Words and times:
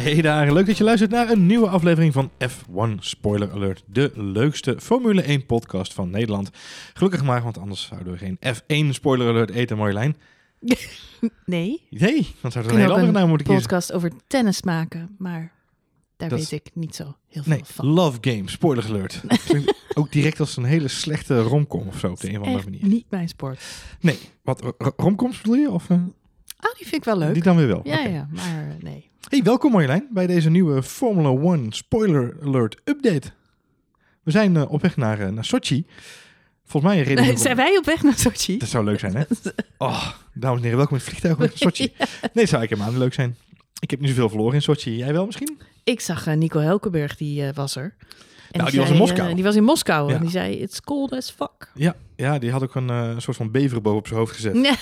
Hey 0.00 0.20
daar, 0.22 0.52
leuk 0.52 0.66
dat 0.66 0.76
je 0.78 0.84
luistert 0.84 1.10
naar 1.10 1.30
een 1.30 1.46
nieuwe 1.46 1.68
aflevering 1.68 2.12
van 2.12 2.30
F1 2.48 2.98
Spoiler 2.98 3.50
Alert. 3.52 3.82
De 3.86 4.12
leukste 4.14 4.76
Formule 4.80 5.22
1 5.22 5.46
podcast 5.46 5.94
van 5.94 6.10
Nederland. 6.10 6.50
Gelukkig 6.94 7.24
maar, 7.24 7.42
want 7.42 7.58
anders 7.58 7.82
zouden 7.86 8.12
we 8.12 8.18
geen 8.18 8.38
F1 8.86 8.94
Spoiler 8.94 9.28
Alert 9.28 9.50
eten, 9.50 9.76
Marjolein. 9.76 10.16
Nee. 11.44 11.82
Nee, 11.90 12.26
dan 12.40 12.52
zou 12.52 12.64
er 12.64 12.70
een 12.72 12.78
hele 12.78 12.92
andere 12.92 13.12
naam 13.12 13.28
moeten 13.28 13.46
kiezen. 13.46 13.64
podcast 13.68 13.92
over 13.92 14.12
tennis 14.26 14.62
maken, 14.62 15.14
maar 15.18 15.52
daar 16.16 16.28
Dat 16.28 16.38
weet 16.38 16.52
ik 16.52 16.70
niet 16.74 16.94
zo 16.94 17.04
heel 17.28 17.42
veel 17.42 17.52
Nee, 17.52 17.62
van. 17.64 17.86
Love 17.86 18.18
Game, 18.20 18.42
Spoiler 18.50 18.84
Alert. 18.84 19.20
Ook 19.94 20.12
direct 20.12 20.40
als 20.40 20.56
een 20.56 20.64
hele 20.64 20.88
slechte 20.88 21.40
romcom 21.42 21.86
of 21.88 21.98
zo 21.98 22.10
op 22.10 22.20
de 22.20 22.28
een 22.28 22.40
of 22.40 22.46
andere 22.46 22.64
manier. 22.64 22.86
niet 22.86 23.04
mijn 23.10 23.28
sport. 23.28 23.60
Nee, 24.00 24.18
wat, 24.42 24.60
ro- 24.78 24.92
romcoms 24.96 25.36
bedoel 25.40 25.54
je? 25.56 25.70
Of, 25.70 25.90
eh, 25.90 25.98
Oh, 26.60 26.74
die 26.76 26.86
vind 26.86 26.94
ik 26.94 27.04
wel 27.04 27.18
leuk. 27.18 27.34
Die 27.34 27.42
dan 27.42 27.56
weer 27.56 27.66
wel. 27.66 27.80
Ja, 27.84 27.98
ja, 28.00 28.28
maar 28.30 28.44
eh, 28.68 28.82
nee. 28.82 29.10
Hey, 29.28 29.42
welkom 29.42 29.72
Marjolein 29.72 30.08
bij 30.10 30.26
deze 30.26 30.50
nieuwe 30.50 30.82
Formula 30.82 31.52
1 31.52 31.72
Spoiler 31.72 32.36
Alert 32.44 32.80
update. 32.84 33.30
We 34.22 34.30
zijn 34.30 34.56
eh, 34.56 34.70
op 34.72 34.82
weg 34.82 34.96
naar, 34.96 35.20
eh, 35.20 35.28
naar 35.28 35.44
Sochi. 35.44 35.86
Volgens 36.64 36.92
mij 36.94 37.02
reden. 37.02 37.38
Zijn 37.38 37.56
wij 37.56 37.76
op 37.78 37.84
weg 37.84 38.02
naar 38.02 38.18
Sochi? 38.18 38.58
Dat 38.58 38.68
zou 38.68 38.84
leuk 38.84 38.98
zijn, 38.98 39.14
hè? 39.16 39.22
Oh, 39.78 40.08
dames 40.34 40.56
en 40.58 40.62
heren, 40.62 40.76
welkom 40.78 40.96
in 40.96 41.02
het 41.02 41.10
vliegtuig 41.12 41.38
naar 41.38 41.50
Sochi. 41.74 41.92
Nee, 42.32 42.46
zou 42.46 42.62
ik 42.62 42.68
helemaal 42.68 42.90
niet 42.90 43.00
leuk 43.00 43.14
zijn. 43.14 43.36
Ik 43.80 43.90
heb 43.90 44.00
niet 44.00 44.08
zoveel 44.08 44.28
verloren 44.28 44.54
in 44.54 44.62
Sochi. 44.62 44.96
Jij 44.96 45.12
wel 45.12 45.26
misschien? 45.26 45.58
Ik 45.84 46.00
zag 46.00 46.26
Nico 46.26 46.58
Helkenberg, 46.60 47.16
die 47.16 47.52
was 47.52 47.76
er. 47.76 47.94
En 48.50 48.58
Nou, 48.58 48.70
die 48.70 48.80
was 48.80 48.90
in 48.90 48.96
Moskou. 48.96 49.34
die 49.34 49.44
was 49.44 49.56
in 49.56 49.64
Moskou 49.64 50.08
Ja. 50.08 50.14
en 50.14 50.20
die 50.20 50.30
zei, 50.30 50.54
it's 50.60 50.80
cold 50.80 51.12
as 51.12 51.30
fuck. 51.30 51.70
Ja, 51.74 51.94
ja 52.20 52.38
die 52.38 52.50
had 52.50 52.62
ook 52.62 52.74
een 52.74 52.90
eh, 52.90 53.18
soort 53.18 53.36
van 53.36 53.50
beverboog 53.50 53.96
op 53.96 54.06
zijn 54.06 54.18
hoofd 54.18 54.34
gezet. 54.34 54.54
Ja, 54.56 54.76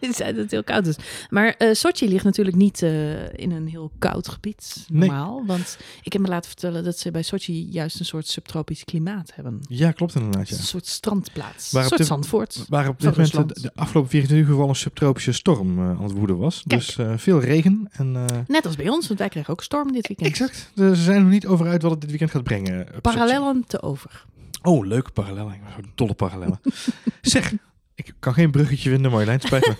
dat 0.32 0.36
het 0.36 0.50
heel 0.50 0.64
koud 0.64 0.86
is. 0.86 0.96
Maar 1.30 1.54
eh, 1.58 1.72
Sochi 1.72 2.08
ligt 2.08 2.24
natuurlijk 2.24 2.56
niet 2.56 2.82
eh, 2.82 3.32
in 3.32 3.50
een 3.50 3.66
heel 3.68 3.92
koud 3.98 4.28
gebied, 4.28 4.86
Nee. 4.88 5.08
normaal. 5.08 5.42
Want 5.46 5.78
ik 6.02 6.12
heb 6.12 6.22
me 6.22 6.28
laten 6.28 6.50
vertellen 6.50 6.84
dat 6.84 6.98
ze 6.98 7.10
bij 7.10 7.22
Sochi 7.22 7.68
juist 7.70 7.98
een 7.98 8.04
soort 8.06 8.26
subtropisch 8.26 8.84
klimaat 8.84 9.30
hebben. 9.34 9.60
Ja, 9.68 9.92
klopt 9.92 10.14
inderdaad, 10.14 10.48
ja. 10.48 10.56
een 10.56 10.62
soort 10.62 10.86
strandplaats. 10.86 11.72
Waar 11.72 11.82
Een 11.82 11.88
soort 11.88 12.06
Zandvoort. 12.06 12.64
Waar 12.68 12.88
op 12.88 13.00
dit 13.00 13.16
moment 13.16 13.62
de, 13.62 13.70
afgelopen 13.74 14.10
24 14.10 14.46
uur 14.46 14.52
vooral 14.52 14.68
een 14.68 14.80
subtropische 14.80 15.32
storm 15.32 15.80
aan 15.80 16.02
het 16.02 16.12
woeden 16.12 16.38
was. 16.38 16.62
Kijk. 16.66 16.96
Dus 16.96 16.98
veel 17.16 17.40
regen. 17.40 17.88
En, 17.92 18.26
Net 18.46 18.66
als 18.66 18.76
bij 18.76 18.88
ons, 18.88 19.06
want 19.06 19.18
wij 19.18 19.28
kregen 19.28 19.52
ook 19.52 19.62
storm 19.62 19.92
dit 19.92 20.06
weekend. 20.06 20.28
exact. 20.28 20.70
Dus 20.74 20.98
ze 20.98 21.04
zijn 21.04 21.22
nog 21.22 21.30
niet 21.30 21.46
over 21.46 21.66
uit 21.66 21.82
wat 21.82 21.90
het 21.90 22.00
dit 22.00 22.10
weekend 22.10 22.30
gaat 22.30 22.42
brengen. 22.42 22.86
Parallellen 23.00 23.64
te 23.66 23.82
over. 23.82 24.26
Oh, 24.62 24.86
leuke 24.86 25.10
parallellen. 25.10 25.54
Dolle 25.94 26.14
parallellen. 26.14 26.60
zeg, 27.22 27.52
ik 27.94 28.12
kan 28.18 28.34
geen 28.34 28.50
bruggetje 28.50 28.90
vinden, 28.90 29.10
Marjolein. 29.10 29.40
Spijt 29.40 29.66
me. 29.66 29.74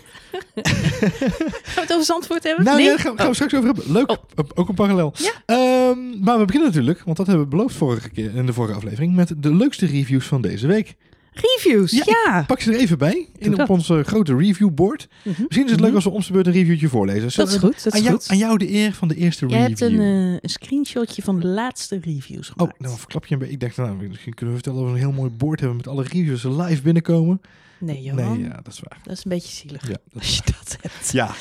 Gaan 0.62 1.74
we 1.74 1.80
het 1.80 1.92
over 1.92 2.04
Zandvoort 2.04 2.42
hebben? 2.42 2.64
Nou 2.64 2.76
nee? 2.76 2.86
ja, 2.86 2.90
daar 2.92 3.00
gaan, 3.00 3.12
we- 3.12 3.18
gaan 3.18 3.28
we 3.28 3.34
straks 3.34 3.54
over 3.54 3.66
hebben. 3.66 3.92
Leuk, 3.92 4.10
Oh. 4.10 4.16
ook- 4.54 4.68
een 4.68 4.74
parallel. 4.74 5.14
Ja. 5.16 5.32
Ehm, 5.46 6.20
maar 6.24 6.38
we 6.38 6.44
beginnen 6.44 6.68
natuurlijk, 6.70 7.02
want 7.04 7.16
dat 7.16 7.26
hebben 7.26 7.44
we 7.44 7.50
beloofd 7.50 7.74
vorige 7.76 8.10
keer 8.10 8.34
in 8.34 8.46
de 8.46 8.52
vorige 8.52 8.74
aflevering, 8.74 9.14
met 9.14 9.32
de 9.36 9.54
leukste 9.54 9.86
reviews 9.86 10.26
van 10.26 10.40
deze 10.42 10.66
week. 10.66 10.96
Reviews, 11.40 11.90
Ja, 11.90 12.02
ja. 12.06 12.44
Pak 12.46 12.60
ze 12.60 12.72
er 12.72 12.78
even 12.78 12.98
bij, 12.98 13.28
in, 13.38 13.50
Doe 13.50 13.62
op 13.62 13.68
onze 13.70 14.02
grote 14.04 14.36
reviewboard. 14.36 15.08
Mhm. 15.24 15.42
Misschien 15.42 15.64
is 15.64 15.70
het 15.70 15.80
leuk 15.80 15.94
als 15.94 16.04
we 16.04 16.10
om 16.10 16.20
de 16.20 16.32
beurt 16.32 16.46
een 16.46 16.52
reviewtje 16.52 16.88
voorlezen. 16.88 17.30
Dat 17.36 17.48
is 17.48 17.56
goed, 17.56 17.84
dat 17.84 17.92
aan, 17.92 17.98
is 18.00 18.06
jou, 18.06 18.18
goed. 18.18 18.30
aan 18.30 18.38
jou 18.38 18.58
de 18.58 18.72
eer 18.72 18.92
van 18.92 19.08
de 19.08 19.14
eerste 19.14 19.46
Jij 19.46 19.58
review. 19.60 19.78
hebt 19.78 19.92
een, 19.92 20.00
eh, 20.00 20.32
een 20.40 20.48
screenshotje 20.48 21.22
van 21.22 21.40
de 21.40 21.46
laatste 21.46 21.98
reviews 22.02 22.48
Oh, 22.50 22.56
gemaakt. 22.56 22.80
nou 22.80 22.98
verklap 22.98 23.26
je 23.26 23.32
een 23.34 23.38
beetje. 23.40 23.54
Ik 23.54 23.60
dacht, 23.60 23.76
nou, 23.76 24.08
misschien 24.08 24.34
kunnen 24.34 24.54
we 24.54 24.60
vertellen 24.62 24.84
dat 24.84 24.94
we 24.94 25.00
een 25.00 25.04
heel 25.06 25.16
mooi 25.20 25.30
board 25.30 25.58
hebben 25.60 25.76
met 25.76 25.88
alle 25.88 26.02
reviews 26.02 26.42
live 26.42 26.82
binnenkomen. 26.82 27.40
nee, 27.78 28.02
Johan. 28.02 28.38
Nee, 28.40 28.48
ja, 28.48 28.60
dat 28.62 28.72
is 28.72 28.80
waar. 28.80 28.98
Dat 29.04 29.16
is 29.16 29.24
een 29.24 29.30
beetje 29.30 29.54
zielig. 29.56 29.88
Ja, 29.88 29.96
Als 30.14 30.36
je 30.36 30.42
dat 30.44 30.76
hebt. 30.80 31.12
Ja. 31.12 31.34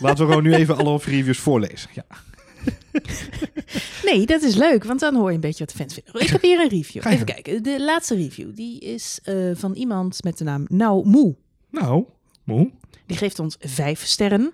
Laten 0.00 0.24
we 0.24 0.30
gewoon 0.32 0.42
nu 0.42 0.54
even 0.54 0.76
alle 0.76 1.00
reviews 1.04 1.38
voorlezen. 1.38 1.90
Ja. 1.94 2.04
Nee, 4.04 4.26
dat 4.26 4.42
is 4.42 4.54
leuk, 4.54 4.84
want 4.84 5.00
dan 5.00 5.14
hoor 5.14 5.28
je 5.28 5.34
een 5.34 5.40
beetje 5.40 5.64
wat 5.64 5.72
de 5.72 5.78
fans 5.78 5.94
vinden. 5.94 6.22
Ik 6.22 6.28
heb 6.28 6.42
hier 6.42 6.60
een 6.60 6.68
review. 6.68 7.06
Even 7.06 7.26
kijken. 7.26 7.62
De 7.62 7.82
laatste 7.82 8.14
review, 8.14 8.54
die 8.54 8.80
is 8.80 9.18
eh, 9.22 9.50
van 9.54 9.74
iemand 9.74 10.24
met 10.24 10.38
de 10.38 10.44
naam 10.44 10.64
Nou 10.68 11.08
Moe. 11.08 11.36
Nou, 11.70 12.04
moe. 12.44 12.70
Die 13.06 13.16
geeft 13.16 13.38
ons 13.38 13.56
vijf 13.60 14.04
sterren. 14.04 14.52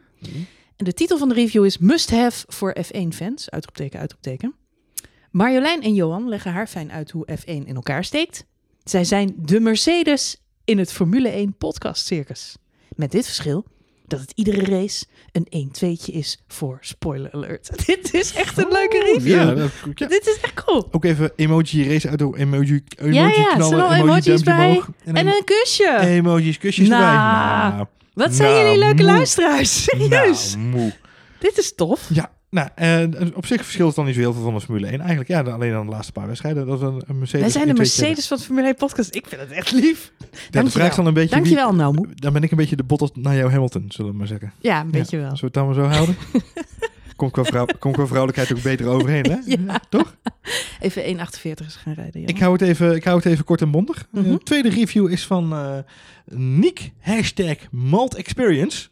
En 0.76 0.84
de 0.84 0.92
titel 0.92 1.18
van 1.18 1.28
de 1.28 1.34
review 1.34 1.64
is 1.64 1.78
Must 1.78 2.10
Have 2.10 2.44
voor 2.48 2.76
F1-fans. 2.84 3.50
Uitroepteken, 3.50 4.00
uitroepteken. 4.00 4.54
Marjolein 5.30 5.82
en 5.82 5.94
Johan 5.94 6.28
leggen 6.28 6.52
haar 6.52 6.66
fijn 6.66 6.92
uit 6.92 7.10
hoe 7.10 7.28
F1 7.30 7.44
in 7.44 7.74
elkaar 7.74 8.04
steekt. 8.04 8.44
Zij 8.84 9.04
zijn 9.04 9.34
de 9.36 9.60
Mercedes 9.60 10.36
in 10.64 10.78
het 10.78 10.92
Formule 10.92 11.28
1 11.28 11.56
podcast 11.56 12.06
circus. 12.06 12.56
Met 12.96 13.10
dit 13.10 13.24
verschil 13.24 13.64
dat 14.06 14.20
het 14.20 14.32
iedere 14.34 14.64
race 14.64 15.04
een 15.32 15.70
1-2'tje 15.70 16.12
is 16.14 16.38
voor 16.48 16.78
spoiler 16.80 17.32
alert. 17.32 17.70
dit 17.86 18.14
is 18.14 18.34
echt 18.34 18.58
een 18.58 18.68
leuke 18.72 19.12
review. 19.14 19.34
Ja, 19.34 19.54
dat, 19.54 19.70
ja. 19.94 20.06
Dit 20.06 20.26
is 20.26 20.38
echt 20.40 20.64
cool. 20.64 20.88
Ook 20.90 21.04
even 21.04 21.32
emoji 21.36 21.88
race 21.92 22.08
uit 22.08 22.18
de 22.18 22.32
emoji, 22.36 22.84
emoji 22.96 23.14
Ja, 23.14 23.28
ja, 23.28 23.50
er 23.50 23.54
knallen, 23.54 23.84
emoji 23.92 24.00
emojis 24.00 24.42
bij. 24.42 24.66
omhoog. 24.68 24.88
En, 25.04 25.14
En 25.16 25.26
een 25.26 25.42
kusje. 25.44 25.96
emojis, 26.00 26.58
kusjes 26.58 26.88
Nou, 26.88 27.02
erbij. 27.02 27.68
Nou, 27.76 27.86
Wat 28.14 28.34
zijn 28.34 28.50
nou, 28.50 28.62
jullie 28.64 28.78
leuke 28.78 29.02
moe. 29.02 29.12
luisteraars. 29.12 29.82
Serieus. 29.84 30.56
Moe. 30.58 30.92
Dit 31.38 31.58
is 31.58 31.74
tof. 31.74 32.08
Ja, 32.12 32.30
nou, 32.54 32.68
en 32.74 33.34
op 33.34 33.46
zich 33.46 33.62
verschilt 33.62 33.86
het 33.86 33.96
dan 33.96 34.04
niet 34.04 34.14
zo 34.14 34.20
heel 34.20 34.32
veel 34.32 34.42
van 34.42 34.54
de 34.54 34.60
Formule 34.60 34.86
1. 34.86 34.98
Eigenlijk, 34.98 35.28
ja, 35.28 35.40
alleen 35.40 35.72
dan 35.72 35.86
de 35.86 35.92
laatste 35.92 36.12
paar 36.12 36.26
wedstrijden. 36.26 36.66
Dat 36.66 36.80
we 36.80 36.86
een, 36.86 37.02
een 37.06 37.18
Mercedes 37.18 37.40
Wij 37.40 37.50
zijn 37.50 37.68
de 37.68 37.74
Mercedes 37.74 38.26
van 38.26 38.36
het 38.36 38.46
Formule 38.46 38.66
1 38.66 38.74
podcast. 38.76 39.14
Ik 39.14 39.26
vind 39.26 39.40
het 39.40 39.50
echt 39.50 39.72
lief. 39.72 40.12
Ja, 40.18 40.26
de 40.26 40.28
Dankjewel. 40.30 40.70
vraag 40.70 40.88
is 40.90 40.96
dan 40.96 41.06
een 41.06 41.14
beetje 41.14 41.34
Dankjewel, 41.34 41.74
nou 41.74 41.94
wie... 41.94 42.14
Dan 42.14 42.32
ben 42.32 42.42
ik 42.42 42.50
een 42.50 42.56
beetje 42.56 42.76
de 42.76 42.84
Bottas 42.84 43.10
naar 43.14 43.36
jou 43.36 43.50
Hamilton, 43.50 43.84
zullen 43.88 44.10
we 44.10 44.16
maar 44.16 44.26
zeggen. 44.26 44.52
Ja, 44.60 44.80
een 44.80 44.90
beetje 44.90 45.16
Ja, 45.16 45.22
wel. 45.22 45.36
Zullen 45.36 45.52
we 45.52 45.60
het 45.60 45.76
dan 45.76 45.84
maar 45.84 45.92
zo 45.92 45.96
houden? 45.96 46.16
Komt 47.16 47.32
qua, 47.32 47.44
vrouw, 47.44 47.66
komt 47.78 47.94
qua 47.94 48.06
vrouwelijkheid 48.06 48.52
ook 48.52 48.62
beter 48.62 48.86
overheen, 48.86 49.24
hè? 49.24 49.36
Ja. 49.66 49.80
Toch? 49.88 50.16
Even 50.80 51.02
1,48 51.02 51.66
is 51.66 51.76
gaan 51.76 51.92
rijden. 51.92 52.26
Ik 52.26 52.38
hou 52.38 52.52
het 52.52 52.62
even, 52.62 52.94
ik 52.94 53.04
hou 53.04 53.16
het 53.16 53.26
even 53.26 53.44
kort 53.44 53.60
en 53.60 53.70
bondig. 53.70 54.06
Mhm. 54.10 54.30
De 54.30 54.38
tweede 54.38 54.68
review 54.68 55.10
is 55.10 55.26
van 55.26 55.52
eh 55.52 55.78
Niek, 56.36 56.92
hashtag 57.00 57.56
Malt 57.70 58.14
Experience. 58.14 58.88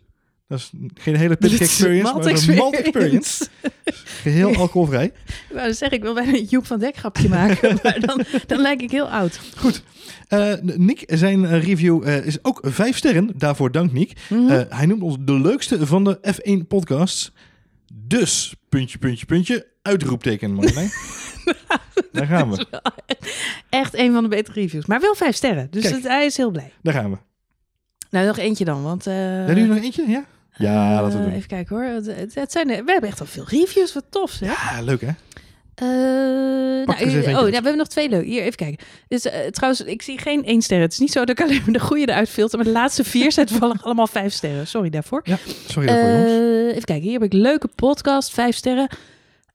Dat 0.53 0.61
is 0.61 0.71
geen 0.95 1.17
hele 1.17 1.37
is 1.39 1.61
experience, 1.61 2.15
maar 2.15 2.27
een 2.27 2.57
Malt 2.57 2.77
Experience. 2.77 3.47
Geheel 4.23 4.57
alcoholvrij. 4.57 5.05
Ik 5.05 5.13
wou 5.53 5.73
zeggen, 5.73 5.97
ik 5.99 6.03
wil 6.03 6.15
bijna 6.15 6.33
een 6.33 6.45
Joep 6.45 6.67
van 6.67 6.79
Dek 6.79 6.97
grapje 6.97 7.29
maken. 7.29 7.75
maar 7.83 8.01
dan, 8.01 8.25
dan 8.47 8.61
lijk 8.61 8.83
ik 8.83 8.91
heel 8.91 9.09
oud. 9.11 9.41
Goed. 9.57 9.83
Eh 10.29 10.55
Niek, 10.63 11.05
zijn 11.07 11.45
eh, 11.45 11.63
review 11.63 12.09
eh, 12.09 12.27
is 12.27 12.45
ook 12.45 12.61
vijf 12.63 12.97
sterren. 12.97 13.31
Daarvoor 13.37 13.71
dank 13.73 13.93
Niek. 13.93 14.13
Mhm. 14.29 14.65
Hij 14.69 14.87
noemt 14.87 15.03
ons 15.03 15.17
de 15.21 15.41
leukste 15.41 15.87
van 15.87 16.05
de 16.05 16.19
F1 16.35 16.67
podcasts. 16.69 17.33
Dus, 17.93 18.55
puntje, 18.69 18.99
puntje, 18.99 19.27
puntje, 19.27 19.67
uitroepteken, 19.83 20.53
Marjolein. 20.53 20.91
Daar 22.13 22.27
gaan 22.27 22.51
we. 22.51 22.67
Echt 23.69 23.95
een 23.95 24.13
van 24.13 24.23
de 24.23 24.29
betere 24.29 24.61
reviews. 24.61 24.87
Maar 24.87 25.01
wel 25.01 25.15
vijf 25.15 25.37
sterren. 25.37 25.67
Dus 25.71 25.83
Kijk. 25.83 25.95
het- 25.95 26.05
hij 26.05 26.25
is 26.27 26.37
heel 26.37 26.51
blij. 26.51 26.73
Daar 26.83 26.95
gaan 26.95 27.11
we. 27.11 27.17
Nou, 28.11 28.27
nog 28.27 28.39
eentje 28.39 28.65
dan. 28.65 28.83
Want, 28.83 29.07
eh 29.07 29.15
Hebben 29.15 29.55
jullie 29.57 29.75
nog 29.75 29.83
eentje? 29.83 30.05
Ja? 30.09 30.25
Ja, 30.57 31.03
laten 31.03 31.19
we 31.19 31.19
eh, 31.19 31.25
doen. 31.25 31.35
Even 31.35 31.49
kijken 31.49 31.77
hoor. 31.77 31.85
Het, 31.85 32.07
het- 32.07 32.35
het 32.35 32.53
zijn, 32.53 32.67
we 32.67 32.75
hebben 32.75 33.03
echt 33.11 33.21
al 33.21 33.27
veel 33.27 33.45
reviews. 33.49 33.93
Wat 33.95 34.05
tof 34.11 34.31
zeg. 34.31 34.49
Ja, 34.73 34.81
leuk 34.83 35.01
hè? 35.01 35.09
Eh, 35.75 35.89
eens 36.99 37.13
nou, 37.15 37.27
oh, 37.27 37.33
nou, 37.33 37.47
we 37.47 37.53
hebben 37.53 37.77
nog 37.77 37.89
twee 37.89 38.09
leuk. 38.09 38.25
Hier, 38.25 38.43
even 38.43 38.57
kijken. 38.57 38.87
Dus 39.09 39.25
eh, 39.25 39.47
trouwens, 39.47 39.81
ik 39.85 40.03
zie 40.03 40.19
geen 40.19 40.45
één 40.45 40.63
ster. 40.63 40.81
Het 40.81 40.93
is 40.93 40.99
niet 40.99 41.13
zo 41.13 41.25
dat 41.25 41.39
ik 41.39 41.45
alleen 41.45 41.61
maar 41.65 41.73
de 41.73 41.81
goede 41.81 42.03
eruit 42.09 42.29
filter. 42.29 42.57
Maar 42.59 42.67
de 42.67 42.73
laatste 42.73 43.05
vier 43.05 43.33
zijn 43.33 43.47
toevallig 43.47 43.83
allemaal 43.85 44.07
vijf 44.07 44.33
sterren. 44.33 44.67
Sorry 44.67 44.91
daarvoor. 44.91 45.21
Ja, 45.25 45.37
sorry 45.69 45.89
daarvoor 45.89 46.09
jongens. 46.11 46.31
Eh, 46.33 46.67
even 46.69 46.85
kijken, 46.85 47.03
hier 47.03 47.13
heb 47.13 47.23
ik 47.23 47.33
leuke 47.33 47.69
podcast, 47.75 48.31
vijf 48.31 48.57
sterren. 48.57 48.89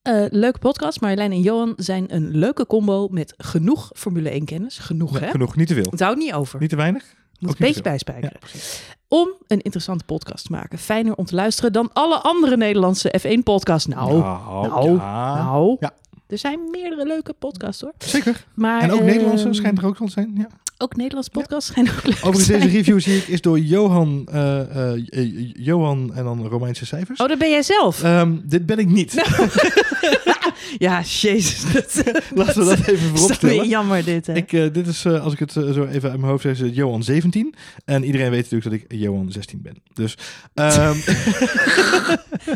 Eh, 0.01 0.25
leuke 0.29 0.59
podcast. 0.59 1.01
Marjolein 1.01 1.31
en 1.31 1.41
Johan 1.41 1.73
zijn 1.77 2.05
een 2.15 2.37
leuke 2.37 2.65
combo 2.65 3.07
met 3.11 3.33
genoeg 3.37 3.89
Formule 3.95 4.29
1 4.29 4.45
kennis. 4.45 4.77
Genoeg, 4.77 5.19
hè? 5.19 5.29
genoeg, 5.29 5.55
niet 5.55 5.67
te 5.67 5.73
veel. 5.73 5.87
Het 5.89 5.99
houdt 5.99 6.17
niet 6.19 6.33
over. 6.33 6.59
Niet 6.59 6.69
te 6.69 6.75
weinig? 6.75 7.03
Moet 7.39 7.51
een 7.51 7.55
beetje 7.59 7.81
bijspijkeren. 7.81 8.39
Ja. 8.53 8.59
Om 9.07 9.29
een 9.47 9.61
interessante 9.61 10.03
podcast 10.05 10.45
te 10.45 10.51
maken. 10.51 10.77
Fijner 10.77 11.15
om 11.15 11.25
te 11.25 11.35
luisteren 11.35 11.73
dan 11.73 11.89
alle 11.93 12.17
andere 12.17 12.57
Nederlandse 12.57 13.13
F1-podcasts. 13.19 13.85
Nou, 13.85 14.19
nou, 14.19 14.67
nou, 14.67 14.95
ja. 14.95 15.35
nou. 15.43 15.77
Ja. 15.79 15.91
Er 16.27 16.37
zijn 16.37 16.59
meerdere 16.71 17.05
leuke 17.05 17.33
podcasts 17.33 17.81
hoor. 17.81 17.93
Zeker. 17.97 18.45
Maar, 18.53 18.81
En 18.81 18.91
ook 18.91 18.97
ehm, 18.97 19.07
Nederlandse 19.07 19.53
schijnt 19.53 19.77
er 19.77 19.85
ook 19.85 19.97
wel 19.97 20.07
te 20.07 20.13
zijn. 20.13 20.33
Ja. 20.37 20.47
Ook 20.79 20.95
Nederlandse 20.95 21.31
podcasts 21.31 21.69
schijnen 21.69 21.93
ook 21.93 22.03
leuk 22.03 22.13
Overigens, 22.15 22.45
zijn. 22.45 22.59
deze 22.59 22.75
review 22.77 22.99
zie 22.99 23.17
ik 23.17 23.27
is 23.27 23.41
door 23.41 23.59
Johan, 23.59 24.27
eh, 24.31 24.59
eh, 24.59 24.93
eh, 25.09 25.49
Johan 25.53 26.11
en 26.15 26.23
dan 26.23 26.47
Romeinse 26.47 26.85
cijfers. 26.85 27.19
Oh, 27.19 27.27
dat 27.27 27.37
ben 27.37 27.49
jij 27.49 27.61
zelf. 27.63 28.03
Ehm, 28.03 28.31
dit 28.43 28.65
ben 28.65 28.77
ik 28.79 28.87
niet. 28.87 29.13
ja, 30.77 31.01
jezus. 31.01 31.73
Dat, 31.73 32.03
Laten 32.35 32.59
we 32.67 32.75
dat 32.75 32.87
even 32.87 33.09
vooropstellen. 33.17 33.67
jammer 33.67 34.03
dit, 34.03 34.27
hè? 34.27 34.33
Ik, 34.33 34.49
dit 34.49 34.87
is, 34.87 35.05
als 35.05 35.33
ik 35.33 35.39
het 35.39 35.51
zo 35.51 35.85
even 35.85 36.09
uit 36.09 36.19
mijn 36.19 36.31
hoofd 36.31 36.41
zeg, 36.41 36.51
is 36.51 36.59
het 36.59 36.75
Johan 36.75 37.03
17. 37.03 37.53
En 37.85 38.03
iedereen 38.03 38.29
weet 38.31 38.51
natuurlijk 38.51 38.81
dat 38.81 38.91
ik 38.91 38.99
Johan 39.01 39.31
16 39.31 39.61
ben. 39.61 39.77
Dus, 39.93 40.17
ehm, 40.53 40.93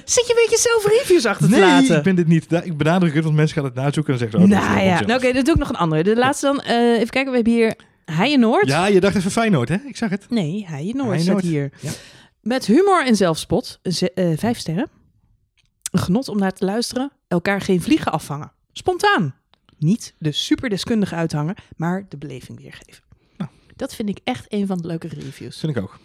Zit 0.06 0.28
je 0.28 0.34
een 0.36 0.48
beetje 0.50 0.58
zelf 0.70 0.86
reviews 1.00 1.26
achter 1.26 1.46
te 1.50 1.52
nee, 1.56 1.62
laten? 1.62 1.98
ik 1.98 2.04
ben 2.04 2.16
dit 2.16 2.28
niet. 2.28 2.50
Da- 2.50 2.62
Ik 2.62 2.78
benadruk 2.78 3.14
het, 3.14 3.24
want 3.24 3.36
mensen 3.36 3.56
gaan 3.56 3.66
het 3.66 3.74
nazoeken 3.74 4.14
en 4.14 4.20
zeggen 4.20 4.40
ze, 4.40 4.46
oh, 4.46 4.52
nou 4.52 4.80
ja, 4.86 5.00
nou, 5.02 5.14
oké, 5.20 5.34
dan 5.34 5.44
doe 5.44 5.54
ik 5.54 5.60
nog 5.60 5.70
een 5.70 5.76
andere. 5.76 6.04
De 6.04 6.16
laatste 6.16 6.46
dan, 6.46 6.60
eh, 6.62 6.76
even 6.94 7.10
kijken, 7.10 7.30
we 7.32 7.36
hebben 7.36 7.54
hier 7.54 7.76
Heijenoord. 8.12 8.68
Ja, 8.68 8.86
je 8.88 9.00
dacht 9.00 9.16
even 9.16 9.32
Feyenoord, 9.32 9.70
hè? 9.70 9.76
Ik 9.86 9.98
zag 9.98 10.10
het. 10.10 10.30
Nee, 10.30 10.66
Heijenoord 10.68 11.22
staat 11.22 11.42
hier. 11.42 11.72
ja. 11.82 11.92
Met 12.42 12.66
humor 12.66 13.06
en 13.06 13.16
zelfspot, 13.16 13.80
ze- 13.84 14.12
eh, 14.14 14.38
vijf 14.38 14.58
sterren. 14.60 14.90
Een 15.92 16.00
genot 16.00 16.28
om 16.28 16.38
naar 16.38 16.52
te 16.54 16.66
luisteren. 16.66 17.12
Elkaar 17.28 17.62
geen 17.62 17.82
vliegen 17.82 18.12
afvangen. 18.12 18.52
Spontaan. 18.72 19.36
Niet 19.78 20.14
de 20.18 20.32
superdeskundige 20.32 21.16
uithangen, 21.16 21.56
maar 21.78 22.06
de 22.10 22.18
beleving 22.18 22.60
weergeven. 22.62 23.04
Nou. 23.38 23.50
Dat 23.76 23.96
vind 23.96 24.10
ik 24.10 24.20
echt 24.24 24.46
een 24.50 24.68
van 24.68 24.78
de 24.78 24.88
leuke 24.88 25.08
reviews. 25.08 25.60
vind 25.60 25.76
ik 25.78 25.84
ook. 25.84 26.00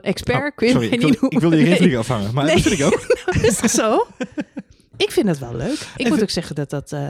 Expert 0.00 0.44
Oh, 0.50 0.56
kun 0.56 0.66
je 0.66 0.72
sorry, 0.72 0.88
mij 0.88 0.98
ik 0.98 1.04
niet 1.04 1.20
wil, 1.20 1.28
ik 1.28 1.32
noemen. 1.32 1.50
wil 1.50 1.58
je 1.58 1.66
geen 1.66 1.76
vliegen 1.76 1.98
afhangen, 1.98 2.34
maar 2.34 2.44
Nee. 2.44 2.54
dat 2.54 2.62
vind 2.62 2.80
ik 2.80 2.86
ook. 2.86 3.00
is 3.50 3.60
dat 3.60 3.70
zo? 3.70 4.06
ik 4.96 5.10
vind 5.10 5.26
dat 5.26 5.38
wel 5.38 5.54
leuk. 5.54 5.72
Ik 5.72 5.88
Even- 5.96 6.12
moet 6.12 6.22
ook 6.22 6.30
zeggen 6.30 6.54
dat 6.54 6.70
dat... 6.70 6.92
eh, 6.92 7.00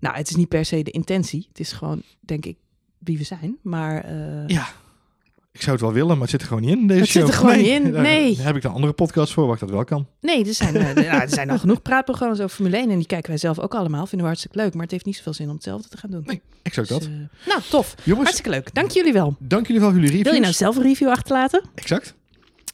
nou, 0.00 0.16
het 0.16 0.28
is 0.30 0.36
niet 0.36 0.48
per 0.48 0.64
se 0.64 0.82
de 0.82 0.90
intentie. 0.90 1.46
Het 1.48 1.60
is 1.60 1.72
gewoon, 1.72 2.02
denk 2.20 2.44
ik, 2.46 2.56
wie 2.98 3.18
we 3.18 3.24
zijn. 3.24 3.56
Maar 3.62 4.04
eh, 4.04 4.46
Ja. 4.46 4.66
Ik 5.52 5.64
zou 5.64 5.76
het 5.76 5.84
wel 5.84 5.94
willen, 5.94 6.12
maar 6.12 6.20
het 6.20 6.30
zit 6.30 6.40
er 6.40 6.46
gewoon 6.46 6.62
niet 6.62 6.76
in, 6.76 6.86
deze 6.86 7.00
Het 7.00 7.08
zit 7.08 7.22
show. 7.22 7.30
er 7.32 7.38
gewoon 7.38 7.56
niet 7.56 7.66
in, 7.66 7.92
daar 7.92 8.02
nee. 8.02 8.38
heb 8.40 8.56
ik 8.56 8.62
dan 8.62 8.72
andere 8.72 8.92
podcasts 8.92 9.34
voor 9.34 9.44
waar 9.44 9.54
ik 9.54 9.60
dat 9.60 9.70
wel 9.70 9.84
kan. 9.84 10.06
nee, 10.20 10.44
er 10.46 10.54
zijn, 10.54 10.76
eh, 10.76 10.94
nou, 11.10 11.20
er 11.20 11.28
zijn 11.28 11.50
al 11.50 11.58
genoeg 11.58 11.82
praatprogramma's 11.82 12.38
over 12.40 12.54
Formule 12.56 12.76
1. 12.76 12.90
En 12.90 12.96
die 12.96 13.06
kijken 13.06 13.28
wij 13.28 13.38
zelf 13.38 13.58
ook 13.58 13.74
allemaal. 13.74 14.00
Vinden 14.00 14.18
we 14.20 14.24
hartstikke 14.26 14.56
leuk. 14.58 14.72
Maar 14.72 14.82
het 14.82 14.90
heeft 14.90 15.04
niet 15.04 15.16
zoveel 15.16 15.32
zin 15.32 15.48
om 15.48 15.54
hetzelfde 15.54 15.88
te 15.88 15.96
gaan 15.96 16.10
doen. 16.10 16.22
Nee, 16.26 16.40
exact 16.62 16.88
dat. 16.88 17.00
Dus, 17.00 17.08
eh, 17.08 17.48
nou, 17.48 17.60
tof. 17.70 17.94
Jongens, 18.02 18.22
Hartstikke 18.24 18.50
leuk. 18.50 18.74
Dank 18.74 18.90
jullie 18.90 19.12
wel. 19.12 19.36
dank 19.38 19.66
jullie 19.66 19.80
wel 19.80 19.90
voor 19.90 20.00
jullie 20.00 20.16
reviews. 20.16 20.24
Wil 20.30 20.34
je 20.34 20.40
nou 20.46 20.52
zelf 20.54 20.76
een 20.76 20.82
review 20.82 21.08
achterlaten? 21.08 21.62
Exact. 21.74 22.14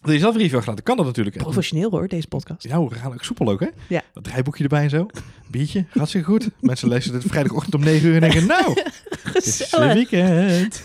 Wil 0.05 0.13
je 0.13 0.19
zelf 0.19 0.35
een 0.35 0.41
review 0.41 0.55
achterlaten? 0.57 0.85
Kan 0.85 0.97
dat 0.97 1.07
natuurlijk. 1.07 1.37
Professioneel 1.37 1.91
hoor, 1.91 2.09
deze 2.09 2.29
podcast. 2.29 2.69
Nou, 2.69 2.89
we 2.89 2.95
gaan 2.95 3.13
ook 3.13 3.25
soepel 3.25 3.49
ook, 3.49 3.61
hè? 3.61 3.69
Ja. 3.89 4.03
Dat 4.13 4.25
draaiboekje 4.25 4.63
erbij 4.63 4.83
en 4.83 4.91
zo. 4.91 5.07
Biertje, 5.51 5.85
hartstikke 5.91 6.27
goed. 6.27 6.49
Mensen 6.61 6.89
lezen 6.89 7.15
het 7.15 7.23
vrijdagochtend 7.27 7.75
om 7.75 7.81
9 7.85 8.09
uur 8.09 8.15
en 8.15 8.21
denken, 8.21 8.47
nou, 8.47 8.73
het 9.33 9.47
is 9.47 9.61
Gezellig. 9.61 9.93
weekend. 9.95 10.83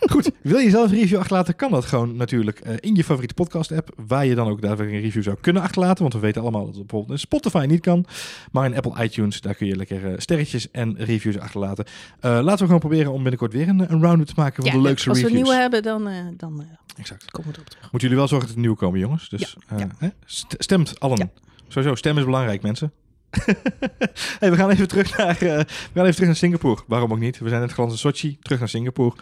Goed, 0.00 0.30
wil 0.42 0.58
je 0.58 0.70
zelf 0.70 0.90
een 0.90 0.96
review 0.98 1.18
achterlaten, 1.18 1.56
kan 1.56 1.70
dat 1.70 1.84
gewoon 1.84 2.16
natuurlijk 2.16 2.60
eh, 2.60 2.74
in 2.80 2.94
je 2.94 3.04
favoriete 3.04 3.34
podcast 3.34 3.72
app, 3.72 3.90
waar 4.06 4.26
je 4.26 4.34
dan 4.34 4.48
ook 4.48 4.60
daadwerkelijk 4.60 4.96
een 4.96 5.04
review 5.10 5.22
zou 5.22 5.36
kunnen 5.40 5.62
achterlaten, 5.62 6.02
want 6.02 6.14
we 6.14 6.20
weten 6.20 6.42
allemaal 6.42 6.64
dat 6.64 6.74
het 6.74 6.86
bijvoorbeeld 6.86 7.12
in 7.12 7.18
Spotify 7.18 7.64
niet 7.68 7.80
kan, 7.80 8.04
maar 8.52 8.64
in 8.66 8.76
Apple 8.76 9.04
iTunes, 9.04 9.40
daar 9.40 9.54
kun 9.54 9.66
je 9.66 9.76
lekker 9.76 10.06
eh, 10.06 10.12
sterretjes 10.18 10.70
en 10.70 10.94
reviews 10.98 11.38
achterlaten. 11.38 11.84
Eh, 12.20 12.30
laten 12.30 12.58
we 12.58 12.64
gewoon 12.64 12.78
proberen 12.80 13.12
om 13.12 13.20
binnenkort 13.22 13.52
weer 13.52 13.68
een, 13.68 13.92
een 13.92 14.00
round 14.02 14.26
te 14.26 14.32
maken 14.36 14.62
van 14.62 14.72
Ja, 14.72 14.78
de 14.78 14.82
leukste 14.82 15.08
als 15.08 15.18
we 15.20 15.24
een 15.26 15.30
reviews. 15.30 15.48
nieuwe 15.48 15.62
hebben, 15.62 15.82
dan, 15.82 16.08
dan 16.36 16.64
Exact. 16.98 17.30
komen 17.30 17.50
we 17.50 17.56
erop 17.56 17.68
terug. 17.70 17.82
Moeten 17.82 18.00
jullie 18.00 18.16
wel 18.16 18.28
zorgen 18.28 18.46
dat 18.46 18.56
er 18.56 18.62
nieuwe 18.62 18.76
komen, 18.76 18.98
jongens. 19.00 19.28
Dus 19.28 19.56
Ja, 19.68 19.76
eh, 19.76 19.78
ja. 19.78 19.88
hè? 19.98 20.08
St- 20.24 20.54
stemt 20.58 21.00
allen. 21.00 21.30
Sowieso, 21.68 21.94
stem 21.94 22.18
is 22.18 22.24
belangrijk, 22.24 22.62
mensen. 22.62 22.92
hey, 24.40 24.50
we 24.50 24.56
gaan 24.56 24.70
even 24.70 24.88
terug 24.88 25.16
naar, 25.16 25.28
eh, 25.28 25.38
we 25.38 25.66
gaan 25.94 26.02
even 26.02 26.12
terug 26.14 26.26
naar 26.26 26.36
Singapore. 26.36 26.82
Waarom 26.86 27.12
ook 27.12 27.18
niet? 27.18 27.38
We 27.38 27.48
zijn 27.48 27.60
net 27.60 27.72
geland 27.72 27.92
in 27.92 27.98
Sochi, 27.98 28.38
terug 28.42 28.58
naar 28.58 28.68
Singapore. 28.68 29.14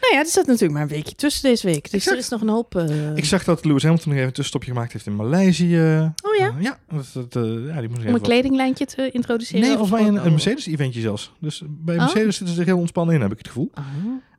Nou 0.00 0.12
ja, 0.14 0.18
er 0.18 0.26
zat 0.26 0.46
natuurlijk 0.46 0.72
maar 0.72 0.82
een 0.82 0.88
weekje 0.88 1.14
tussen 1.14 1.42
deze 1.42 1.66
week. 1.66 1.82
Dus 1.82 1.92
Exact. 1.92 2.16
er 2.16 2.22
is 2.22 2.28
nog 2.28 2.40
een 2.40 2.48
hoop... 2.48 2.74
eh, 2.76 3.16
Ik 3.16 3.24
zag 3.24 3.44
dat 3.44 3.64
Lewis 3.64 3.82
Hamilton 3.82 4.06
nog 4.08 4.16
even 4.16 4.26
een 4.28 4.34
tussenstopje 4.34 4.72
gemaakt 4.72 4.92
heeft 4.92 5.06
in 5.06 5.16
Maleisië. 5.16 6.12
Oh 6.22 6.36
ja? 6.38 6.54
Ja, 6.58 6.78
dat, 6.90 7.32
dat, 7.32 7.44
ja, 7.44 7.50
die 7.50 7.64
moest 7.64 7.72
om 7.74 7.90
even 7.90 8.06
een 8.06 8.12
wat- 8.12 8.20
kledinglijntje 8.20 8.86
te 8.86 9.10
introduceren? 9.10 9.60
Nee, 9.60 9.70
of 9.70 9.76
volgens 9.88 10.00
mij 10.00 10.08
een, 10.08 10.24
een 10.26 10.30
Mercedes-eventje 10.32 11.00
zelfs. 11.00 11.32
Dus 11.38 11.62
bij 11.66 11.94
Oh. 11.94 12.00
Mercedes 12.00 12.36
zitten 12.36 12.54
ze 12.54 12.60
er 12.60 12.66
heel 12.66 12.78
ontspannen 12.78 13.14
in, 13.14 13.20
heb 13.20 13.32
ik 13.32 13.38
het 13.38 13.46
gevoel. 13.46 13.70
Oh. 13.74 13.84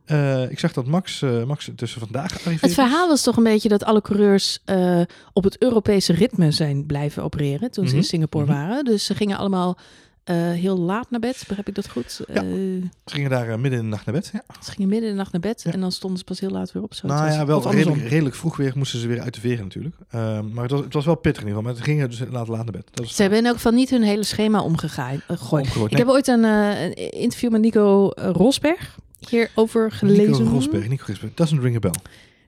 Eh, 0.04 0.50
ik 0.50 0.58
zag 0.58 0.72
dat 0.72 0.86
Max, 0.86 1.22
eh, 1.22 1.44
Max 1.44 1.70
tussen 1.76 2.00
vandaag 2.00 2.28
gearriveerd 2.30 2.60
Het 2.60 2.74
verhaal 2.74 3.08
was 3.08 3.22
toch 3.22 3.36
een 3.36 3.42
beetje 3.42 3.68
dat 3.68 3.84
alle 3.84 4.00
coureurs 4.02 4.58
eh, 4.64 5.00
op 5.32 5.44
het 5.44 5.62
Europese 5.62 6.12
ritme 6.12 6.50
zijn 6.50 6.86
blijven 6.86 7.22
opereren 7.22 7.70
toen 7.70 7.84
ze 7.84 7.90
Mhm. 7.90 7.98
in 8.02 8.08
Singapore 8.08 8.44
Mhm. 8.44 8.54
waren. 8.54 8.84
Dus 8.84 9.04
ze 9.04 9.14
gingen 9.14 9.36
allemaal 9.36 9.76
heel 10.54 10.78
laat 10.78 11.10
naar 11.10 11.20
bed, 11.20 11.44
begrijp 11.46 11.68
ik 11.68 11.74
dat 11.74 11.88
goed? 11.88 12.20
Ja. 12.32 12.40
Ze 12.42 12.80
gingen 13.04 13.30
daar 13.30 13.60
midden 13.60 13.78
in 13.78 13.84
de 13.84 13.90
nacht 13.90 14.06
naar 14.06 14.14
bed. 14.14 14.30
Ja. 14.32 14.42
ze 14.62 14.70
gingen 14.70 14.88
midden 14.88 15.08
in 15.08 15.14
de 15.14 15.20
nacht 15.20 15.32
naar 15.32 15.40
bed 15.40 15.62
Ja. 15.62 15.72
en 15.72 15.80
dan 15.80 15.92
stonden 15.92 16.18
ze 16.18 16.24
pas 16.24 16.40
heel 16.40 16.50
laat 16.50 16.72
weer 16.72 16.82
op. 16.82 16.94
Zo 16.94 17.06
Nou 17.06 17.30
ja, 17.30 17.46
wel 17.46 17.70
redelijk, 17.70 18.08
redelijk 18.08 18.34
vroeg 18.34 18.56
weer 18.56 18.72
moesten 18.76 18.98
ze 19.00 19.06
weer 19.06 19.20
uit 19.20 19.34
de 19.34 19.40
veren 19.40 19.62
natuurlijk. 19.64 19.96
Ehm, 20.10 20.52
maar 20.52 20.62
het 20.62 20.72
was, 20.72 20.80
het 20.80 20.92
was 20.92 21.04
wel 21.04 21.14
pittig 21.14 21.42
in 21.42 21.48
ieder 21.48 21.62
geval. 21.62 21.62
Maar 21.76 21.84
ze 21.84 21.90
gingen 21.90 22.10
dus 22.10 22.18
laat 22.30 22.48
laat 22.48 22.62
naar 22.64 22.72
bed. 22.72 22.86
Dat 22.92 23.04
is 23.06 23.14
Ze 23.16 23.20
hebben 23.22 23.38
in 23.40 23.46
elk 23.46 23.54
geval 23.56 23.72
niet 23.72 23.90
hun 23.90 24.02
hele 24.02 24.22
schema 24.24 24.62
omgegooid. 24.62 25.20
gegooid. 25.26 25.64
omgegooid. 25.64 25.92
Ik 25.92 25.98
heb 25.98 26.08
ooit 26.08 26.28
een, 26.28 26.44
een 26.44 26.94
interview 27.10 27.50
met 27.50 27.60
Nico 27.60 28.10
Rosberg 28.14 28.96
hierover 29.28 29.90
gelezen. 29.92 30.30
Nico 30.30 30.44
Rosberg, 30.44 30.88
Nico 30.88 31.04
Rosberg. 31.06 31.34
Doesn't 31.34 31.62
ring 31.62 31.76
a 31.76 31.78
bell. 31.78 31.94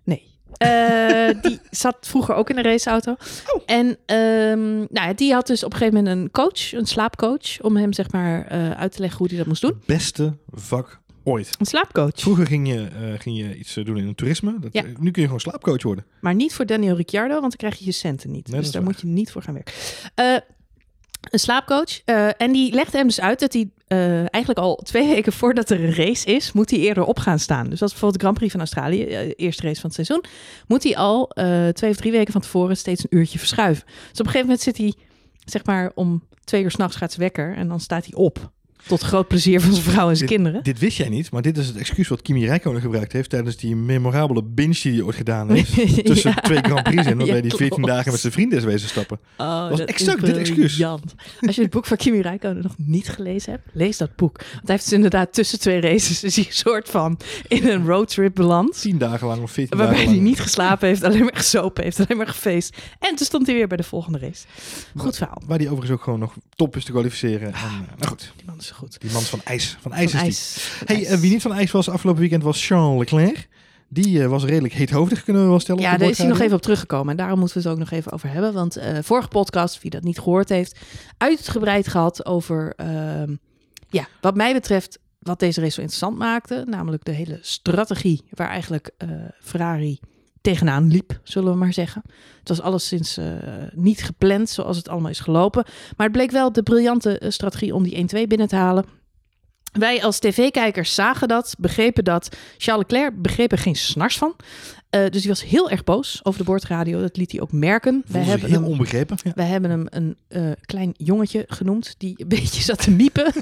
Nee. 0.04 0.22
Eh, 0.56 1.28
die 1.50 1.58
zat 1.70 1.96
vroeger 2.00 2.34
ook 2.34 2.50
in 2.50 2.56
een 2.56 2.64
raceauto. 2.64 3.10
Oh. 3.12 3.62
En 3.66 3.96
ehm, 4.06 4.78
nou, 4.90 5.14
die 5.14 5.32
had 5.32 5.46
dus 5.46 5.64
op 5.64 5.72
een 5.72 5.78
gegeven 5.78 6.02
moment 6.02 6.18
een 6.18 6.30
coach, 6.30 6.72
een 6.72 6.86
slaapcoach, 6.86 7.60
om 7.60 7.76
hem 7.76 7.92
zeg 7.92 8.10
maar 8.10 8.46
eh, 8.46 8.70
uit 8.70 8.92
te 8.92 9.00
leggen 9.00 9.18
hoe 9.18 9.28
hij 9.28 9.36
dat 9.36 9.46
moest 9.46 9.62
doen. 9.62 9.82
Beste 9.86 10.36
vak 10.50 11.00
ooit. 11.24 11.56
Een 11.58 11.66
slaapcoach. 11.66 12.10
Vroeger 12.14 12.46
ging 12.46 12.68
je, 12.68 12.86
eh, 12.86 13.20
ging 13.20 13.36
je 13.38 13.56
iets 13.56 13.74
doen 13.74 13.96
in 13.98 14.06
het 14.06 14.16
toerisme. 14.16 14.56
Dat, 14.60 14.72
Ja. 14.72 14.82
nu 14.82 15.10
kun 15.10 15.20
je 15.22 15.26
gewoon 15.28 15.40
slaapcoach 15.40 15.82
worden. 15.82 16.04
Maar 16.20 16.34
niet 16.34 16.54
voor 16.54 16.66
Daniel 16.66 16.96
Ricciardo, 16.96 17.30
want 17.40 17.42
dan 17.42 17.56
krijg 17.56 17.78
je 17.78 17.84
je 17.84 17.92
centen 17.92 18.30
niet. 18.30 18.48
Nee, 18.48 18.60
dus 18.60 18.70
daar 18.70 18.82
waar. 18.82 18.90
moet 18.90 19.00
je 19.00 19.06
niet 19.06 19.30
voor 19.30 19.42
gaan 19.42 19.54
werken. 19.54 19.74
Een 21.34 21.40
slaapcoach. 21.40 22.00
eh, 22.04 22.40
en 22.40 22.52
die 22.52 22.74
legde 22.74 22.96
hem 22.96 23.06
dus 23.06 23.20
uit 23.20 23.40
dat 23.40 23.52
hij 23.52 23.70
eh, 23.86 24.18
eigenlijk 24.18 24.58
al 24.58 24.76
twee 24.76 25.08
weken 25.14 25.32
voordat 25.32 25.70
er 25.70 25.84
een 25.84 25.94
race 25.94 26.34
is, 26.34 26.52
moet 26.52 26.70
hij 26.70 26.78
eerder 26.78 27.04
op 27.04 27.18
gaan 27.18 27.38
staan. 27.38 27.70
Dus 27.70 27.82
als 27.82 27.90
bijvoorbeeld 27.90 28.20
de 28.20 28.26
Grand 28.26 28.36
Prix 28.38 28.52
van 28.52 28.60
Australië, 28.60 29.04
eh, 29.04 29.32
eerste 29.36 29.62
race 29.62 29.80
van 29.80 29.90
het 29.90 30.06
seizoen, 30.06 30.24
moet 30.66 30.82
hij 30.82 30.96
al 30.96 31.26
twee 31.72 31.90
of 31.90 31.96
drie 31.96 32.12
weken 32.12 32.32
van 32.32 32.40
tevoren 32.40 32.76
steeds 32.76 33.02
een 33.02 33.18
uurtje 33.18 33.38
verschuiven. 33.38 33.84
Dus 33.86 34.20
op 34.20 34.26
een 34.26 34.32
gegeven 34.32 34.40
moment 34.40 34.60
zit 34.60 34.76
hij, 34.76 34.94
zeg 35.44 35.64
maar, 35.64 35.92
om 35.94 36.22
twee 36.44 36.62
uur 36.62 36.70
s'nachts 36.70 36.96
gaat 36.96 37.12
zijn 37.12 37.22
wekker 37.22 37.56
en 37.56 37.68
dan 37.68 37.80
staat 37.80 38.04
hij 38.04 38.14
op. 38.14 38.50
Tot 38.86 39.02
groot 39.02 39.28
plezier 39.28 39.60
van 39.60 39.72
zijn 39.72 39.84
vrouw 39.84 40.08
en 40.08 40.16
zijn 40.16 40.28
kinderen. 40.28 40.62
Dit 40.62 40.78
wist 40.78 40.96
jij 40.96 41.08
niet, 41.08 41.30
maar 41.30 41.42
dit 41.42 41.58
is 41.58 41.66
het 41.66 41.76
excuus 41.76 42.08
wat 42.08 42.22
Kimi 42.22 42.46
Räikkönen 42.46 42.80
gebruikt 42.80 43.12
heeft 43.12 43.30
tijdens 43.30 43.56
die 43.56 43.76
memorabele 43.76 44.42
binge 44.44 44.74
die 44.82 44.92
hij 44.92 45.02
ooit 45.02 45.16
gedaan 45.16 45.50
heeft. 45.50 45.74
Tussen 46.06 46.30
Ja. 46.34 46.40
twee 46.40 46.58
Grand 46.58 46.82
Prix 46.82 47.06
in, 47.06 47.16
waarbij 47.16 47.26
Ja, 47.26 47.32
hij 47.32 47.42
14 47.50 47.68
klopt. 47.68 47.86
dagen 47.86 48.10
met 48.12 48.20
zijn 48.20 48.32
vrienden 48.32 48.58
is 48.58 48.64
wezen 48.64 48.88
stappen. 48.88 49.18
Oh, 49.38 49.68
was 49.68 49.78
dat 49.78 49.88
exact 49.88 50.22
is 50.22 50.28
dit 50.28 50.36
excuus. 50.36 50.82
Als 51.40 51.56
je 51.56 51.62
het 51.62 51.70
boek 51.70 51.86
van 51.86 51.96
Kimi 51.96 52.20
Räikkönen 52.20 52.62
nog 52.62 52.74
niet 52.78 53.08
gelezen 53.08 53.52
hebt, 53.52 53.68
lees 53.72 53.96
dat 53.96 54.16
boek. 54.16 54.36
Want 54.36 54.48
hij 54.52 54.60
heeft 54.64 54.82
dus 54.84 54.92
inderdaad 54.92 55.32
tussen 55.32 55.60
twee 55.60 55.80
races 55.80 56.24
is 56.24 56.36
hij 56.36 56.44
een 56.46 56.52
soort 56.52 56.88
van 56.88 57.18
in 57.48 57.68
een 57.68 57.86
roadtrip 57.86 58.34
beland. 58.34 58.80
10 58.80 58.98
dagen 58.98 59.26
lang 59.26 59.42
of 59.42 59.50
14 59.50 59.78
Waarbij 59.78 59.96
dagen 59.96 60.10
hij 60.10 60.16
lang. 60.20 60.28
niet 60.28 60.40
geslapen 60.40 60.88
heeft, 60.88 61.02
alleen 61.02 61.22
maar 61.24 61.36
gesopen 61.36 61.84
heeft, 61.84 61.98
alleen 62.00 62.16
maar 62.16 62.28
gefeest. 62.28 62.76
En 62.98 63.14
toen 63.16 63.26
stond 63.26 63.46
hij 63.46 63.54
weer 63.54 63.66
bij 63.68 63.76
de 63.76 63.82
volgende 63.82 64.18
race. 64.18 64.44
Goed 64.96 65.16
verhaal. 65.16 65.42
Waar 65.46 65.58
hij 65.58 65.66
overigens 65.66 65.92
ook 65.98 66.02
gewoon 66.02 66.18
nog 66.18 66.34
top 66.54 66.76
is 66.76 66.84
te 66.84 66.90
kwalificeren. 66.90 67.46
En, 67.48 67.54
eh, 67.54 67.60
nou 67.98 68.06
goed, 68.08 68.32
Die 68.36 68.46
man 68.46 68.58
is 68.58 68.70
zo 68.74 68.80
goed. 68.80 69.00
die 69.00 69.12
man 69.12 69.22
van 69.22 69.40
ijs. 69.44 69.76
Van 69.80 69.92
ijs 69.92 70.10
Van 70.10 70.26
is 70.26 70.54
die. 70.54 70.62
Van 70.62 70.96
Hey, 70.96 71.06
eh, 71.06 71.18
wie 71.18 71.30
niet 71.30 71.42
van 71.42 71.52
ijs 71.52 71.70
was 71.70 71.88
afgelopen 71.88 72.20
weekend 72.20 72.42
was 72.42 72.66
Charles 72.66 72.98
Leclerc. 72.98 73.48
Die 73.88 74.22
eh, 74.22 74.28
was 74.28 74.44
redelijk 74.44 74.74
heethoofdig, 74.74 75.24
kunnen 75.24 75.42
we 75.42 75.48
wel 75.48 75.60
stellen. 75.60 75.82
Ja, 75.82 75.96
daar 75.96 76.08
is 76.08 76.18
hij 76.18 76.26
nog 76.26 76.40
even 76.40 76.56
op 76.56 76.62
teruggekomen. 76.62 77.10
En 77.10 77.16
daarom 77.16 77.38
moeten 77.38 77.56
we 77.56 77.62
het 77.62 77.72
ook 77.72 77.78
nog 77.78 77.90
even 77.90 78.12
over 78.12 78.30
hebben. 78.30 78.52
Want 78.52 78.76
eh, 78.76 78.98
vorige 79.02 79.28
podcast, 79.28 79.82
wie 79.82 79.90
dat 79.90 80.02
niet 80.02 80.18
gehoord 80.18 80.48
heeft, 80.48 80.78
uitgebreid 81.18 81.88
gehad 81.88 82.26
over, 82.26 82.72
ehm, 82.76 83.36
ja, 83.88 84.08
wat 84.20 84.34
mij 84.34 84.52
betreft, 84.52 84.98
wat 85.18 85.38
deze 85.38 85.60
race 85.60 85.72
zo 85.72 85.80
interessant 85.80 86.18
maakte. 86.18 86.64
Namelijk 86.66 87.04
de 87.04 87.12
hele 87.12 87.38
strategie 87.42 88.24
waar 88.30 88.48
eigenlijk 88.48 88.90
Ferrari 89.40 90.00
tegenaan 90.44 90.88
liep, 90.90 91.20
zullen 91.22 91.52
we 91.52 91.58
maar 91.58 91.72
zeggen. 91.72 92.02
Het 92.38 92.48
was 92.48 92.60
alleszins 92.60 93.16
eh 93.16 93.26
niet 93.72 94.02
gepland 94.02 94.48
zoals 94.50 94.76
het 94.76 94.88
allemaal 94.88 95.10
is 95.10 95.20
gelopen. 95.20 95.64
Maar 95.96 96.06
het 96.06 96.16
bleek 96.16 96.30
wel 96.30 96.52
de 96.52 96.62
briljante 96.62 97.18
eh, 97.18 97.30
strategie 97.30 97.74
om 97.74 97.82
die 97.82 98.24
1-2 98.24 98.26
binnen 98.28 98.48
te 98.48 98.56
halen. 98.56 98.84
Wij 99.72 100.02
als 100.02 100.18
tv-kijkers 100.18 100.94
zagen 100.94 101.28
dat, 101.28 101.54
begrepen 101.58 102.04
dat. 102.04 102.36
Charles 102.56 102.86
Leclerc 102.88 103.22
begreep 103.22 103.52
er 103.52 103.58
geen 103.58 103.76
snars 103.76 104.18
van. 104.18 104.36
Eh, 104.90 105.06
dus 105.10 105.20
hij 105.20 105.30
was 105.30 105.44
heel 105.44 105.70
erg 105.70 105.84
boos 105.84 106.20
over 106.22 106.38
de 106.38 106.44
boordradio. 106.44 107.00
Dat 107.00 107.16
liet 107.16 107.32
hij 107.32 107.40
ook 107.40 107.52
merken. 107.52 108.02
Zich 108.06 108.24
hebben, 108.26 108.48
heel 108.48 108.60
hem, 108.60 108.70
onbegrepen. 108.70 109.18
Ja. 109.22 109.32
wij 109.34 109.46
hebben 109.46 109.70
hem 109.70 109.86
een 109.88 110.16
klein 110.60 110.94
jongetje 110.96 111.44
genoemd 111.48 111.94
die 111.98 112.14
een 112.16 112.28
beetje 112.38 112.62
zat 112.62 112.82
te 112.82 112.90
miepen. 112.90 113.32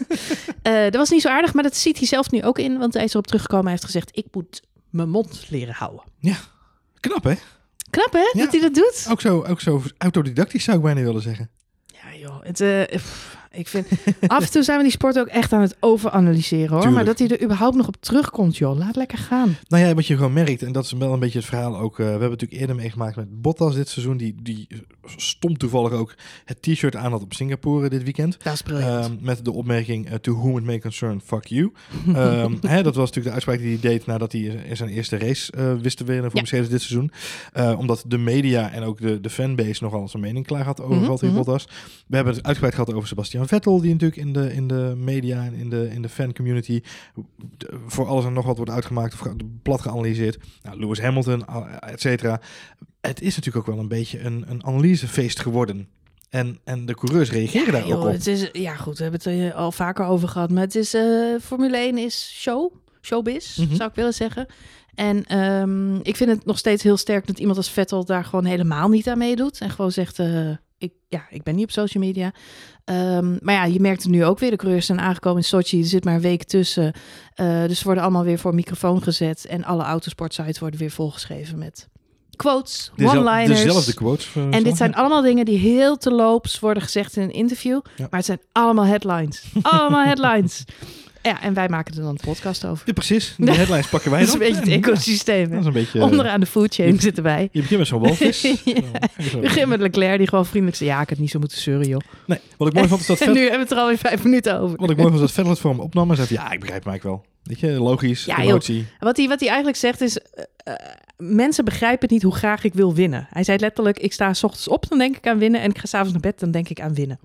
Eh, 0.62 0.82
dat 0.82 0.94
was 0.94 1.10
niet 1.10 1.22
zo 1.22 1.28
aardig, 1.28 1.54
maar 1.54 1.62
dat 1.62 1.76
ziet 1.76 1.98
hij 1.98 2.06
zelf 2.06 2.30
nu 2.30 2.42
ook 2.42 2.58
in. 2.58 2.78
Want 2.78 2.94
hij 2.94 3.04
is 3.04 3.10
erop 3.10 3.26
teruggekomen 3.26 3.64
en 3.64 3.70
heeft 3.70 3.84
gezegd... 3.84 4.16
ik 4.16 4.26
moet 4.30 4.62
mijn 4.90 5.08
mond 5.08 5.46
leren 5.50 5.74
houden. 5.74 6.02
Knap, 7.02 7.24
hè? 7.24 7.34
Knap 7.90 8.12
hè, 8.12 8.18
Ja. 8.18 8.30
dat 8.44 8.52
hij 8.52 8.60
dat 8.60 8.74
doet? 8.74 9.06
Ook 9.10 9.20
zo, 9.20 9.42
ook 9.42 9.60
zo 9.60 9.82
autodidactisch 9.98 10.64
zou 10.64 10.76
ik 10.76 10.82
bijna 10.82 11.00
willen 11.02 11.22
zeggen. 11.22 11.50
Ja 11.86 12.16
joh, 12.16 12.42
het, 12.42 12.90
pff, 12.90 13.36
ik 13.52 13.68
vind... 13.68 13.86
af 14.26 14.44
en 14.44 14.50
toe 14.50 14.62
zijn 14.62 14.76
we 14.76 14.82
die 14.82 14.92
sport 14.92 15.18
ook 15.18 15.26
echt 15.26 15.52
aan 15.52 15.60
het 15.60 15.76
overanalyseren 15.80 16.68
hoor. 16.68 16.80
Tuurlijk. 16.80 16.94
Maar 16.94 17.04
dat 17.04 17.18
hij 17.18 17.28
er 17.28 17.44
überhaupt 17.44 17.76
nog 17.76 17.86
op 17.86 17.96
terugkomt 18.00 18.56
joh, 18.56 18.78
laat 18.78 18.96
lekker 18.96 19.18
gaan. 19.18 19.56
Nou 19.68 19.84
ja, 19.84 19.94
wat 19.94 20.06
je 20.06 20.16
gewoon 20.16 20.32
merkt, 20.32 20.62
en 20.62 20.72
dat 20.72 20.84
is 20.84 20.92
wel 20.92 21.12
een 21.12 21.18
beetje 21.18 21.38
het 21.38 21.48
verhaal 21.48 21.78
ook. 21.78 21.98
eh, 21.98 22.04
we 22.04 22.10
hebben 22.10 22.30
natuurlijk 22.30 22.60
eerder 22.60 22.76
meegemaakt 22.76 23.16
met 23.16 23.42
Bottas 23.42 23.74
dit 23.74 23.88
seizoen. 23.88 24.16
Die, 24.16 24.34
die 24.42 24.68
stom 25.16 25.58
toevallig 25.58 25.92
ook 25.92 26.14
het 26.44 26.62
t-shirt 26.62 26.96
aan 26.96 27.12
had 27.12 27.22
op 27.22 27.34
Singapore 27.34 27.88
dit 27.88 28.02
weekend. 28.02 28.38
Dat 28.42 28.52
is 28.52 28.62
briljant. 28.62 29.04
Ehm, 29.04 29.16
met 29.20 29.44
de 29.44 29.52
opmerking, 29.52 30.08
eh, 30.08 30.14
to 30.14 30.34
whom 30.34 30.58
it 30.58 30.64
may 30.64 30.78
concern, 30.78 31.20
fuck 31.24 31.46
you. 31.46 31.72
Ehm, 32.14 32.54
hè, 32.60 32.82
dat 32.82 32.94
was 32.94 33.10
natuurlijk 33.10 33.24
de 33.24 33.32
uitspraak 33.32 33.58
die 33.58 33.68
hij 33.68 33.90
deed 33.90 34.06
nadat 34.06 34.32
hij 34.32 34.40
in 34.40 34.76
zijn 34.76 34.88
eerste 34.88 35.18
race 35.18 35.52
eh, 35.52 35.74
wist 35.74 35.96
te 35.96 36.04
winnen 36.04 36.24
voor 36.24 36.34
Ja. 36.34 36.40
Mercedes 36.40 36.68
dit 36.68 36.82
seizoen. 36.82 37.10
Eh, 37.52 37.78
omdat 37.78 38.04
de 38.06 38.18
media 38.18 38.70
en 38.70 38.82
ook 38.82 39.00
de, 39.00 39.20
de 39.20 39.30
fanbase 39.30 39.84
nogal 39.84 40.08
zijn 40.08 40.22
mening 40.22 40.46
klaar 40.46 40.64
had 40.64 40.80
over 40.80 41.04
Valtteri 41.04 41.32
mhm. 41.32 41.42
Bottas. 41.42 41.68
We 42.06 42.16
hebben 42.16 42.34
het 42.34 42.44
uitgebreid 42.44 42.74
gehad 42.74 42.94
over 42.94 43.08
Sebastian 43.08 43.41
Vettel, 43.48 43.80
die 43.80 43.92
natuurlijk 43.92 44.20
in 44.20 44.32
de, 44.32 44.52
in 44.54 44.68
de 44.68 44.92
media 44.96 45.44
en 45.44 45.54
in 45.54 45.70
de, 45.70 45.88
in 45.90 46.02
de 46.02 46.08
fan 46.08 46.32
community 46.34 46.80
de- 47.56 47.80
voor 47.86 48.06
alles 48.06 48.24
en 48.24 48.32
nog 48.32 48.46
wat 48.46 48.56
wordt 48.56 48.72
uitgemaakt 48.72 49.12
of 49.14 49.34
plat 49.62 49.80
geanalyseerd. 49.80 50.38
Nou, 50.62 50.78
Lewis 50.80 51.00
Hamilton, 51.00 51.44
et 51.80 52.00
cetera. 52.00 52.40
Het 53.00 53.20
is 53.20 53.36
natuurlijk 53.36 53.66
ook 53.68 53.74
wel 53.74 53.82
een 53.82 53.88
beetje 53.88 54.20
een, 54.20 54.44
een 54.48 54.64
analysefeest 54.64 55.40
geworden. 55.40 55.88
En, 56.30 56.58
en 56.64 56.86
de 56.86 56.94
coureurs 56.94 57.30
reageren 57.30 57.72
daar 57.72 57.86
joh, 57.86 57.98
ook 58.00 58.06
op. 58.06 58.12
Het 58.12 58.26
is, 58.26 58.48
ja, 58.52 58.74
goed, 58.74 58.96
we 58.98 59.02
hebben 59.02 59.20
het 59.24 59.42
er 59.44 59.52
al 59.54 59.72
vaker 59.72 60.04
over 60.04 60.28
gehad. 60.28 60.50
Maar 60.50 60.62
het 60.62 60.74
is, 60.74 60.94
eh, 60.94 61.02
Formule 61.42 61.76
1 61.76 61.98
is 61.98 62.32
show, 62.40 62.72
showbiz, 63.02 63.56
Mhm. 63.56 63.74
zou 63.74 63.88
ik 63.88 63.94
willen 63.94 64.14
zeggen. 64.14 64.46
En 64.94 65.24
ehm, 65.24 65.94
ik 65.96 66.16
vind 66.16 66.30
het 66.30 66.44
nog 66.44 66.58
steeds 66.58 66.82
heel 66.82 66.96
sterk 66.96 67.26
dat 67.26 67.38
iemand 67.38 67.56
als 67.56 67.70
Vettel 67.70 68.04
daar 68.04 68.24
gewoon 68.24 68.44
helemaal 68.44 68.88
niet 68.88 69.08
aan 69.08 69.18
meedoet. 69.18 69.58
En 69.60 69.70
gewoon 69.70 69.92
zegt, 69.92 70.18
eh, 70.18 70.50
ik, 70.78 70.92
ja, 71.08 71.26
ik 71.30 71.42
ben 71.42 71.54
niet 71.54 71.64
op 71.64 71.70
social 71.70 72.04
media. 72.04 72.32
Ehm, 72.84 73.36
maar 73.40 73.54
ja, 73.54 73.64
je 73.64 73.80
merkt 73.80 74.02
het 74.02 74.12
nu 74.12 74.24
ook 74.24 74.38
weer. 74.38 74.50
De 74.50 74.56
coureurs 74.56 74.86
zijn 74.86 75.00
aangekomen 75.00 75.38
in 75.38 75.44
Sochi. 75.44 75.80
Er 75.80 75.86
zit 75.86 76.04
maar 76.04 76.14
een 76.14 76.20
week 76.20 76.42
tussen. 76.44 76.92
Eh, 77.34 77.64
dus 77.66 77.78
ze 77.78 77.84
worden 77.84 78.02
allemaal 78.02 78.24
weer 78.24 78.38
voor 78.38 78.50
een 78.50 78.56
microfoon 78.56 79.02
gezet. 79.02 79.46
En 79.46 79.64
alle 79.64 79.82
autosportsites 79.82 80.58
worden 80.58 80.80
weer 80.80 80.90
volgeschreven 80.90 81.58
met 81.58 81.88
quotes, 82.36 82.90
one-liners. 83.02 83.62
Dezelfde 83.62 83.94
quotes. 83.94 84.28
eh, 84.34 84.54
En 84.54 84.62
dit 84.62 84.76
zijn 84.76 84.94
allemaal 84.94 85.22
dingen 85.22 85.44
die 85.44 85.58
heel 85.58 85.96
te 85.96 86.10
loops 86.10 86.60
worden 86.60 86.82
gezegd 86.82 87.16
in 87.16 87.22
een 87.22 87.32
interview. 87.32 87.80
Ja. 87.96 88.06
Maar 88.10 88.18
het 88.18 88.24
zijn 88.24 88.40
allemaal 88.52 88.84
headlines. 88.86 89.44
allemaal 89.62 90.04
headlines. 90.04 90.64
Ja, 91.22 91.42
en 91.42 91.54
wij 91.54 91.68
maken 91.68 91.94
er 91.94 92.00
dan 92.00 92.08
een 92.10 92.18
podcast 92.24 92.64
over. 92.66 92.82
Ja, 92.86 92.92
precies. 92.92 93.34
De 93.38 93.52
headlines 93.60 93.86
pakken 93.88 94.10
wij 94.10 94.20
Dat 94.20 94.28
is 94.28 94.34
dan. 94.34 94.42
een 94.42 94.48
beetje 94.48 94.60
het 94.72 94.84
En, 94.84 94.90
ecosysteem. 94.90 95.42
ja, 95.42 95.48
Dat 95.48 95.60
is 95.60 95.66
een 95.66 95.72
beetje... 95.72 96.02
Onderaan 96.02 96.40
de 96.40 96.46
food 96.46 96.74
chain 96.74 97.00
zitten 97.00 97.22
wij. 97.22 97.48
Je 97.52 97.60
begint 97.60 97.78
met 97.78 97.88
zo'n 97.88 98.00
walvis. 98.00 98.40
Ja. 98.64 98.80
Dan 98.80 98.80
je 99.30 99.38
beginnen 99.40 99.68
met 99.68 99.80
Leclerc, 99.80 100.18
die 100.18 100.28
gewoon 100.28 100.46
vriendelijk 100.46 100.76
zei... 100.76 100.90
Ja, 100.90 101.00
ik 101.00 101.08
had 101.08 101.18
niet 101.18 101.30
zo 101.30 101.38
moeten 101.38 101.58
zeuren, 101.58 101.88
joh. 101.88 102.00
Nee, 102.26 102.38
wat 102.56 102.68
ik 102.68 102.74
mooi 102.74 102.88
vond 102.88 103.00
is 103.00 103.06
dat 103.06 103.18
En 103.20 103.24
Vettel, 103.26 103.42
nu 103.42 103.48
hebben 103.50 103.58
we 103.58 103.64
het 103.64 103.72
er 103.74 103.78
alweer 103.82 103.98
vijf 103.98 104.24
minuten 104.24 104.58
over. 104.60 104.76
wat 104.78 104.90
ik 104.90 104.96
mooi 104.96 105.08
vond 105.08 105.14
is 105.14 105.26
dat 105.26 105.32
Vettel 105.32 105.50
het 105.50 105.60
voor 105.60 105.70
hem 105.70 105.80
opnam 105.80 106.10
en 106.10 106.16
zei 106.16 106.28
ja, 106.30 106.50
ik 106.52 106.60
begrijp 106.60 106.86
eigenlijk 106.86 107.02
wel. 107.02 107.24
Weet 107.42 107.60
je, 107.60 107.70
logisch, 107.80 108.24
Ja, 108.24 108.36
joh. 108.36 108.44
emotie. 108.48 108.86
Wat 108.98 109.16
hij, 109.16 109.28
wat 109.28 109.38
hij 109.40 109.48
eigenlijk 109.48 109.78
zegt 109.78 110.00
is... 110.00 110.18
eh, 110.18 110.44
eh, 110.56 110.74
mensen 111.16 111.64
begrijpen 111.64 112.00
het 112.00 112.10
niet 112.10 112.22
hoe 112.22 112.34
graag 112.34 112.64
ik 112.64 112.74
wil 112.74 112.94
winnen. 112.94 113.26
Hij 113.30 113.44
zei 113.44 113.58
letterlijk, 113.58 113.98
ik 113.98 114.12
sta 114.12 114.32
s 114.34 114.44
ochtends 114.44 114.68
op, 114.68 114.88
dan 114.88 114.98
denk 114.98 115.16
ik 115.16 115.26
aan 115.26 115.38
winnen. 115.38 115.60
En 115.60 115.70
ik 115.70 115.78
ga 115.78 115.86
s'avonds 115.86 116.12
naar 116.12 116.20
bed, 116.22 116.40
dan 116.40 116.50
denk 116.50 116.68
ik 116.68 116.80
aan 116.80 116.94
winnen. 116.94 117.18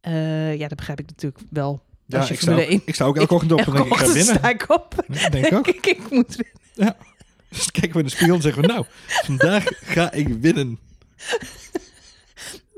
Eh, 0.00 0.56
ja, 0.58 0.68
dat 0.68 0.76
begrijp 0.76 1.00
ik 1.00 1.06
natuurlijk 1.06 1.42
wel. 1.50 1.80
Ja, 2.10 2.18
ik 2.20 2.24
sta, 2.26 2.32
ook, 2.32 2.38
Formule 2.38 2.66
1 2.66 2.82
ik 2.84 2.94
sta 2.94 3.04
ook 3.04 3.16
elke 3.16 3.34
ochtend 3.34 3.52
op 3.52 3.58
en 3.60 3.72
denk 3.72 3.86
ik, 3.86 3.94
ga 3.96 4.06
winnen. 4.12 4.34
sta 4.36 4.48
ik 4.48 4.64
op. 4.68 4.94
Ja, 5.08 5.28
denk 5.28 5.46
ik 5.46 5.52
ook. 5.52 5.66
ik, 5.66 5.86
ik 5.86 6.10
moet 6.10 6.36
winnen. 6.36 6.96
Dus 7.48 7.58
dan 7.58 7.70
kijken 7.70 7.92
we 7.92 7.98
in 7.98 8.04
de 8.04 8.10
spiegel 8.10 8.34
en 8.34 8.42
zeggen 8.42 8.62
we, 8.62 8.68
nou, 8.68 8.84
vandaag 9.06 9.64
ga 9.80 10.12
ik 10.12 10.28
winnen. 10.40 10.78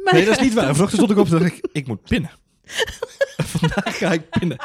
Maar 0.04 0.14
Nee, 0.14 0.24
dat 0.24 0.34
is 0.36 0.42
niet 0.42 0.52
waar. 0.54 0.74
Vanochtend 0.74 0.92
stond 1.02 1.10
ik 1.10 1.16
op 1.18 1.24
en 1.26 1.38
dacht 1.38 1.52
ik, 1.56 1.68
ik 1.72 1.86
moet 1.86 2.02
pinnen. 2.02 2.30
Vandaag 3.56 3.98
ga 3.98 4.12
ik 4.12 4.28
pinnen. 4.30 4.56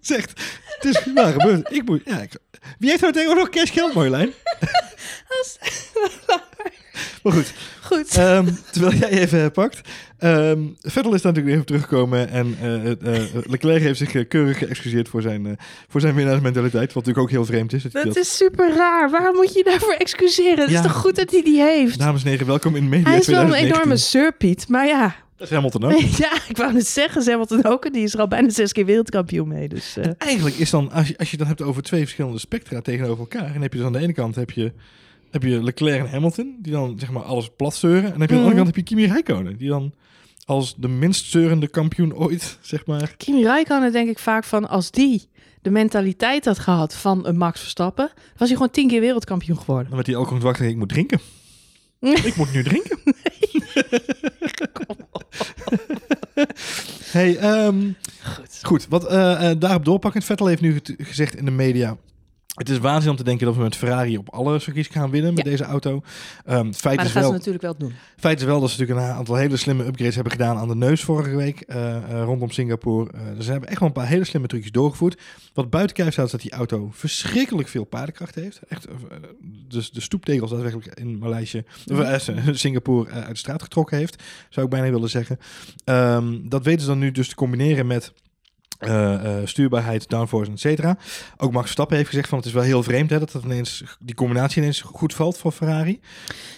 Zegt, 0.00 0.40
het 0.78 0.84
is 0.84 1.12
waar 1.14 1.32
gebeurd. 1.32 1.72
Ik 1.72 1.84
moet, 1.84 2.02
ja, 2.04 2.20
ik- 2.20 2.36
wie 2.78 2.88
heeft 2.88 3.00
nou 3.00 3.12
tegenwoordig 3.12 3.44
nog 3.44 3.54
cash 3.54 3.72
geld, 3.72 3.94
Marjolein? 3.94 4.32
Maar 7.34 7.34
goed, 7.34 7.52
Goed. 7.82 8.16
ehm, 8.16 8.46
terwijl 8.72 8.94
jij 8.94 9.08
even 9.10 9.42
eh, 9.44 9.50
pakt. 9.50 9.80
ehm 10.18 10.60
Vettel 10.80 11.14
is 11.14 11.22
daar 11.22 11.32
natuurlijk 11.32 11.44
weer 11.44 11.54
even 11.54 11.66
teruggekomen. 11.66 12.28
En 12.28 12.56
eh, 12.60 12.90
eh, 13.16 13.22
Leclerc 13.46 13.82
heeft 13.82 13.98
zich 13.98 14.28
keurig 14.28 14.58
geëxcuseerd 14.58 15.08
voor 15.08 15.22
zijn, 15.22 15.46
eh, 15.46 15.52
voor 15.88 16.00
zijn 16.00 16.14
winnaarsmentaliteit. 16.14 16.86
Wat 16.92 16.94
natuurlijk 16.94 17.18
ook 17.18 17.30
heel 17.30 17.44
vreemd 17.44 17.72
is. 17.72 17.82
dat 17.82 17.92
dat 17.92 18.04
dat- 18.04 18.16
is 18.16 18.36
super 18.36 18.74
raar. 18.76 19.10
Waarom 19.10 19.34
moet 19.36 19.52
je 19.52 19.58
je 19.58 19.64
daarvoor 19.64 19.92
excuseren? 19.94 20.58
Het 20.60 20.70
Ja. 20.70 20.76
is 20.80 20.82
toch 20.86 20.96
goed 20.96 21.16
dat 21.16 21.30
hij 21.30 21.42
die 21.42 21.60
heeft? 21.62 21.98
Dames 21.98 22.22
en 22.24 22.28
heren, 22.30 22.46
welkom 22.46 22.76
in 22.76 22.88
Media 22.88 23.08
hij 23.10 23.18
is 23.18 23.26
wel 23.26 23.40
een 23.40 23.46
2019. 23.46 23.74
enorme 23.74 23.96
surpiet. 23.96 24.68
Maar 24.68 24.86
ja, 24.86 25.14
Dat 25.36 25.46
is 25.48 25.54
Hamilton 25.54 25.84
ook. 25.84 26.00
ja, 26.26 26.32
ik 26.48 26.56
wou 26.56 26.74
het 26.74 26.86
zeggen. 26.86 27.24
Hamilton 27.24 27.64
ook. 27.64 27.92
Die 27.92 28.02
is 28.02 28.14
er 28.14 28.20
al 28.20 28.28
bijna 28.28 28.50
zes 28.50 28.72
keer 28.72 28.84
wereldkampioen 28.86 29.48
mee. 29.48 29.68
Dus 29.68 29.96
Eigenlijk 30.18 30.56
is 30.56 30.70
dan, 30.70 30.90
als 30.92 31.08
je, 31.08 31.18
als 31.18 31.30
je 31.30 31.36
dan 31.36 31.46
hebt 31.46 31.62
over 31.62 31.82
twee 31.82 32.00
verschillende 32.02 32.38
spectra 32.38 32.80
tegenover 32.80 33.18
elkaar. 33.18 33.54
En 33.54 33.62
heb 33.62 33.72
je 33.72 33.78
dus 33.78 33.86
aan 33.86 33.92
de 33.92 33.98
ene 33.98 34.12
kant 34.12 34.34
heb 34.34 34.50
je, 34.50 34.72
heb 35.30 35.42
je 35.42 35.62
Leclerc 35.62 36.00
en 36.00 36.10
Hamilton, 36.10 36.56
die 36.60 36.72
dan 36.72 36.98
zeg 36.98 37.10
maar 37.10 37.22
alles 37.22 37.50
plat 37.56 37.74
zeuren. 37.74 38.04
En 38.04 38.10
dan 38.10 38.20
heb 38.20 38.30
je 38.30 38.36
aan 38.36 38.42
de 38.42 38.48
andere 38.48 38.64
Mhm. 38.64 38.72
kant 38.72 38.76
heb 38.76 38.86
je 38.86 38.94
Kimi 38.94 39.06
Räikkönen, 39.12 39.56
die 39.56 39.68
dan 39.68 39.92
als 40.44 40.74
de 40.76 40.88
minst 40.88 41.30
zeurende 41.30 41.68
kampioen 41.68 42.14
ooit, 42.14 42.58
zeg 42.62 42.86
maar. 42.86 43.14
Kimi 43.16 43.42
Räikkönen 43.44 43.92
denk 43.92 44.08
ik 44.08 44.18
vaak 44.18 44.44
van... 44.44 44.68
als 44.68 44.90
die 44.90 45.28
de 45.62 45.70
mentaliteit 45.70 46.44
had 46.44 46.58
gehad 46.58 46.94
van 46.94 47.26
een 47.26 47.36
Max 47.36 47.60
Verstappen... 47.60 48.10
was 48.36 48.48
hij 48.48 48.56
gewoon 48.56 48.70
tien 48.72 48.88
keer 48.88 49.00
wereldkampioen 49.00 49.58
geworden. 49.58 49.84
Dan 49.86 49.94
werd 49.94 50.06
hij 50.06 50.16
elke 50.16 50.26
ochtend 50.28 50.46
wakker, 50.46 50.66
ik 50.68 50.76
moet 50.76 50.88
drinken. 50.88 51.20
ik 52.30 52.36
moet 52.36 52.52
nu 52.52 52.62
drinken. 52.62 52.98
hey, 57.10 57.36
ehm, 57.36 57.90
Goed. 58.34 58.58
Goed, 58.62 58.86
wat 58.88 59.06
eh, 59.06 59.50
daarop 59.58 59.84
doorpakkend. 59.84 60.24
Vettel 60.24 60.46
heeft 60.46 60.60
nu 60.60 60.80
gezegd 60.98 61.36
in 61.36 61.44
de 61.44 61.50
media. 61.50 61.96
Het 62.56 62.68
is 62.68 62.78
waanzin 62.78 63.10
om 63.10 63.16
te 63.16 63.24
denken 63.24 63.46
dat 63.46 63.56
we 63.56 63.62
met 63.62 63.76
Ferrari 63.76 64.16
op 64.18 64.28
alle 64.28 64.58
circuits 64.58 64.88
gaan 64.88 65.10
winnen 65.10 65.34
met 65.34 65.44
Ja. 65.44 65.50
deze 65.50 65.64
auto. 65.64 66.02
Ehm, 66.44 66.72
feit, 66.72 66.96
Maar 66.96 67.04
is 67.06 67.12
dat 67.12 67.22
gaan 67.22 67.22
wel, 67.22 67.30
ze 67.30 67.36
natuurlijk 67.36 67.62
wel 67.64 67.76
doen. 67.76 67.92
feit 68.16 68.38
is 68.40 68.44
wel 68.44 68.60
dat 68.60 68.70
ze 68.70 68.78
natuurlijk 68.80 69.08
een 69.08 69.14
aantal 69.14 69.34
hele 69.34 69.56
slimme 69.56 69.84
upgrades 69.84 70.14
hebben 70.14 70.32
gedaan 70.32 70.56
aan 70.56 70.68
de 70.68 70.74
neus 70.74 71.02
vorige 71.04 71.36
week 71.36 71.60
eh, 71.60 71.96
eh, 71.96 72.22
rondom 72.24 72.50
Singapore. 72.50 73.10
Dus 73.36 73.44
ze 73.44 73.50
hebben 73.50 73.68
echt 73.68 73.78
wel 73.78 73.88
een 73.88 73.94
paar 73.94 74.06
hele 74.06 74.24
slimme 74.24 74.48
trucjes 74.48 74.70
doorgevoerd. 74.72 75.20
Wat 75.54 75.70
buiten 75.70 75.96
kijf 75.96 76.12
staat 76.12 76.24
is 76.24 76.30
dat 76.30 76.40
die 76.40 76.52
auto 76.52 76.88
verschrikkelijk 76.92 77.68
veel 77.68 77.84
paardenkracht 77.84 78.34
heeft. 78.34 78.60
Echt, 78.68 78.86
dus 79.68 79.90
de 79.90 80.00
stoeptegels 80.00 80.50
daadwerkelijk 80.50 80.98
in 80.98 81.18
Maleisië, 81.18 81.64
of, 81.86 82.30
Singapore 82.52 83.10
uit 83.10 83.28
de 83.28 83.36
straat 83.36 83.62
getrokken 83.62 83.96
heeft, 83.98 84.22
zou 84.48 84.66
ik 84.66 84.72
bijna 84.72 84.90
willen 84.90 85.10
zeggen. 85.10 85.38
Ehm, 85.84 86.48
dat 86.48 86.64
weten 86.64 86.80
ze 86.80 86.86
dan 86.86 86.98
nu 86.98 87.10
dus 87.10 87.28
te 87.28 87.34
combineren 87.34 87.86
met 87.86 88.12
eh, 88.78 89.36
stuurbaarheid, 89.44 90.08
downforce, 90.08 90.50
et 90.50 90.60
cetera. 90.60 90.98
Ook 91.36 91.52
Max 91.52 91.64
Verstappen 91.64 91.96
heeft 91.96 92.08
gezegd 92.08 92.28
van 92.28 92.38
het 92.38 92.46
is 92.46 92.52
wel 92.52 92.62
heel 92.62 92.82
vreemd 92.82 93.10
hè, 93.10 93.18
dat 93.18 93.32
het 93.32 93.44
ineens, 93.44 93.84
die 93.98 94.14
combinatie 94.14 94.62
ineens 94.62 94.80
goed 94.80 95.14
valt 95.14 95.38
voor 95.38 95.52
Ferrari. 95.52 96.00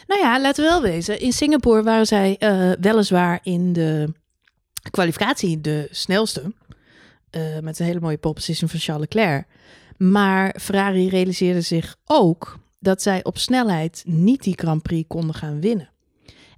Nou 0.07 0.21
ja, 0.21 0.41
laten 0.41 0.65
we 0.65 0.71
wel 0.71 0.83
wezen. 0.83 1.21
In 1.21 1.33
Singapore 1.33 1.83
waren 1.83 2.07
zij 2.07 2.37
eh, 2.39 2.71
weliswaar 2.81 3.41
in 3.43 3.73
de 3.73 4.13
kwalificatie 4.91 5.61
de 5.61 5.89
snelste. 5.91 6.53
met 7.63 7.79
een 7.79 7.87
hele 7.87 8.01
mooie 8.01 8.19
pole 8.19 8.35
position 8.35 8.69
van 8.69 8.81
Charles 8.81 9.07
Leclerc. 9.11 9.47
Maar 9.97 10.55
Ferrari 10.61 11.09
realiseerde 11.09 11.61
zich 11.61 11.97
ook 12.05 12.59
dat 12.81 13.03
zij 13.03 13.25
op 13.25 13.39
snelheid 13.39 14.03
niet 14.07 14.43
die 14.43 14.59
Grand 14.59 14.83
Prix 14.83 15.09
konden 15.09 15.35
gaan 15.35 15.61
winnen. 15.61 15.91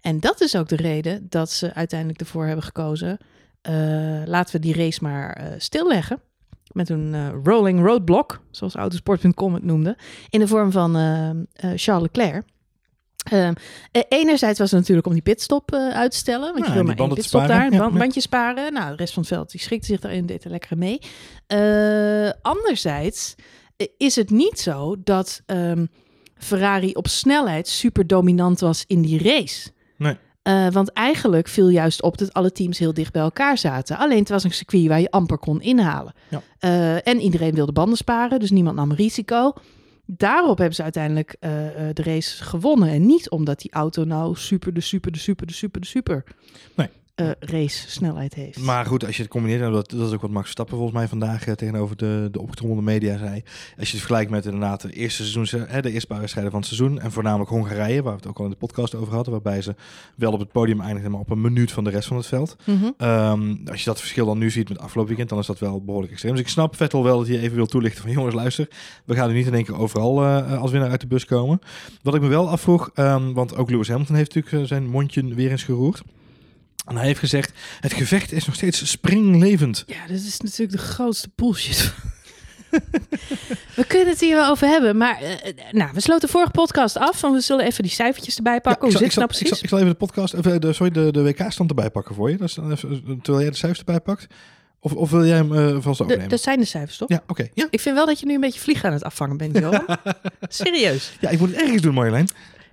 En 0.01 0.21
dat 0.21 0.41
is 0.41 0.57
ook 0.57 0.69
de 0.69 0.77
reden 0.77 1.27
dat 1.29 1.51
ze 1.51 1.75
uiteindelijk 1.75 2.21
ervoor 2.21 2.47
hebben 2.47 2.65
gekozen. 2.65 3.19
Eh, 3.61 4.23
laten 4.25 4.55
we 4.55 4.61
die 4.61 4.75
race 4.75 4.99
maar 5.03 5.33
eh, 5.33 5.47
stilleggen. 5.59 6.21
Met 6.73 6.89
een 6.89 7.15
eh, 7.15 7.29
rolling 7.45 7.85
roadblock, 7.87 8.41
zoals 8.51 8.75
autosport.com 8.75 9.55
het 9.55 9.65
noemde. 9.65 9.97
In 10.29 10.41
de 10.41 10.49
vorm 10.49 10.71
van 10.71 10.95
Charles 11.75 12.03
Leclerc. 12.03 12.45
Ehm, 13.25 13.53
eh, 13.93 14.03
enerzijds 14.09 14.59
was 14.59 14.71
het 14.71 14.81
natuurlijk 14.81 15.07
om 15.07 15.13
die 15.13 15.23
pitstop 15.23 15.73
uit 15.73 16.11
te 16.11 16.17
stellen. 16.17 16.53
Want 16.53 16.67
je 16.67 16.73
wil 16.73 16.85
maar 16.85 16.97
één 16.97 17.15
pitstop 17.15 17.43
sparen. 17.43 17.71
daar, 17.71 17.81
een 17.81 17.93
ja. 17.93 17.99
bandje 17.99 18.21
sparen. 18.21 18.73
Nou, 18.73 18.91
de 18.91 18.97
rest 18.97 19.13
van 19.13 19.23
het 19.23 19.33
veld 19.33 19.51
die 19.51 19.61
schikte 19.61 19.87
zich 19.87 20.01
daarin, 20.01 20.27
deed 20.27 20.45
er 20.45 20.51
lekker 20.51 20.79
mee. 20.79 20.99
Anderzijds 22.43 23.35
is 23.97 24.17
het 24.17 24.31
niet 24.31 24.61
zo 24.61 24.97
dat 25.05 25.43
ehm, 25.47 25.87
Ferrari 26.37 26.93
op 26.93 27.09
snelheid 27.09 27.69
super 27.69 28.07
dominant 28.07 28.61
was 28.61 28.85
in 28.87 29.03
die 29.03 29.23
race. 29.23 29.71
Nee. 29.97 30.17
Eh, 30.43 30.69
want 30.71 30.93
eigenlijk 30.93 31.49
viel 31.49 31.69
juist 31.69 32.03
op 32.03 32.19
dat 32.19 32.33
alle 32.33 32.53
teams 32.53 32.79
heel 32.79 32.95
dicht 32.95 33.13
bij 33.13 33.23
elkaar 33.23 33.59
zaten. 33.59 33.99
Alleen 33.99 34.19
het 34.19 34.29
was 34.29 34.45
een 34.45 34.53
circuit 34.53 34.87
waar 34.87 35.01
je 35.01 35.11
amper 35.11 35.39
kon 35.39 35.61
inhalen. 35.61 36.13
Ja. 36.29 36.43
Eh, 36.59 37.07
en 37.07 37.21
iedereen 37.21 37.55
wilde 37.55 37.73
banden 37.73 37.97
sparen, 37.97 38.41
dus 38.41 38.51
niemand 38.51 38.77
nam 38.77 38.93
risico. 38.93 39.53
Daarop 40.07 40.59
hebben 40.59 40.77
ze 40.77 40.83
uiteindelijk 40.83 41.37
eh, 41.41 41.51
de 41.93 42.03
race 42.03 42.45
gewonnen. 42.45 42.89
En 42.89 43.07
niet 43.07 43.31
omdat 43.31 43.61
die 43.61 43.73
auto 43.73 44.05
nou 44.05 44.37
super, 44.37 44.75
de 44.75 44.81
super, 44.81 45.13
de 45.13 45.19
super, 45.19 45.47
de 45.47 45.53
super, 45.53 45.81
de 45.81 45.87
super 45.87 46.25
Nee. 46.77 46.89
Eh, 47.21 47.31
race 47.41 47.91
snelheid 47.91 48.35
heeft. 48.35 48.59
Maar 48.59 48.87
goed, 48.87 49.07
als 49.07 49.17
je 49.17 49.23
het 49.23 49.31
combineert, 49.31 49.63
en 49.63 49.73
dat, 49.73 49.91
dat 49.91 50.09
is 50.09 50.15
ook 50.15 50.21
wat 50.21 50.31
Max 50.31 50.43
Verstappen 50.43 50.77
volgens 50.77 50.97
mij 50.99 51.09
vandaag 51.09 51.47
eh, 51.47 51.55
tegenover 51.55 51.97
de, 51.97 52.29
de 52.33 52.41
opgetrommelde 52.41 52.83
media 52.83 53.19
zei. 53.19 53.43
Als 53.79 53.89
je 53.89 53.97
het 53.97 54.07
vergelijkt 54.07 54.31
met 54.31 54.45
inderdaad 54.45 54.81
de 54.81 54.93
eerste 54.93 55.27
seizoen, 55.27 55.65
hè, 55.69 55.83
de 55.83 55.93
eerste 55.93 56.07
paar 56.07 56.19
wedstrijden 56.19 56.53
van 56.53 56.61
het 56.61 56.69
seizoen. 56.69 57.01
En 57.01 57.13
voornamelijk 57.13 57.51
Hongarije, 57.51 58.03
waar 58.03 58.13
we 58.13 58.19
het 58.19 58.29
ook 58.29 58.39
al 58.39 58.45
in 58.45 58.51
de 58.51 58.57
podcast 58.57 58.95
over 58.95 59.15
hadden. 59.15 59.33
Waarbij 59.33 59.63
ze 59.63 59.75
wel 60.17 60.33
op 60.33 60.39
het 60.39 60.53
podium 60.53 60.81
eindigden, 60.81 61.11
maar 61.11 61.21
op 61.21 61.31
een 61.31 61.41
minuut 61.41 61.73
van 61.73 61.85
de 61.85 61.91
rest 61.91 62.09
van 62.09 62.17
het 62.17 62.27
veld. 62.27 62.57
Mhm. 62.65 62.91
Ehm, 62.97 63.57
als 63.71 63.79
je 63.79 63.85
dat 63.85 64.01
verschil 64.01 64.27
dan 64.27 64.39
nu 64.39 64.51
ziet 64.51 64.69
met 64.69 64.79
afgelopen 64.79 65.07
weekend, 65.07 65.29
dan 65.29 65.39
is 65.39 65.47
dat 65.47 65.59
wel 65.59 65.85
behoorlijk 65.85 66.13
extreem. 66.13 66.33
Dus 66.33 66.43
ik 66.43 66.49
snap 66.49 66.77
Vettel 66.77 67.05
wel 67.05 67.19
dat 67.19 67.29
hij 67.29 67.39
even 67.39 67.57
wil 67.57 67.67
toelichten 67.67 68.03
van 68.03 68.13
jongens, 68.13 68.35
luister, 68.35 68.69
we 69.05 69.15
gaan 69.15 69.29
nu 69.29 69.35
niet 69.35 69.47
in 69.47 69.55
één 69.55 69.65
keer 69.65 69.79
overal 69.79 70.23
eh, 70.23 70.61
als 70.61 70.71
winnaar 70.71 70.91
uit 70.91 71.01
de 71.01 71.07
bus 71.07 71.25
komen. 71.25 71.59
Wat 72.03 72.15
ik 72.15 72.21
me 72.21 72.29
wel 72.29 72.49
afvroeg, 72.49 72.91
ehm, 72.95 73.33
want 73.33 73.57
ook 73.57 73.71
Lewis 73.71 73.89
Hamilton 73.89 74.17
heeft 74.17 74.35
natuurlijk 74.35 74.67
zijn 74.69 74.89
mondje 74.89 75.35
weer 75.35 75.51
eens 75.51 75.63
geroerd. 75.63 76.03
En 76.91 76.97
hij 76.97 77.07
heeft 77.07 77.19
gezegd, 77.19 77.53
het 77.81 77.93
gevecht 77.93 78.33
is 78.33 78.47
nog 78.47 78.55
steeds 78.55 78.91
springlevend. 78.91 79.85
Ja, 79.87 80.07
dat 80.07 80.17
is 80.17 80.41
natuurlijk 80.41 80.73
de 80.73 80.79
grootste 80.79 81.31
bullshit. 81.35 81.93
we 83.77 83.85
kunnen 83.87 84.09
het 84.09 84.21
hier 84.21 84.37
wel 84.37 84.51
over 84.51 84.69
hebben, 84.69 84.97
maar 84.97 85.21
eh, 85.21 85.33
eh, 85.33 85.55
nou, 85.71 85.91
we 85.95 86.01
sloten 86.01 86.29
vorige 86.29 86.51
podcast 86.51 86.97
af. 86.97 87.19
Van 87.19 87.33
we 87.33 87.41
zullen 87.41 87.65
even 87.65 87.83
die 87.83 87.93
cijfertjes 87.93 88.37
erbij 88.37 88.61
pakken. 88.61 88.89
Ja, 88.89 88.97
Hoe 88.97 89.05
ik, 89.05 89.13
zal, 89.13 89.23
ik, 89.25 89.31
zal, 89.31 89.41
nou 89.41 89.45
ik, 89.45 89.47
zal, 89.47 89.47
precies? 89.47 89.63
ik 89.63 89.69
zal 89.69 89.79
even 89.79 89.91
de 89.91 89.97
podcast, 89.97 90.35
of, 90.35 90.59
de, 90.59 90.73
sorry, 90.73 90.93
de, 90.93 91.13
de 91.13 91.23
WK-stand 91.23 91.69
erbij 91.69 91.91
pakken 91.91 92.15
voor 92.15 92.31
je. 92.31 92.37
Dat 92.37 92.49
is 92.49 92.55
dan 92.55 92.71
even, 92.73 93.21
terwijl 93.23 93.41
jij 93.41 93.51
de 93.51 93.57
cijfers 93.57 93.79
erbij 93.79 94.01
pakt. 94.01 94.27
Of, 94.81 94.93
of 94.93 95.11
wil 95.11 95.27
jij 95.27 95.37
hem 95.37 95.55
eh 95.55 95.77
vast 95.81 96.01
overnemen? 96.01 96.29
dat 96.29 96.41
zijn 96.41 96.59
de 96.59 96.65
cijfers, 96.65 96.97
toch? 96.97 97.09
Ja, 97.09 97.23
oké. 97.27 97.49
Ja. 97.55 97.67
Ik 97.71 97.81
vind 97.81 97.97
wel 97.97 98.07
dat 98.07 98.21
je 98.21 98.27
nu 98.27 98.35
een 98.35 98.41
beetje 98.41 98.61
vliegen 98.61 98.89
aan 98.89 98.95
het 98.95 99.05
afvangen 99.05 99.37
bent, 99.37 99.59
Johan. 99.59 99.85
Serieus. 100.49 101.17
ja, 101.21 101.29
ik 101.29 101.39
moet 101.39 101.49
het 101.51 101.61
ergens 101.61 101.83
doen, 101.83 101.95
Marjolein. 101.95 102.29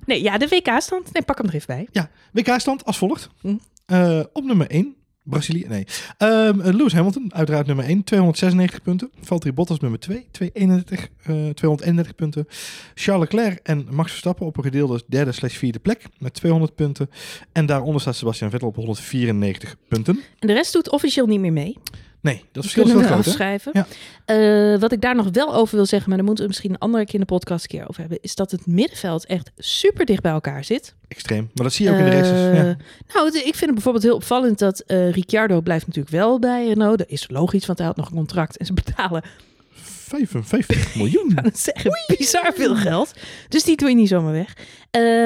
Nee, 0.06 0.22
ja, 0.22 0.38
de 0.38 0.48
WK-stand. 0.48 1.14
Nee, 1.14 1.24
pak 1.24 1.38
hem 1.38 1.48
er 1.48 1.54
even 1.54 1.68
bij. 1.68 1.88
Ja, 1.92 2.10
WK-stand 2.32 2.86
als 2.86 2.98
volgt. 2.98 3.30
Hm. 3.42 3.56
Eh, 3.88 4.20
op 4.34 4.44
nummer 4.44 4.68
1, 4.72 4.96
Brazilië. 5.24 5.66
Nee. 5.68 5.86
Ehm, 6.18 6.60
eh, 6.62 6.74
Lewis 6.74 6.94
Hamilton, 6.94 7.34
uiteraard 7.34 7.68
nummer 7.68 7.86
1, 7.86 8.04
296 8.04 8.82
punten. 8.82 9.12
Valtteri 9.22 9.54
Bottas 9.54 9.80
nummer 9.80 10.00
2, 10.00 10.28
231, 10.32 11.10
eh 11.24 11.50
231 11.50 12.16
punten. 12.16 12.48
Charles 12.94 13.30
Leclerc 13.30 13.60
en 13.64 13.88
Max 13.92 14.10
Verstappen 14.10 14.46
op 14.46 14.58
een 14.58 14.64
gedeelde 14.64 15.02
derde 15.08 15.32
slash 15.32 15.56
vierde 15.56 15.80
plek 15.80 16.04
met 16.18 16.34
200 16.34 16.76
punten. 16.76 17.10
En 17.52 17.66
daaronder 17.66 18.02
staat 18.02 18.16
Sebastian 18.16 18.50
Vettel 18.50 18.68
op 18.68 18.76
194 18.76 19.76
punten. 19.88 20.20
En 20.40 20.48
de 20.48 20.54
rest 20.54 20.74
doet 20.74 20.92
officieel 20.92 21.26
niet 21.26 21.40
meer 21.40 21.54
mee. 21.54 21.78
Nee, 22.22 22.36
dat 22.36 22.46
Dat 22.52 22.64
verschil 22.64 22.84
is 22.86 22.92
wel 22.92 23.02
we 23.02 23.08
groot, 23.08 23.18
afschrijven. 23.28 23.72
Ja. 23.74 23.86
Eh, 24.74 24.80
wat 24.80 24.92
ik 24.92 25.02
daar 25.02 25.16
nog 25.16 25.28
wel 25.32 25.54
over 25.56 25.76
wil 25.76 25.86
zeggen, 25.86 26.08
maar 26.10 26.18
daar 26.18 26.26
moeten 26.28 26.44
we 26.44 26.50
misschien 26.50 26.72
een 26.72 26.78
andere 26.80 27.06
keer 27.06 27.14
in 27.14 27.20
de 27.20 27.26
podcast 27.26 27.64
een 27.64 27.70
keer 27.70 27.88
over 27.90 28.00
hebben, 28.02 28.18
is 28.22 28.36
dat 28.36 28.52
het 28.52 28.66
middenveld 28.66 29.26
echt 29.26 29.52
super 29.58 30.06
dicht 30.06 30.22
bij 30.22 30.32
elkaar 30.32 30.64
zit. 30.64 30.96
Extreem. 31.08 31.50
Maar 31.54 31.64
dat 31.64 31.74
zie 31.74 31.86
je 31.86 31.92
ook 31.92 31.98
in 31.98 32.04
de 32.04 32.10
races. 32.12 32.32
Eh, 32.32 32.56
Ja. 32.56 32.78
Nou, 33.14 33.26
het- 33.26 33.36
ik 33.36 33.42
vind 33.44 33.60
het 33.60 33.74
bijvoorbeeld 33.74 34.04
heel 34.04 34.16
opvallend 34.16 34.60
dat 34.60 34.80
eh 34.80 35.12
Ricciardo 35.12 35.62
blijft 35.62 35.88
natuurlijk 35.88 36.16
wel 36.16 36.40
bij 36.40 36.68
Renault. 36.68 36.98
Dat 36.98 37.10
is 37.10 37.30
logisch, 37.30 37.66
want 37.66 37.78
hij 37.78 37.88
had 37.88 37.98
nog 37.98 38.10
een 38.10 38.16
contract 38.18 38.58
en 38.58 38.66
ze 38.66 38.74
betalen, 38.74 39.24
55 39.72 40.96
miljoen. 40.96 41.32
het 41.36 41.60
zeggen, 41.60 41.92
bizar 42.18 42.52
veel 42.56 42.76
geld. 42.76 43.14
Dus 43.50 43.64
die 43.64 43.78
doe 43.78 43.90
je 43.90 43.96
niet 43.96 44.08
zomaar 44.08 44.32
weg. 44.32 44.54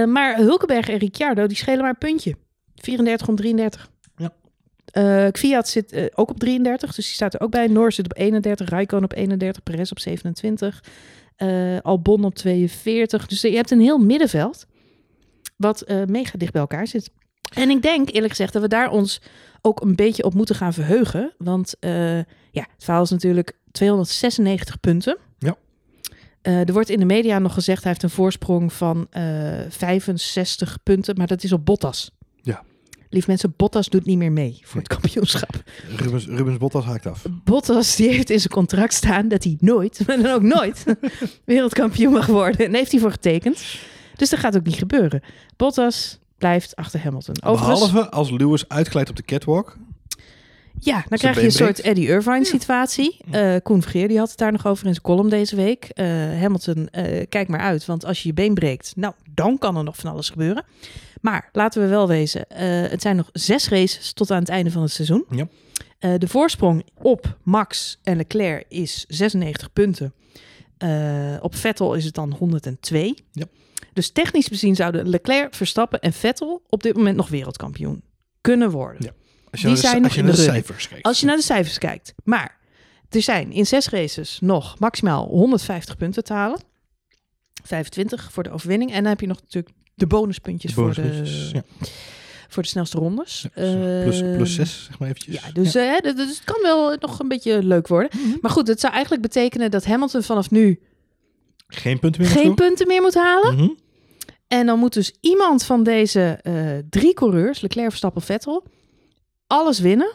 Maar 0.07 0.37
Hulkenberg 0.37 0.89
en 0.89 0.97
Ricciardo, 0.97 1.47
die 1.47 1.57
schelen 1.57 1.79
maar 1.79 1.89
een 1.89 1.97
puntje. 1.97 2.35
34 2.75 3.27
om 3.27 3.35
33. 3.35 3.89
Ja. 4.91 5.25
Eh, 5.25 5.31
Kvyat 5.31 5.67
zit 5.67 5.91
eh, 5.91 6.05
ook 6.15 6.29
op 6.29 6.39
33, 6.39 6.95
dus 6.95 7.05
die 7.05 7.13
staat 7.13 7.33
er 7.33 7.41
ook 7.41 7.51
bij. 7.51 7.67
Noor 7.67 7.91
zit 7.91 8.05
op 8.05 8.17
31, 8.17 8.69
Raikkonen 8.69 9.05
op 9.05 9.13
31, 9.13 9.63
Perez 9.63 9.91
op 9.91 9.99
27, 9.99 10.83
eh, 11.35 11.79
Albon 11.81 12.23
op 12.23 12.35
42. 12.35 13.27
Dus 13.27 13.41
je 13.41 13.55
hebt 13.55 13.71
een 13.71 13.81
heel 13.81 13.97
middenveld 13.97 14.65
wat 15.57 15.85
mega 16.07 16.37
dicht 16.37 16.51
bij 16.51 16.61
elkaar 16.61 16.87
zit. 16.87 17.11
En 17.55 17.69
ik 17.69 17.81
denk 17.81 18.09
eerlijk 18.09 18.29
gezegd 18.29 18.53
dat 18.53 18.61
we 18.61 18.67
daar 18.67 18.89
ons 18.89 19.21
ook 19.61 19.81
een 19.81 19.95
beetje 19.95 20.23
op 20.23 20.33
moeten 20.33 20.55
gaan 20.55 20.73
verheugen. 20.73 21.33
Want 21.37 21.75
ja, 22.51 22.67
het 22.73 22.83
verhaal 22.83 23.03
is 23.03 23.09
natuurlijk 23.09 23.57
296 23.71 24.79
punten. 24.79 25.17
Ja. 25.39 25.55
Er 26.41 26.73
wordt 26.73 26.89
in 26.89 26.99
de 26.99 27.05
media 27.05 27.39
nog 27.39 27.53
gezegd 27.53 27.83
hij 27.83 27.91
heeft 27.91 28.03
een 28.03 28.09
voorsprong 28.09 28.73
van 28.73 29.07
eh 29.09 29.59
65 29.69 30.77
punten, 30.83 31.15
maar 31.17 31.27
dat 31.27 31.43
is 31.43 31.51
op 31.51 31.65
Bottas. 31.65 32.11
Lief 33.13 33.27
mensen, 33.27 33.53
Bottas 33.57 33.89
doet 33.89 34.05
niet 34.05 34.17
meer 34.17 34.31
mee 34.31 34.59
voor 34.63 34.79
het 34.79 34.87
kampioenschap. 34.87 35.63
Rubens, 35.97 36.25
Rubens 36.25 36.57
Bottas 36.57 36.85
haakt 36.85 37.05
af. 37.05 37.25
Bottas 37.43 37.95
die 37.95 38.09
heeft 38.09 38.29
in 38.29 38.39
zijn 38.39 38.53
contract 38.53 38.93
staan 38.93 39.27
dat 39.27 39.43
hij 39.43 39.57
nooit, 39.59 40.03
maar 40.07 40.17
dan 40.21 40.31
ook 40.31 40.41
nooit, 40.41 40.83
wereldkampioen 41.45 42.13
mag 42.13 42.25
worden. 42.25 42.65
En 42.65 42.73
heeft 42.73 42.91
hij 42.91 42.99
voor 42.99 43.11
getekend. 43.11 43.63
Dus 44.15 44.29
dat 44.29 44.39
gaat 44.39 44.55
ook 44.55 44.65
niet 44.65 44.75
gebeuren. 44.75 45.21
Bottas 45.57 46.19
blijft 46.37 46.75
achter 46.75 47.03
Hamilton. 47.03 47.43
Overigens, 47.43 47.91
Behalve 47.91 48.11
als 48.11 48.29
Lewis 48.31 48.67
uitglijdt 48.67 49.09
op 49.09 49.15
de 49.15 49.23
catwalk. 49.23 49.77
ja, 50.79 51.03
dan 51.09 51.17
krijg 51.17 51.35
je 51.39 51.45
een 51.45 51.51
soort. 51.51 51.81
Eddie 51.81 52.07
Irvine 52.07 52.45
situatie. 52.45 53.17
Eh 53.31 53.55
Koen 53.63 53.81
Vergeer 53.81 54.07
die 54.07 54.17
had 54.17 54.29
het 54.29 54.37
daar 54.37 54.51
nog 54.51 54.67
over 54.67 54.85
in 54.85 54.91
zijn 54.91 55.05
column 55.05 55.29
deze 55.29 55.55
week. 55.55 55.83
Eh, 55.83 56.05
Hamilton, 56.39 56.87
eh, 56.89 57.25
kijk 57.29 57.47
maar 57.47 57.59
uit, 57.59 57.85
want 57.85 58.05
als 58.05 58.21
je 58.21 58.27
je 58.27 58.33
been 58.33 58.53
breekt, 58.53 58.93
nou, 58.95 59.13
dan 59.33 59.57
kan 59.57 59.77
er 59.77 59.83
nog 59.83 59.95
van 59.95 60.11
alles 60.11 60.29
gebeuren. 60.29 60.63
Maar 61.21 61.49
laten 61.51 61.81
we 61.81 61.87
wel 61.87 62.07
wezen, 62.07 62.49
eh, 62.49 62.89
het 62.89 63.01
zijn 63.01 63.15
nog 63.15 63.29
zes 63.33 63.69
races 63.69 64.13
tot 64.13 64.31
aan 64.31 64.39
het 64.39 64.49
einde 64.49 64.71
van 64.71 64.81
het 64.81 64.91
seizoen. 64.91 65.25
Ja. 65.29 65.47
Eh, 65.99 66.13
de 66.17 66.27
voorsprong 66.27 66.85
op 67.01 67.37
Max 67.43 67.99
en 68.03 68.17
Leclerc 68.17 68.65
is 68.67 69.05
96 69.07 69.73
punten. 69.73 70.13
Eh, 70.77 71.37
op 71.41 71.55
Vettel 71.55 71.93
is 71.93 72.05
het 72.05 72.13
dan 72.13 72.33
102. 72.33 73.15
Ja. 73.31 73.45
Dus 73.93 74.09
technisch 74.09 74.47
bezien 74.47 74.75
zouden 74.75 75.09
Leclerc, 75.09 75.53
Verstappen 75.53 75.99
en 75.99 76.13
Vettel 76.13 76.61
op 76.69 76.83
dit 76.83 76.95
moment 76.95 77.15
nog 77.15 77.29
wereldkampioen 77.29 78.03
kunnen 78.41 78.71
worden. 78.71 79.03
Ja. 79.03 79.11
Als 79.51 79.61
Die 79.61 79.69
naar 79.69 79.99
de, 79.99 80.03
als 80.03 80.15
je 80.15 80.21
naar 80.21 80.31
de 80.31 80.37
de 80.37 80.43
cijfers 80.43 80.87
kijkt. 80.87 81.05
Als 81.05 81.19
je 81.19 81.25
naar 81.25 81.35
de 81.35 81.41
cijfers 81.41 81.77
kijkt. 81.77 82.13
Maar 82.23 82.57
er 83.09 83.21
zijn 83.21 83.51
in 83.51 83.65
zes 83.65 83.89
races 83.89 84.37
nog 84.41 84.79
maximaal 84.79 85.27
150 85.27 85.97
punten 85.97 86.23
te 86.23 86.33
halen. 86.33 86.59
25 87.63 88.31
voor 88.31 88.43
de 88.43 88.51
overwinning. 88.51 88.91
En 88.91 89.01
dan 89.01 89.11
heb 89.11 89.19
je 89.19 89.27
nog 89.27 89.41
natuurlijk 89.41 89.75
de 90.01 90.07
bonuspuntjes, 90.07 90.73
voor, 90.73 90.83
Bonuspuntjes, 90.83 91.49
de, 91.51 91.55
ja. 91.55 91.85
voor 92.47 92.63
de 92.63 92.69
snelste 92.69 92.97
rondes. 92.97 93.45
plus, 93.53 94.21
Eh, 94.21 94.35
plus 94.35 94.55
6, 94.55 94.83
zeg 94.85 94.99
maar 94.99 95.09
eventjes. 95.09 95.35
Ja, 95.35 95.51
dus, 95.51 95.75
eh, 95.75 95.95
d- 95.97 96.17
dus 96.17 96.27
het 96.29 96.41
kan 96.43 96.59
wel 96.61 96.95
nog 96.99 97.19
een 97.19 97.27
beetje 97.27 97.63
leuk 97.63 97.87
worden. 97.87 98.09
Mhm. 98.19 98.37
Maar 98.41 98.51
goed, 98.51 98.67
het 98.67 98.79
zou 98.79 98.93
eigenlijk 98.93 99.21
betekenen 99.23 99.71
dat 99.71 99.85
Hamilton 99.85 100.23
vanaf 100.23 100.51
nu 100.51 100.79
Geen 101.67 101.99
punten 101.99 102.21
meer 102.21 102.29
geen 102.31 102.55
punten 102.55 102.87
meer 102.87 103.01
moet 103.01 103.13
halen. 103.13 103.55
Mhm. 103.55 103.69
En 104.47 104.65
dan 104.65 104.79
moet 104.79 104.93
dus 104.93 105.13
iemand 105.19 105.63
van 105.63 105.83
deze 105.83 106.39
eh, 106.41 106.53
drie 106.89 107.13
coureurs, 107.13 107.61
Leclerc, 107.61 107.87
Verstappen, 107.89 108.21
Vettel, 108.21 108.63
alles 109.47 109.79
winnen. 109.79 110.11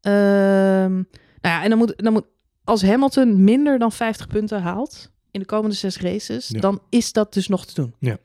Ehm, 0.00 0.92
nou 0.92 1.04
ja, 1.40 1.62
en 1.62 1.68
dan 1.68 1.78
moet, 1.78 1.92
dan 1.96 2.12
moet 2.12 2.24
als 2.64 2.82
Hamilton 2.82 3.44
minder 3.44 3.78
dan 3.78 3.92
50 3.92 4.26
punten 4.26 4.62
haalt 4.62 5.10
in 5.30 5.40
de 5.40 5.46
komende 5.46 5.76
zes 5.76 5.98
races, 5.98 6.48
Ja. 6.48 6.60
dan 6.60 6.80
is 6.88 7.12
dat 7.12 7.32
dus 7.34 7.48
nog 7.48 7.64
te 7.66 7.74
doen. 7.74 7.94
Ja. 7.98 8.16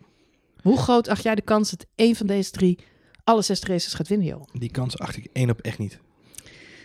Hoe 0.62 0.78
groot 0.78 1.08
acht 1.08 1.24
jij 1.24 1.36
de 1.36 1.42
kans 1.42 1.70
dat 1.70 1.86
één 1.96 2.16
van 2.16 2.28
deze 2.28 2.52
drie 2.52 2.80
alle 3.24 3.42
zes 3.42 3.62
races 3.62 3.94
gaat 3.94 4.08
winnen, 4.08 4.28
joh? 4.28 4.44
Die 4.54 4.72
kans 4.72 5.00
acht 5.00 5.18
ik 5.18 5.28
één 5.34 5.50
op 5.50 5.60
echt 5.60 5.78
niet. 5.78 6.00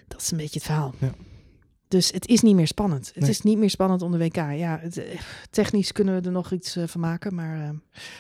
Dat 0.09 0.21
is 0.21 0.31
een 0.31 0.37
beetje 0.37 0.59
het 0.59 0.65
verhaal. 0.65 0.95
Ja. 0.99 1.15
Dus 1.93 2.11
het 2.11 2.27
is 2.29 2.41
niet 2.41 2.55
meer 2.55 2.67
spannend. 2.67 3.07
Het 3.07 3.21
Nee. 3.23 3.31
is 3.31 3.41
niet 3.43 3.59
meer 3.59 3.71
spannend 3.71 4.03
om 4.03 4.11
de 4.13 4.19
WK. 4.19 4.37
Ja, 4.37 4.79
het, 4.83 4.97
eh, 4.97 5.05
technisch 5.51 5.93
kunnen 5.93 6.15
we 6.21 6.27
er 6.27 6.33
nog 6.33 6.53
iets 6.53 6.77
eh, 6.77 6.85
van 6.87 7.01
maken, 7.01 7.35
maar... 7.35 7.61
eh, 7.61 7.69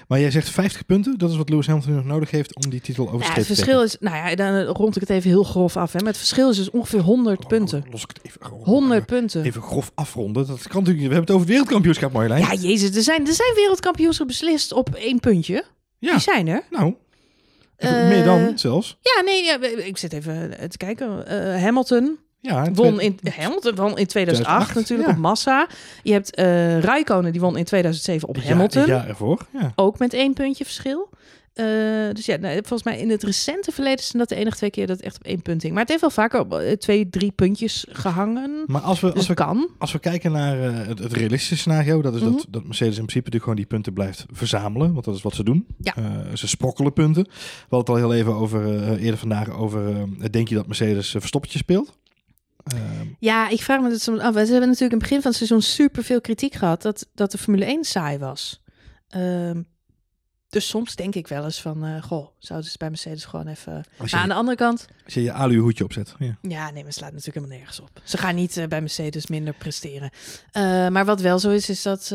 Maar 0.08 0.20
jij 0.20 0.30
zegt 0.30 0.48
50 0.50 0.86
punten, 0.86 1.18
dat 1.18 1.30
is 1.30 1.36
wat 1.36 1.48
Lewis 1.48 1.66
Hamilton 1.66 1.94
nog 1.94 2.04
nodig 2.04 2.30
heeft 2.30 2.56
om 2.64 2.70
die 2.70 2.80
titel 2.80 3.04
over 3.06 3.18
Ja, 3.18 3.24
streep 3.24 3.36
het 3.36 3.46
te 3.46 3.54
verschil 3.54 3.82
is, 3.82 3.96
nou 4.00 4.16
ja, 4.16 4.34
dan 4.34 4.60
rond 4.64 4.94
ik 4.94 5.00
het 5.00 5.10
even 5.10 5.30
heel 5.30 5.42
grof 5.44 5.76
af. 5.76 5.92
Hè. 5.92 5.98
Maar 5.98 6.08
het 6.08 6.16
verschil 6.16 6.50
is 6.50 6.56
dus 6.56 6.70
ongeveer 6.70 7.00
100 7.00 7.36
trekken. 7.40 7.58
punten. 7.58 7.90
Los 7.90 8.02
ik 8.02 8.08
het 8.08 8.20
even, 8.22 8.44
gewoon 8.46 8.64
100 8.64 9.06
punten. 9.06 9.42
Even 9.44 9.62
grof 9.62 9.90
afronden. 9.94 10.46
Dat 10.46 10.62
kan 10.62 10.62
natuurlijk 10.62 10.86
niet. 10.98 11.08
We 11.08 11.14
hebben 11.14 11.20
het 11.20 11.30
over 11.30 11.40
het 11.40 11.48
wereldkampioenschap, 11.50 12.12
Marjolein. 12.12 12.40
Ja, 12.42 12.54
jezus, 12.54 12.96
er 12.96 13.02
zijn, 13.02 13.26
er 13.26 13.32
zijn 13.34 13.54
wereldkampioenschappen 13.54 14.36
beslist 14.36 14.72
op 14.72 14.94
één 14.94 15.20
puntje. 15.20 15.64
Ja, 15.98 16.10
Die 16.10 16.20
zijn 16.20 16.48
er. 16.48 16.62
nou. 16.70 16.94
Meer 17.80 18.24
dan 18.24 18.58
zelfs. 18.58 18.98
Ja, 19.00 19.22
nee, 19.24 19.44
ja, 19.44 19.60
ik 19.62 19.96
zit 19.96 20.12
even 20.12 20.50
te 20.70 20.76
kijken. 20.76 21.08
Hamilton 21.60 22.18
Ja, 22.42 22.62
het 22.64 22.76
won 22.76 23.00
in, 23.00 23.18
Hamilton 23.36 23.74
won 23.74 23.98
in 23.98 24.06
2008 24.06 24.10
2008, 24.10 24.74
natuurlijk 24.74 25.08
ja. 25.08 25.14
op 25.14 25.20
Massa. 25.20 25.66
Je 26.02 26.12
hebt 26.12 26.34
eh 26.34 26.78
Raikkonen, 26.80 27.32
die 27.32 27.40
won 27.40 27.56
in 27.56 27.64
2007 27.64 28.28
op 28.28 28.42
Hamilton. 28.42 28.86
jaar 28.86 29.08
ervoor. 29.08 29.46
Ja. 29.60 29.72
Ook 29.76 29.98
met 29.98 30.14
één 30.14 30.32
puntje 30.32 30.64
verschil. 30.64 31.08
Eh, 31.52 31.64
dus 32.12 32.26
ja, 32.26 32.36
nou, 32.36 32.54
volgens 32.54 32.82
mij 32.82 32.98
in 32.98 33.10
het 33.10 33.22
recente 33.22 33.72
verleden 33.72 34.04
zijn 34.04 34.18
dat 34.18 34.28
de 34.28 34.34
enige 34.34 34.56
twee 34.56 34.70
keer 34.70 34.86
dat 34.86 34.96
het 34.96 35.06
echt 35.06 35.16
op 35.16 35.24
één 35.24 35.42
punt 35.42 35.62
hing. 35.62 35.72
Maar 35.72 35.80
het 35.82 35.90
heeft 35.90 36.00
wel 36.00 36.10
vaker 36.10 36.40
op 36.40 36.54
eh, 36.54 36.72
twee, 36.72 37.10
drie 37.10 37.30
puntjes 37.32 37.86
gehangen. 37.90 38.64
Maar 38.66 38.80
als 38.80 39.00
we, 39.00 39.06
Dus 39.06 39.16
als 39.16 39.26
we, 39.26 39.34
kan. 39.34 39.68
als 39.78 39.92
we 39.92 39.98
kijken 39.98 40.32
naar 40.32 40.62
eh, 40.62 40.86
het, 40.88 40.98
het 40.98 41.12
realistische 41.12 41.56
scenario, 41.56 42.02
dat 42.02 42.14
is 42.14 42.20
Mhm. 42.20 42.32
dat, 42.32 42.46
dat 42.50 42.64
Mercedes 42.64 42.98
in 42.98 43.06
principe 43.06 43.16
natuurlijk 43.30 43.42
gewoon 43.42 43.58
die 43.58 43.66
punten 43.66 43.92
blijft 43.92 44.24
verzamelen. 44.30 44.92
Want 44.92 45.04
dat 45.04 45.14
is 45.14 45.22
wat 45.22 45.34
ze 45.34 45.44
doen. 45.44 45.66
Ja. 45.78 45.94
Eh, 45.96 46.04
ze 46.34 46.48
sprokkelen 46.48 46.92
punten. 46.92 47.22
We 47.24 47.76
hadden 47.76 47.94
het 47.94 48.04
al 48.04 48.10
heel 48.10 48.18
even 48.20 48.34
over, 48.34 48.82
eh, 48.82 49.02
eerder 49.04 49.18
vandaag 49.18 49.50
over, 49.50 49.88
eh, 49.96 50.02
denk 50.30 50.48
je 50.48 50.54
dat 50.54 50.66
Mercedes 50.66 51.14
uh, 51.14 51.20
verstoppertje 51.20 51.58
speelt? 51.58 52.00
Ehm, 52.64 53.06
Ja, 53.18 53.48
ik 53.48 53.62
vraag 53.62 53.80
me 53.80 53.88
dat 53.88 54.00
soms 54.00 54.20
af. 54.20 54.32
We 54.34 54.38
hebben 54.40 54.60
natuurlijk 54.60 54.80
in 54.80 54.90
het 54.90 54.98
begin 54.98 55.20
van 55.22 55.30
het 55.30 55.36
seizoen 55.36 55.62
super 55.62 56.04
veel 56.04 56.20
kritiek 56.20 56.54
gehad 56.54 56.82
dat, 56.82 57.06
dat 57.14 57.30
de 57.30 57.38
Formule 57.38 57.64
1 57.64 57.84
saai 57.84 58.18
was. 58.18 58.62
Ehm, 59.08 59.62
dus 60.48 60.68
soms 60.68 60.94
denk 60.96 61.14
ik 61.14 61.28
wel 61.28 61.44
eens 61.44 61.60
van, 61.60 61.84
eh, 61.84 62.02
goh, 62.02 62.26
zouden 62.38 62.70
ze 62.70 62.78
bij 62.78 62.88
Mercedes 62.88 63.24
gewoon 63.24 63.46
even... 63.46 63.84
Maar 63.98 64.14
aan 64.14 64.28
de 64.28 64.34
andere 64.34 64.56
kant, 64.56 64.86
als 65.04 65.14
je 65.14 65.22
je 65.22 65.32
aluhoedje 65.32 65.84
opzet. 65.84 66.14
Ja. 66.18 66.38
ja, 66.42 66.70
nee, 66.70 66.82
maar 66.82 66.92
slaat 66.92 67.10
natuurlijk 67.12 67.36
helemaal 67.36 67.56
nergens 67.58 67.80
op. 67.80 67.90
Ze 68.04 68.18
gaan 68.18 68.34
niet 68.34 68.56
eh, 68.56 68.66
bij 68.66 68.80
Mercedes 68.80 69.26
minder 69.26 69.54
presteren. 69.54 70.10
Eh, 70.50 70.62
maar 70.88 71.04
wat 71.04 71.20
wel 71.20 71.38
zo 71.38 71.50
is, 71.50 71.68
is 71.68 71.82
dat... 71.82 72.10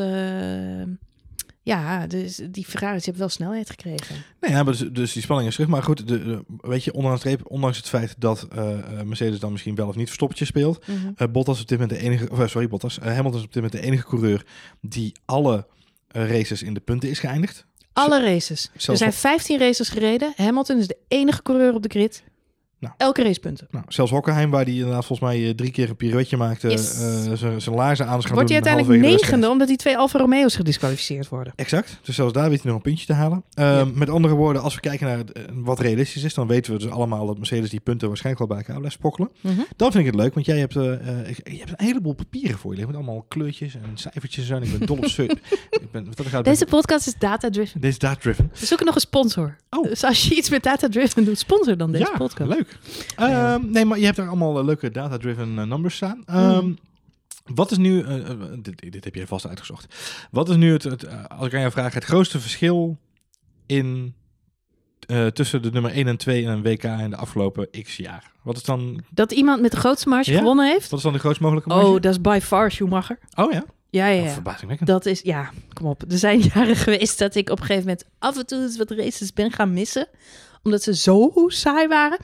ja, 1.68 2.06
dus 2.06 2.40
die 2.50 2.64
Ferraris 2.64 3.02
hebben 3.02 3.20
wel 3.22 3.30
snelheid 3.30 3.70
gekregen. 3.70 4.16
Nou 4.40 4.52
ja, 4.54 4.62
maar 4.62 4.72
dus, 4.72 4.88
dus 4.92 5.12
die 5.12 5.22
spanning 5.22 5.48
is 5.48 5.54
terug. 5.54 5.70
Maar 5.70 5.82
goed, 5.82 6.08
de, 6.08 6.24
de- 6.24 6.44
weet 6.60 6.84
je, 6.84 6.92
ondanks, 6.92 7.22
het 7.22 7.42
ondanks 7.48 7.76
het 7.76 7.88
feit 7.88 8.14
dat 8.18 8.46
eh, 8.52 8.78
eh, 8.78 9.06
Mercedes 9.06 9.38
dan 9.40 9.52
misschien 9.52 9.74
wel 9.74 9.88
of 9.88 9.96
niet 9.96 10.06
verstoppertje 10.06 10.44
speelt. 10.44 10.86
Mhm. 10.86 10.96
eh, 11.16 11.28
Bottas 11.32 11.60
op 11.60 11.68
dit 11.68 11.78
moment 11.78 11.98
de 11.98 12.04
enige, 12.06 12.30
of, 12.30 12.50
sorry 12.50 12.68
Bottas, 12.68 12.98
Hamilton 13.02 13.34
is 13.40 13.46
op 13.46 13.52
dit 13.52 13.62
moment 13.62 13.72
de 13.72 13.80
enige 13.88 14.04
coureur 14.04 14.46
die 14.80 15.12
alle 15.24 15.66
races 16.08 16.62
in 16.62 16.74
de 16.74 16.80
punten 16.80 17.08
is 17.08 17.18
geëindigd. 17.18 17.66
Alle 17.92 18.20
races. 18.22 18.70
Er 18.74 18.96
zijn 18.96 19.10
al- 19.10 19.16
15 19.16 19.58
races 19.58 19.88
gereden. 19.88 20.32
Hamilton 20.36 20.78
is 20.78 20.86
de 20.86 20.96
enige 21.08 21.42
coureur 21.42 21.74
op 21.74 21.82
de 21.82 21.88
grid 21.88 22.22
Nou. 22.80 22.94
Elke 22.96 23.22
race 23.22 23.40
punten. 23.40 23.66
Nou, 23.70 23.84
zelfs 23.88 24.10
Hockenheim, 24.10 24.50
waar 24.50 24.64
hij 24.64 24.72
inderdaad 24.74 25.04
volgens 25.04 25.28
mij 25.30 25.48
eh, 25.48 25.54
drie 25.54 25.70
keer 25.70 25.88
een 25.88 25.96
pirouetje 25.96 26.36
maakte, 26.36 26.68
Yes. 26.68 27.00
eh, 27.02 27.32
zijn 27.56 27.74
laarzen 27.74 28.06
aan 28.06 28.22
gaan 28.22 28.32
Wordt 28.34 28.48
hij 28.50 28.62
uiteindelijk 28.62 29.00
negende, 29.02 29.48
omdat 29.50 29.68
die 29.68 29.76
twee 29.76 29.96
Alfa 29.98 30.18
Romeo's 30.18 30.56
gedisqualificeerd 30.56 31.28
worden. 31.28 31.52
Exact. 31.56 31.98
Dus 32.02 32.14
zelfs 32.14 32.32
daar 32.32 32.48
weet 32.50 32.62
hij 32.62 32.66
nog 32.66 32.76
een 32.76 32.82
puntje 32.82 33.06
te 33.06 33.12
halen. 33.12 33.44
Ehm, 33.54 33.66
Ja. 33.76 33.84
Met 33.94 34.10
andere 34.10 34.34
woorden, 34.34 34.62
als 34.62 34.74
we 34.74 34.80
kijken 34.80 35.06
naar 35.06 35.18
eh, 35.18 35.42
wat 35.54 35.80
realistisch 35.80 36.24
is, 36.24 36.34
dan 36.34 36.46
weten 36.46 36.72
we 36.72 36.78
dus 36.78 36.90
allemaal 36.90 37.26
dat 37.26 37.36
Mercedes 37.36 37.70
die 37.70 37.80
punten 37.80 38.08
waarschijnlijk 38.08 38.46
wel 38.48 38.56
bij 38.56 38.66
elkaar 38.66 38.78
blijft 38.80 38.96
sprokkelen. 38.96 39.30
Mhm. 39.40 39.60
Dan 39.76 39.92
vind 39.92 40.06
ik 40.06 40.12
het 40.12 40.20
leuk, 40.20 40.34
want 40.34 40.46
jij 40.46 40.58
hebt, 40.58 40.72
je 40.72 40.80
hebt 41.44 41.70
een 41.70 41.86
heleboel 41.86 42.12
papieren 42.14 42.58
voor 42.58 42.70
je 42.70 42.76
liggen 42.76 42.94
met 42.96 43.04
allemaal 43.04 43.24
kleurtjes 43.28 43.74
en 43.74 43.82
cijfertjes 43.94 44.50
en 44.50 44.62
ik 44.62 44.78
ben 44.78 44.86
dol 44.86 44.96
op 44.96 45.04
su- 45.16 45.22
ik 45.70 45.90
ben, 45.92 46.04
wat 46.06 46.16
dat 46.16 46.26
gaat, 46.26 46.44
Deze 46.44 46.64
podcast 46.66 47.06
is 47.06 47.14
data-driven. 47.18 47.80
Deze 47.80 47.92
is 47.92 47.98
data-driven. 47.98 48.50
We 48.60 48.66
zoeken 48.66 48.86
nog 48.86 48.94
een 48.94 49.00
sponsor. 49.00 49.56
Oh. 49.70 49.82
Dus 49.82 50.04
als 50.04 50.28
je 50.28 50.34
iets 50.34 50.50
met 50.50 50.62
data-driven 50.62 51.24
doet, 51.24 51.38
sponsor 51.38 51.76
dan 51.76 51.92
deze 51.92 52.10
ja, 52.12 52.16
podcast. 52.18 52.50
leuk. 52.50 52.67
Ja. 53.16 53.54
Ehm, 53.54 53.70
nee, 53.70 53.84
maar 53.84 53.98
je 53.98 54.04
hebt 54.04 54.16
daar 54.16 54.28
allemaal 54.28 54.58
eh, 54.58 54.64
leuke 54.64 54.90
data-driven 54.90 55.58
eh, 55.58 55.64
numbers 55.64 55.94
staan. 55.96 56.22
Ehm, 56.26 56.64
Mm. 56.64 56.78
Wat 57.54 57.70
is 57.70 57.76
nu, 57.76 58.02
eh, 58.02 58.14
dit, 58.62 58.92
dit 58.92 59.04
heb 59.04 59.14
je 59.14 59.26
vast 59.26 59.46
uitgezocht. 59.46 59.94
Wat 60.30 60.48
is 60.48 60.56
nu 60.56 60.72
het, 60.72 60.82
het, 60.82 61.28
als 61.28 61.46
ik 61.46 61.54
aan 61.54 61.60
jou 61.60 61.72
vraag, 61.72 61.94
het 61.94 62.04
grootste 62.04 62.40
verschil 62.40 62.98
in, 63.66 64.14
eh, 65.06 65.26
tussen 65.26 65.62
de 65.62 65.70
nummer 65.70 65.90
1 65.96 66.06
en 66.06 66.16
2 66.16 66.42
in 66.42 66.48
een 66.48 66.62
WK 66.62 66.82
in 66.84 67.10
de 67.10 67.16
afgelopen 67.16 67.68
x 67.82 67.96
jaar? 67.96 68.32
Wat 68.42 68.56
is 68.56 68.62
dan, 68.62 69.00
Dat 69.10 69.32
iemand 69.32 69.60
met 69.60 69.70
de 69.70 69.76
grootste 69.76 70.08
marge 70.08 70.30
Ja? 70.32 70.38
gewonnen 70.38 70.66
heeft? 70.70 70.88
wat 70.90 70.98
is 70.98 71.04
dan 71.04 71.12
de 71.12 71.18
grootst 71.18 71.40
mogelijke 71.40 71.68
marge? 71.68 71.86
Oh, 71.86 72.00
dat 72.00 72.12
is 72.12 72.20
by 72.20 72.38
far 72.42 72.70
Schumacher. 72.70 73.18
oh 73.34 73.52
ja, 73.52 73.64
Ja, 73.90 74.06
ja, 74.06 74.22
ja. 74.24 74.30
verbazingwekkend. 74.30 74.88
Dat 74.88 75.06
is, 75.06 75.20
ja, 75.20 75.50
kom 75.72 75.86
op. 75.86 76.02
Er 76.10 76.18
zijn 76.18 76.40
jaren 76.54 76.76
geweest 76.76 77.18
dat 77.18 77.34
ik 77.34 77.50
op 77.50 77.58
een 77.60 77.66
gegeven 77.66 77.88
moment 77.88 78.04
af 78.18 78.36
en 78.38 78.46
toe 78.46 78.60
eens 78.62 78.76
wat 78.76 78.90
races 78.90 79.32
ben 79.32 79.52
gaan 79.52 79.72
missen. 79.72 80.06
Omdat 80.62 80.82
ze 80.82 80.94
zo 80.96 81.32
saai 81.46 81.88
waren. 81.88 82.18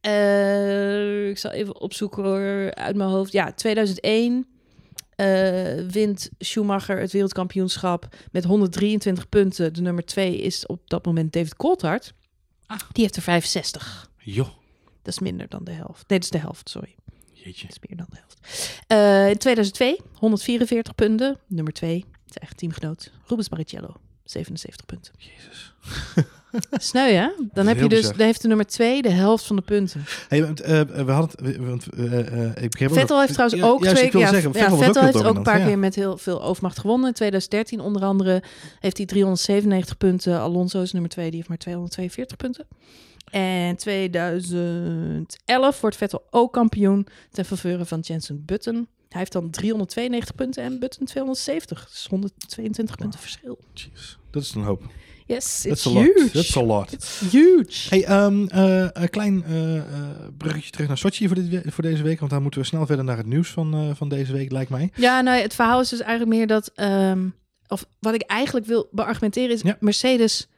Eh, 0.00 1.28
ik 1.28 1.38
zal 1.38 1.50
even 1.50 1.80
opzoeken 1.80 2.22
hoor, 2.24 2.74
uit 2.74 2.96
mijn 2.96 3.10
hoofd. 3.10 3.32
Ja, 3.32 3.52
2001 3.52 4.46
eh, 5.16 5.26
wint 5.90 6.30
Schumacher 6.38 6.98
het 7.00 7.12
wereldkampioenschap 7.12 8.08
met 8.32 8.44
123 8.44 9.28
punten. 9.28 9.74
De 9.74 9.80
nummer 9.80 10.04
2 10.04 10.38
is 10.40 10.66
op 10.66 10.80
dat 10.90 11.04
moment 11.04 11.32
David 11.32 11.56
Coulthard. 11.56 12.14
Ah. 12.66 12.78
Die 12.92 13.02
heeft 13.02 13.16
er 13.16 13.22
65. 13.22 14.10
Joh, 14.18 14.48
Dat 15.02 15.12
is 15.14 15.18
minder 15.18 15.48
dan 15.48 15.64
de 15.64 15.70
helft. 15.70 16.08
Nee, 16.08 16.18
dat 16.18 16.22
is 16.22 16.30
de 16.30 16.38
helft, 16.38 16.68
sorry. 16.68 16.94
jeetje. 17.32 17.66
Dat 17.66 17.76
is 17.82 17.88
meer 17.88 17.96
dan 17.96 18.06
de 18.10 18.16
helft. 18.16 18.80
Eh, 18.86 19.28
in 19.28 19.38
2002, 19.38 20.00
144 20.14 20.94
punten. 20.94 21.38
Nummer 21.46 21.72
2, 21.72 21.98
zijn 22.00 22.38
eigen 22.38 22.56
teamgenoot. 22.56 23.12
Rubens 23.26 23.48
Barrichello, 23.48 23.94
77 24.30 24.86
punten. 24.86 25.12
Jezus. 25.18 25.74
Sneu, 26.70 27.12
hè? 27.12 27.28
Dan 27.52 27.66
heb 27.66 27.80
je 27.80 27.88
dus, 27.88 28.06
dan 28.06 28.20
heeft 28.20 28.42
de 28.42 28.48
nummer 28.48 28.66
2 28.66 29.02
de 29.02 29.10
helft 29.10 29.44
van 29.44 29.56
de 29.56 29.62
punten. 29.62 30.04
Hey, 30.28 30.42
eh, 30.42 30.80
we 30.80 31.12
hadden 31.12 31.66
want, 31.66 31.88
eh, 31.88 32.46
eh, 32.46 32.62
ik 32.62 32.76
Vettel 32.76 33.20
heeft 33.20 33.32
trouwens 33.32 33.62
ook 33.62 33.84
twee 33.84 34.10
wilde 34.10 34.18
ja, 34.18 34.28
zeggen, 34.28 34.52
ja, 34.52 34.58
Vettel, 34.58 34.76
Vettel 34.76 35.02
heeft 35.02 35.24
ook 35.24 35.36
een 35.36 35.42
paar 35.42 35.60
keer 35.60 35.78
met 35.78 35.94
heel 35.94 36.18
veel 36.18 36.42
overmacht 36.42 36.78
gewonnen. 36.78 37.08
In 37.08 37.14
2013 37.14 37.80
onder 37.80 38.02
andere 38.02 38.42
heeft 38.80 38.96
hij 38.96 39.06
397 39.06 39.96
punten. 39.96 40.40
Alonso 40.40 40.82
is 40.82 40.92
nummer 40.92 41.10
2, 41.10 41.26
die 41.26 41.36
heeft 41.36 41.48
maar 41.48 41.58
242 41.58 42.36
punten. 42.36 42.66
En 43.30 43.76
2011 43.76 45.80
wordt 45.80 45.96
Vettel 45.96 46.22
ook 46.30 46.52
kampioen 46.52 47.06
ten 47.30 47.44
faveur 47.44 47.86
van 47.86 48.00
Jensen 48.00 48.44
Button. 48.44 48.88
Hij 49.08 49.18
heeft 49.18 49.32
dan 49.32 49.50
392 49.50 50.34
punten 50.34 50.62
en 50.62 50.78
Button 50.78 51.06
270. 51.06 51.78
Dat 51.84 51.92
is 51.92 52.06
122 52.10 52.96
punten 52.96 53.20
verschil. 53.20 53.58
Jeez, 53.72 54.16
dat 54.30 54.42
is 54.42 54.54
een 54.54 54.62
hoop. 54.62 54.82
Yes, 55.26 55.44
That's 55.44 55.64
it's 55.64 55.86
a 55.86 55.90
lot. 55.90 56.04
huge. 56.04 56.30
That's 56.30 56.56
a 56.56 56.62
lot. 56.62 56.92
It's 56.92 57.20
huge. 57.30 57.88
Hey, 57.88 58.04
eh, 58.04 58.88
een 58.92 59.10
klein 59.10 59.44
eh, 59.44 59.76
eh, 59.76 59.84
bruggetje 60.36 60.70
terug 60.70 60.88
naar 60.88 60.98
Sochi 60.98 61.26
voor, 61.26 61.36
dit, 61.36 61.62
voor 61.66 61.82
deze 61.82 62.02
week. 62.02 62.18
Want 62.18 62.30
dan 62.30 62.42
moeten 62.42 62.60
we 62.60 62.66
snel 62.66 62.86
verder 62.86 63.04
naar 63.04 63.16
het 63.16 63.26
nieuws 63.26 63.48
van, 63.50 63.96
van 63.96 64.08
deze 64.08 64.32
week, 64.32 64.50
lijkt 64.50 64.70
mij. 64.70 64.90
Ja, 64.94 65.20
nou, 65.20 65.40
het 65.40 65.54
verhaal 65.54 65.80
is 65.80 65.88
dus 65.88 66.00
eigenlijk 66.00 66.30
meer 66.36 66.46
dat... 66.46 66.72
ehm, 66.74 67.28
of 67.66 67.86
wat 67.98 68.14
ik 68.14 68.22
eigenlijk 68.22 68.66
wil 68.66 68.88
beargumenteren 68.90 69.50
is... 69.50 69.62
Ja. 69.62 69.76
Mercedes 69.80 70.48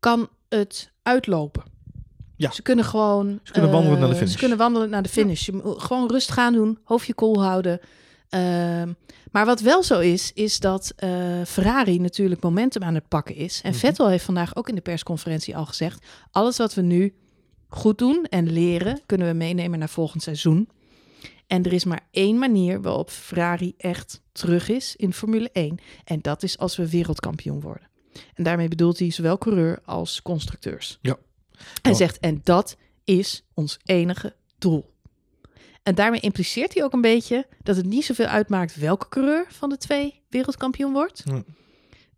kan 0.00 0.28
het 0.48 0.92
uitlopen. 1.02 1.62
Ja. 2.36 2.50
Ze 2.50 2.62
kunnen 2.62 2.84
gewoon... 2.84 3.40
Ze 3.42 3.52
kunnen 3.52 3.70
wandelen 3.70 3.98
naar 3.98 4.08
de 4.08 4.12
eh, 4.14 4.18
finish. 4.18 4.32
Ze 4.32 4.38
kunnen 4.38 4.58
wandelen 4.58 4.90
naar 4.90 5.02
de 5.02 5.08
finish. 5.08 5.48
Gewoon 5.62 6.08
rustig 6.10 6.34
gaan 6.34 6.52
doen. 6.52 6.78
Hoofdje 6.84 7.14
koel 7.14 7.42
houden. 7.44 7.80
Ehm, 8.28 8.92
maar 9.32 9.46
wat 9.46 9.60
wel 9.60 9.82
zo 9.82 10.00
is, 10.00 10.32
is 10.34 10.58
dat 10.58 10.92
eh, 10.96 11.10
Ferrari 11.46 11.98
natuurlijk 11.98 12.42
momentum 12.42 12.82
aan 12.82 12.94
het 12.94 13.08
pakken 13.08 13.34
is. 13.34 13.60
En 13.62 13.70
Mhm. 13.70 13.78
Vettel 13.80 14.08
heeft 14.08 14.24
vandaag 14.24 14.56
ook 14.56 14.68
in 14.68 14.74
de 14.74 14.80
persconferentie 14.80 15.56
al 15.56 15.66
gezegd... 15.66 16.06
alles 16.30 16.56
wat 16.56 16.74
we 16.74 16.82
nu 16.82 17.14
goed 17.68 17.98
doen 17.98 18.26
en 18.30 18.52
leren, 18.52 19.00
kunnen 19.06 19.26
we 19.26 19.32
meenemen 19.34 19.78
naar 19.78 19.88
volgend 19.88 20.22
seizoen. 20.22 20.68
En 21.46 21.62
er 21.62 21.72
is 21.72 21.84
maar 21.84 22.06
één 22.10 22.38
manier 22.38 22.82
waarop 22.82 23.10
Ferrari 23.10 23.74
echt 23.78 24.22
terug 24.32 24.68
is 24.68 24.96
in 24.96 25.12
Formule 25.12 25.50
1. 25.52 25.78
En 26.04 26.18
dat 26.22 26.42
is 26.42 26.58
als 26.58 26.76
we 26.76 26.88
wereldkampioen 26.90 27.60
worden. 27.60 27.88
En 28.34 28.44
daarmee 28.44 28.68
bedoelt 28.68 28.98
hij 28.98 29.10
zowel 29.10 29.38
coureur 29.38 29.78
als 29.84 30.22
constructeurs. 30.22 30.98
Ja. 31.02 31.16
Hij 31.82 31.90
Ja. 31.92 31.96
zegt, 31.98 32.18
en 32.18 32.40
dat 32.44 32.76
is 33.04 33.44
ons 33.54 33.78
enige 33.84 34.34
doel. 34.58 34.94
En 35.82 35.94
daarmee 35.94 36.20
impliceert 36.20 36.74
hij 36.74 36.84
ook 36.84 36.92
een 36.92 37.00
beetje 37.00 37.46
dat 37.62 37.76
het 37.76 37.86
niet 37.86 38.04
zoveel 38.04 38.26
uitmaakt 38.26 38.76
welke 38.76 39.08
coureur 39.08 39.46
van 39.48 39.68
de 39.68 39.76
twee 39.76 40.20
wereldkampioen 40.28 40.92
wordt. 40.92 41.22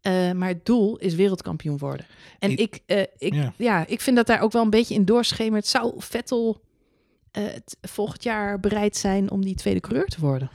Eh, 0.01 0.33
maar 0.33 0.49
het 0.49 0.67
doel 0.67 0.97
is 0.97 1.15
wereldkampioen 1.15 1.79
worden. 1.79 2.07
En 2.39 2.51
Ik- 2.51 2.59
ik, 2.61 2.83
eh, 2.87 3.01
ik, 3.19 3.35
Ja. 3.35 3.53
ja. 3.57 3.87
ik 3.87 4.01
vind 4.01 4.17
dat 4.17 4.27
daar 4.27 4.41
ook 4.41 4.53
wel 4.53 4.63
een 4.63 4.71
beetje 4.71 4.95
in 4.95 5.05
doorschemert. 5.05 5.67
Zou 5.67 5.93
Vettel 5.97 6.61
eh, 7.31 7.45
het 7.45 7.77
volgend 7.81 8.23
jaar 8.23 8.61
bereid 8.61 8.97
zijn 8.97 9.31
om 9.31 9.45
die 9.45 9.55
tweede 9.55 9.81
coureur 9.81 10.07
te 10.07 10.21
worden? 10.21 10.51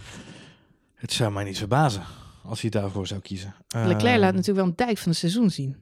Het 0.96 1.14
zou 1.14 1.32
mij 1.32 1.44
niet 1.44 1.58
verbazen 1.58 2.04
als 2.46 2.62
hij 2.62 2.70
daarvoor 2.70 3.08
zou 3.08 3.20
kiezen. 3.22 3.56
Leclerc 3.68 4.02
Ehm, 4.02 4.20
laat 4.20 4.34
natuurlijk 4.34 4.58
wel 4.58 4.66
een 4.66 4.76
dijk 4.76 4.98
van 4.98 5.10
het 5.10 5.20
seizoen 5.20 5.50
zien. 5.50 5.76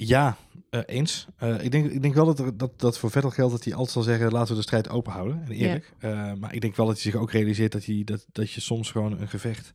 Ja, 0.00 0.36
eh, 0.70 0.80
eens. 0.86 1.26
Eh, 1.36 1.64
ik, 1.64 1.70
denk, 1.70 1.90
ik 1.90 2.02
denk 2.02 2.14
wel 2.14 2.24
dat, 2.24 2.38
er, 2.38 2.56
dat 2.56 2.80
dat 2.80 2.98
voor 2.98 3.10
Vettel 3.10 3.30
geldt 3.30 3.52
dat 3.52 3.64
hij 3.64 3.72
altijd 3.72 3.92
zal 3.92 4.02
zeggen... 4.02 4.32
laten 4.32 4.48
we 4.48 4.54
de 4.54 4.62
strijd 4.62 4.88
open 4.88 5.12
houden. 5.12 5.42
En 5.44 5.52
eerlijk. 5.52 5.92
Eh, 5.98 6.32
maar 6.40 6.54
ik 6.54 6.60
denk 6.60 6.76
wel 6.76 6.86
dat 6.86 7.02
hij 7.02 7.10
zich 7.10 7.20
ook 7.20 7.30
realiseert 7.30 7.72
dat, 7.72 7.84
hij, 7.84 8.02
dat, 8.04 8.26
dat 8.32 8.52
je 8.52 8.60
soms 8.60 8.90
gewoon 8.90 9.20
een 9.20 9.28
gevecht 9.28 9.74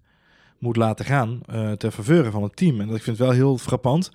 moet 0.59 0.75
laten 0.75 1.05
gaan... 1.05 1.41
ter 1.77 1.91
faveur 1.91 2.31
van 2.31 2.43
het 2.43 2.55
team. 2.55 2.81
En 2.81 2.87
dat 2.87 2.95
ik 2.95 3.03
vind 3.03 3.17
het 3.17 3.27
wel 3.27 3.35
heel 3.35 3.57
frappant, 3.57 4.11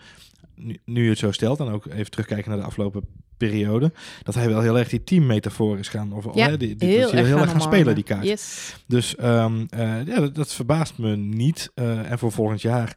nu, 0.55 0.79
nu 0.85 1.03
je 1.03 1.09
het 1.09 1.19
zo 1.19 1.33
stelt... 1.33 1.61
en 1.61 1.69
ook 1.69 1.87
even 1.87 2.11
terugkijken 2.11 2.51
naar 2.51 2.59
de 2.59 2.67
afgelopen 2.67 3.05
periode... 3.37 3.93
dat 4.23 4.35
hij 4.35 4.49
wel 4.49 4.61
heel 4.61 4.79
erg 4.79 4.89
die 4.89 5.05
teammetafoor 5.05 5.79
is 5.79 5.89
gaan... 5.89 6.13
Of, 6.13 6.35
Ja, 6.35 6.49
die, 6.49 6.77
die, 6.77 7.01
dat 7.01 7.11
hij 7.11 7.25
heel 7.25 7.39
erg 7.39 7.51
gaan 7.51 7.61
spelen, 7.61 7.95
die 7.95 8.05
kaart. 8.05 8.25
Yes. 8.25 8.75
Dus 8.87 9.17
ehm, 9.17 9.65
eh, 9.71 10.07
ja, 10.07 10.21
dat, 10.21 10.35
dat 10.35 10.55
verbaast 10.55 10.99
me 10.99 11.17
niet. 11.17 11.71
En 11.75 12.19
voor 12.19 12.33
volgend 12.33 12.63
jaar, 12.63 12.97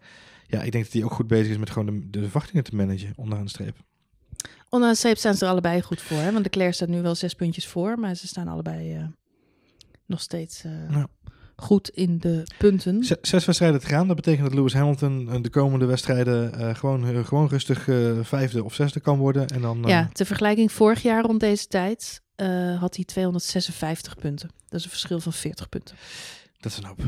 ja, 0.52 0.62
ik 0.62 0.72
denk 0.72 0.84
dat 0.84 0.94
hij 0.94 1.04
ook 1.04 1.12
goed 1.14 1.28
bezig 1.28 1.52
is 1.52 1.58
met 1.58 1.70
gewoon 1.70 1.86
de, 1.86 2.10
de 2.10 2.20
verwachtingen 2.22 2.64
te 2.64 2.76
managen 2.76 3.14
onderaan 3.16 3.44
de 3.44 3.50
streep. 3.50 3.78
Onderaan 4.70 4.94
de 4.94 5.00
streep 5.00 5.18
staan 5.18 5.36
ze 5.36 5.46
er 5.46 5.52
allebei 5.52 5.82
goed 5.82 6.02
voor. 6.02 6.18
Hè? 6.18 6.32
Want 6.32 6.44
Leclerc 6.44 6.74
staat 6.74 6.88
nu 6.90 7.02
wel 7.02 7.16
zes 7.16 7.34
puntjes 7.34 7.68
voor. 7.68 8.00
Maar 8.00 8.16
ze 8.16 8.28
staan 8.28 8.48
allebei 8.48 8.96
eh, 8.96 9.04
nog 10.06 10.22
steeds 10.22 10.64
eh, 10.64 10.72
goed 11.56 11.90
in 11.90 12.20
de 12.20 12.44
punten. 12.58 13.04
Z- 13.04 13.12
zes 13.22 13.46
wedstrijden 13.46 13.80
te 13.80 13.86
gaan, 13.86 14.08
dat 14.08 14.16
betekent 14.16 14.44
dat 14.46 14.54
Lewis 14.54 14.74
Hamilton 14.74 15.30
eh, 15.30 15.42
de 15.42 15.50
komende 15.50 15.86
wedstrijden 15.86 16.76
gewoon, 16.76 17.26
gewoon 17.26 17.48
rustig 17.48 17.84
vijfde 18.22 18.64
of 18.64 18.74
zesde 18.74 19.00
kan 19.00 19.18
worden. 19.18 19.48
En 19.48 19.62
dan, 19.62 19.84
Ja, 19.88 20.10
ter 20.14 20.26
vergelijking 20.26 20.72
vorig 20.72 21.02
jaar 21.02 21.24
rond 21.24 21.40
deze 21.40 21.68
tijd 21.68 22.22
had 22.80 22.96
hij 22.96 23.06
256 23.06 24.16
punten. 24.16 24.50
Dat 24.70 24.80
is 24.80 24.84
een 24.86 24.92
verschil 24.92 25.20
van 25.20 25.34
40 25.34 25.70
punten. 25.70 25.96
dat 26.60 26.72
is 26.72 26.78
een 26.78 26.86
hoop. 26.86 27.00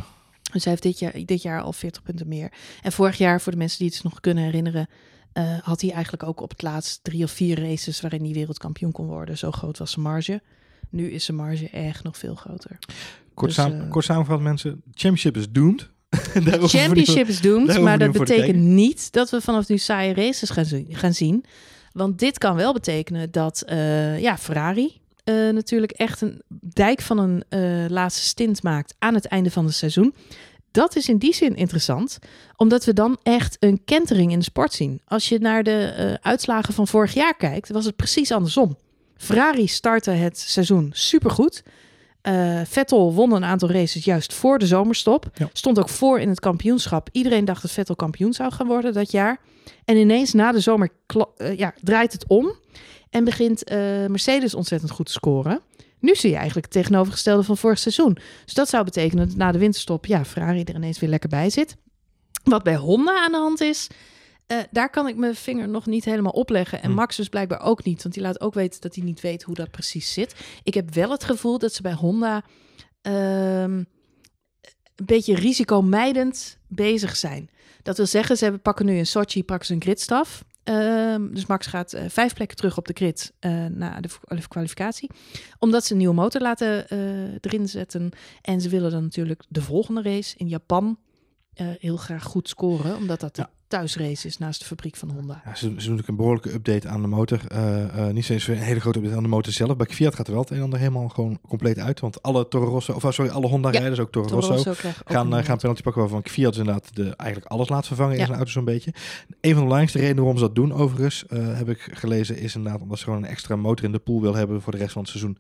Dus 0.54 0.64
hij 0.64 0.72
heeft 0.72 0.84
dit 0.84 1.00
jaar, 1.00 1.26
dit 1.26 1.42
jaar 1.42 1.62
al 1.62 1.74
40 1.74 2.04
punten 2.04 2.28
meer. 2.28 2.52
En 2.82 2.92
vorig 2.92 3.18
jaar, 3.18 3.42
voor 3.42 3.52
de 3.52 3.58
mensen 3.58 3.80
die 3.80 3.88
het 3.88 4.04
nog 4.04 4.20
kunnen 4.20 4.44
herinneren, 4.44 4.88
eh, 5.34 5.58
had 5.62 5.82
hij 5.82 5.92
eigenlijk 5.92 6.24
ook 6.24 6.42
op 6.42 6.50
het 6.50 6.62
laatst 6.62 7.04
drie 7.04 7.24
of 7.24 7.32
vier 7.32 7.60
races 7.60 8.02
waarin 8.02 8.24
hij 8.24 8.34
wereldkampioen 8.34 8.92
kon 8.92 9.08
worden. 9.08 9.38
Zo 9.38 9.52
groot 9.52 9.78
was 9.78 9.92
zijn 9.92 10.06
marge. 10.06 10.42
Nu 10.90 11.12
is 11.12 11.26
zijn 11.26 11.38
marge 11.38 11.70
echt 11.70 12.04
nog 12.04 12.18
veel 12.18 12.36
groter. 12.36 12.80
Kort, 13.34 13.56
Dus, 13.56 13.66
eh, 13.66 13.90
kort 13.90 14.06
samengevat 14.06 14.42
mensen, 14.42 14.82
championship 14.86 15.38
is 15.38 15.50
doomed. 15.50 15.92
Championship 16.60 17.28
is 17.28 17.42
doomed, 17.42 17.82
maar 17.82 18.00
dat 18.00 18.12
betekent 18.12 18.60
niet 18.60 19.12
dat 19.12 19.30
we 19.30 19.42
vanaf 19.42 19.68
nu 19.68 19.78
saaie 19.78 20.14
races 20.14 20.50
gaan 20.50 20.66
zien. 20.66 20.88
Gaan 20.90 21.14
zien. 21.14 21.46
Want 21.92 22.20
dit 22.20 22.38
kan 22.38 22.56
wel 22.56 22.74
betekenen 22.74 23.32
dat 23.32 23.62
eh, 23.62 24.20
ja, 24.20 24.38
Ferrari 24.38 25.02
eh, 25.24 25.50
natuurlijk 25.50 25.92
echt 25.92 26.22
een 26.22 26.42
dijk 26.50 27.02
van 27.02 27.18
een 27.18 27.44
eh, 27.50 27.90
laatste 27.90 28.22
stint 28.24 28.64
maakt 28.64 28.96
aan 29.00 29.14
het 29.14 29.26
einde 29.26 29.52
van 29.52 29.66
het 29.66 29.74
seizoen. 29.74 30.16
Dat 30.72 30.96
is 30.96 31.10
in 31.10 31.18
die 31.18 31.34
zin 31.34 31.56
interessant, 31.56 32.20
omdat 32.56 32.86
we 32.86 32.94
dan 32.94 33.18
echt 33.22 33.58
een 33.60 33.82
kentering 33.86 34.32
in 34.32 34.40
de 34.40 34.46
sport 34.46 34.74
zien. 34.74 35.02
Als 35.06 35.30
je 35.30 35.40
naar 35.40 35.64
de 35.64 35.84
eh, 35.86 36.14
uitslagen 36.32 36.74
van 36.74 36.88
vorig 36.88 37.14
jaar 37.14 37.36
kijkt, 37.36 37.70
was 37.70 37.86
het 37.86 37.96
precies 37.96 38.32
andersom. 38.32 38.78
Ferrari 39.18 39.68
startte 39.68 40.12
het 40.12 40.40
seizoen 40.40 40.92
supergoed. 40.94 41.64
Eh 42.22 42.62
Vettel 42.66 43.14
won 43.14 43.32
een 43.32 43.46
aantal 43.46 43.72
races 43.72 44.06
juist 44.06 44.34
voor 44.34 44.60
de 44.60 44.68
zomerstop. 44.68 45.30
Ja. 45.34 45.50
Stond 45.54 45.80
ook 45.80 45.90
voor 45.90 46.20
in 46.20 46.30
het 46.30 46.40
kampioenschap. 46.40 47.10
Iedereen 47.12 47.46
dacht 47.46 47.62
dat 47.62 47.72
Vettel 47.72 47.96
kampioen 47.96 48.34
zou 48.34 48.52
gaan 48.52 48.68
worden 48.68 48.94
dat 48.94 49.12
jaar. 49.12 49.40
En 49.86 49.98
ineens 49.98 50.34
na 50.34 50.52
de 50.52 50.60
zomer 50.60 50.90
ja, 51.56 51.74
draait 51.82 52.14
het 52.14 52.28
om. 52.28 52.56
En 53.14 53.24
begint 53.24 53.64
eh, 53.64 53.78
Mercedes 54.06 54.54
ontzettend 54.54 54.92
goed 54.92 55.06
te 55.06 55.12
scoren. 55.12 55.62
Nu 56.00 56.16
zie 56.16 56.30
je 56.30 56.36
eigenlijk 56.36 56.66
het 56.66 56.76
tegenovergestelde 56.76 57.44
van 57.44 57.58
vorig 57.58 57.80
seizoen. 57.80 58.18
Dus 58.46 58.54
dat 58.54 58.70
zou 58.70 58.84
betekenen 58.84 59.28
dat 59.28 59.38
na 59.38 59.52
de 59.52 59.58
winterstop, 59.58 60.06
ja, 60.06 60.26
Ferrari 60.26 60.64
er 60.64 60.76
ineens 60.76 61.00
weer 61.00 61.10
lekker 61.10 61.30
bij 61.30 61.50
zit. 61.50 61.76
Wat 62.44 62.64
bij 62.64 62.76
Honda 62.76 63.24
aan 63.24 63.32
de 63.32 63.38
hand 63.38 63.62
is, 63.62 63.88
eh, 64.48 64.58
daar 64.72 64.90
kan 64.90 65.08
ik 65.08 65.16
mijn 65.16 65.36
vinger 65.36 65.70
nog 65.70 65.86
niet 65.86 66.06
helemaal 66.06 66.32
opleggen. 66.32 66.82
En 66.82 66.90
Hm. 66.90 66.96
Max 66.96 67.16
dus 67.16 67.30
blijkbaar 67.30 67.62
ook 67.62 67.84
niet, 67.84 68.04
want 68.04 68.14
die 68.14 68.24
laat 68.24 68.42
ook 68.42 68.54
weten 68.54 68.82
dat 68.82 68.96
hij 68.96 69.04
niet 69.04 69.22
weet 69.22 69.44
hoe 69.44 69.56
dat 69.56 69.72
precies 69.72 70.14
zit. 70.14 70.36
Ik 70.64 70.74
heb 70.74 70.94
wel 70.94 71.12
het 71.12 71.24
gevoel 71.24 71.58
dat 71.58 71.74
ze 71.74 71.82
bij 71.82 71.94
Honda 71.94 72.44
ehm, 73.02 73.84
een 74.96 75.06
beetje 75.06 75.36
risicomijdend 75.36 76.58
bezig 76.68 77.16
zijn. 77.16 77.50
Dat 77.84 77.98
wil 77.98 78.06
zeggen, 78.06 78.38
ze 78.38 78.44
hebben, 78.44 78.62
pakken 78.62 78.86
nu 78.86 78.98
in 78.98 79.06
Sochi 79.06 79.44
pakken 79.44 79.68
ze 79.68 79.74
een 79.74 79.82
gridstaf. 79.82 80.44
Ehm, 80.64 81.34
dus 81.34 81.46
Max 81.46 81.68
gaat 81.68 81.94
eh, 81.94 82.04
vijf 82.08 82.34
plekken 82.34 82.58
terug 82.58 82.78
op 82.78 82.88
de 82.88 82.94
grid 82.94 83.34
eh, 83.40 83.66
na 83.66 84.00
de 84.00 84.10
kwalificatie. 84.48 85.10
Omdat 85.60 85.86
ze 85.86 85.92
een 85.92 85.98
nieuwe 85.98 86.14
motor 86.14 86.42
laten 86.42 86.90
eh, 86.90 87.34
erin 87.42 87.68
zetten. 87.68 88.12
En 88.42 88.62
ze 88.62 88.70
willen 88.70 88.92
dan 88.92 89.04
natuurlijk 89.04 89.44
de 89.50 89.62
volgende 89.62 90.02
race 90.02 90.38
in 90.38 90.48
Japan 90.48 90.98
heel 91.56 91.98
graag 91.98 92.24
goed 92.24 92.50
scoren. 92.50 92.96
Omdat 92.96 93.20
dat 93.20 93.36
de. 93.36 93.48
Thuisrace 93.74 94.28
is 94.28 94.38
naast 94.38 94.60
de 94.60 94.66
fabriek 94.66 94.96
van 94.96 95.12
Honda. 95.12 95.42
Ja, 95.46 95.56
ze, 95.56 95.60
ze 95.60 95.68
doen 95.68 95.76
natuurlijk 95.76 96.08
een 96.08 96.16
behoorlijke 96.16 96.54
update 96.54 96.88
aan 96.88 97.02
de 97.02 97.08
motor. 97.08 97.40
Eh, 97.48 97.84
eh, 97.84 98.14
niet 98.14 98.30
eens 98.30 98.48
een 98.48 98.58
hele 98.58 98.80
grote 98.80 98.98
update 98.98 99.16
aan 99.16 99.24
de 99.24 99.30
motor 99.30 99.54
zelf. 99.54 99.78
Bij 99.78 99.88
Fiat 99.90 100.16
gaat 100.16 100.28
er 100.28 100.34
wel 100.34 100.42
het 100.42 100.52
een 100.52 100.58
en 100.58 100.64
ander 100.64 100.80
helemaal 100.80 101.10
gewoon 101.10 101.40
compleet 101.48 101.80
uit. 101.80 102.00
Want 102.00 102.22
alle 102.24 102.48
Toro 102.48 102.66
Rosso, 102.66 102.94
of 102.94 103.14
sorry, 103.14 103.32
alle 103.32 103.48
Honda-rijders, 103.48 104.00
ook 104.00 104.12
Toro, 104.12 104.28
Rosso, 104.28 104.70
ook 104.70 104.78
gaan, 105.06 105.38
eh, 105.38 105.44
gaan 105.44 105.58
penalty 105.58 105.82
pakken 105.82 106.02
waarvan 106.02 106.22
Fiat 106.24 106.52
dus 106.52 106.60
inderdaad 106.60 106.96
de, 106.96 107.16
eigenlijk 107.16 107.52
alles 107.52 107.70
laat 107.70 107.88
vervangen 107.88 108.18
in 108.18 108.26
zijn 108.26 108.38
auto 108.38 108.52
zo'n 108.52 108.66
beetje. 108.66 108.94
Een 109.30 109.36
van 109.42 109.50
de 109.50 109.54
belangrijkste 109.54 110.00
redenen 110.00 110.24
waarom 110.24 110.38
ze 110.38 110.46
dat 110.46 110.56
doen 110.56 110.74
overigens, 110.74 111.24
heb 111.30 111.70
ik 111.70 111.90
gelezen, 111.92 112.38
is 112.38 112.56
inderdaad 112.56 112.82
omdat 112.82 112.98
ze 112.98 113.04
gewoon 113.04 113.24
een 113.24 113.30
extra 113.30 113.56
motor 113.56 113.86
in 113.86 113.92
de 113.92 114.00
pool 114.00 114.22
wil 114.22 114.36
hebben 114.36 114.62
voor 114.62 114.72
de 114.72 114.78
rest 114.78 114.92
van 114.92 115.02
het 115.02 115.12
seizoen. 115.12 115.38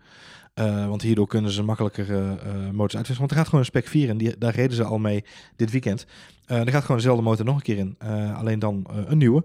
Want 0.87 1.01
hierdoor 1.01 1.27
kunnen 1.27 1.51
ze 1.51 1.63
makkelijker 1.63 2.11
eh, 2.11 2.25
motors 2.71 2.95
uitwisselen. 2.95 3.17
Want 3.17 3.31
er 3.31 3.37
gaat 3.37 3.45
gewoon 3.45 3.59
een 3.59 3.65
spec 3.65 3.87
4 3.87 4.09
in. 4.09 4.17
Die, 4.17 4.37
daar 4.37 4.55
reden 4.55 4.75
ze 4.75 4.83
al 4.83 4.97
mee 4.97 5.23
dit 5.55 5.71
weekend. 5.71 6.05
Eh, 6.45 6.59
er 6.59 6.71
gaat 6.71 6.81
gewoon 6.81 6.97
dezelfde 6.97 7.23
motor 7.23 7.45
nog 7.45 7.55
een 7.55 7.61
keer 7.61 7.77
in. 7.77 7.95
eh, 7.99 8.37
alleen 8.37 8.59
dan 8.59 8.85
eh, 8.89 8.95
een 9.05 9.17
nieuwe. 9.17 9.43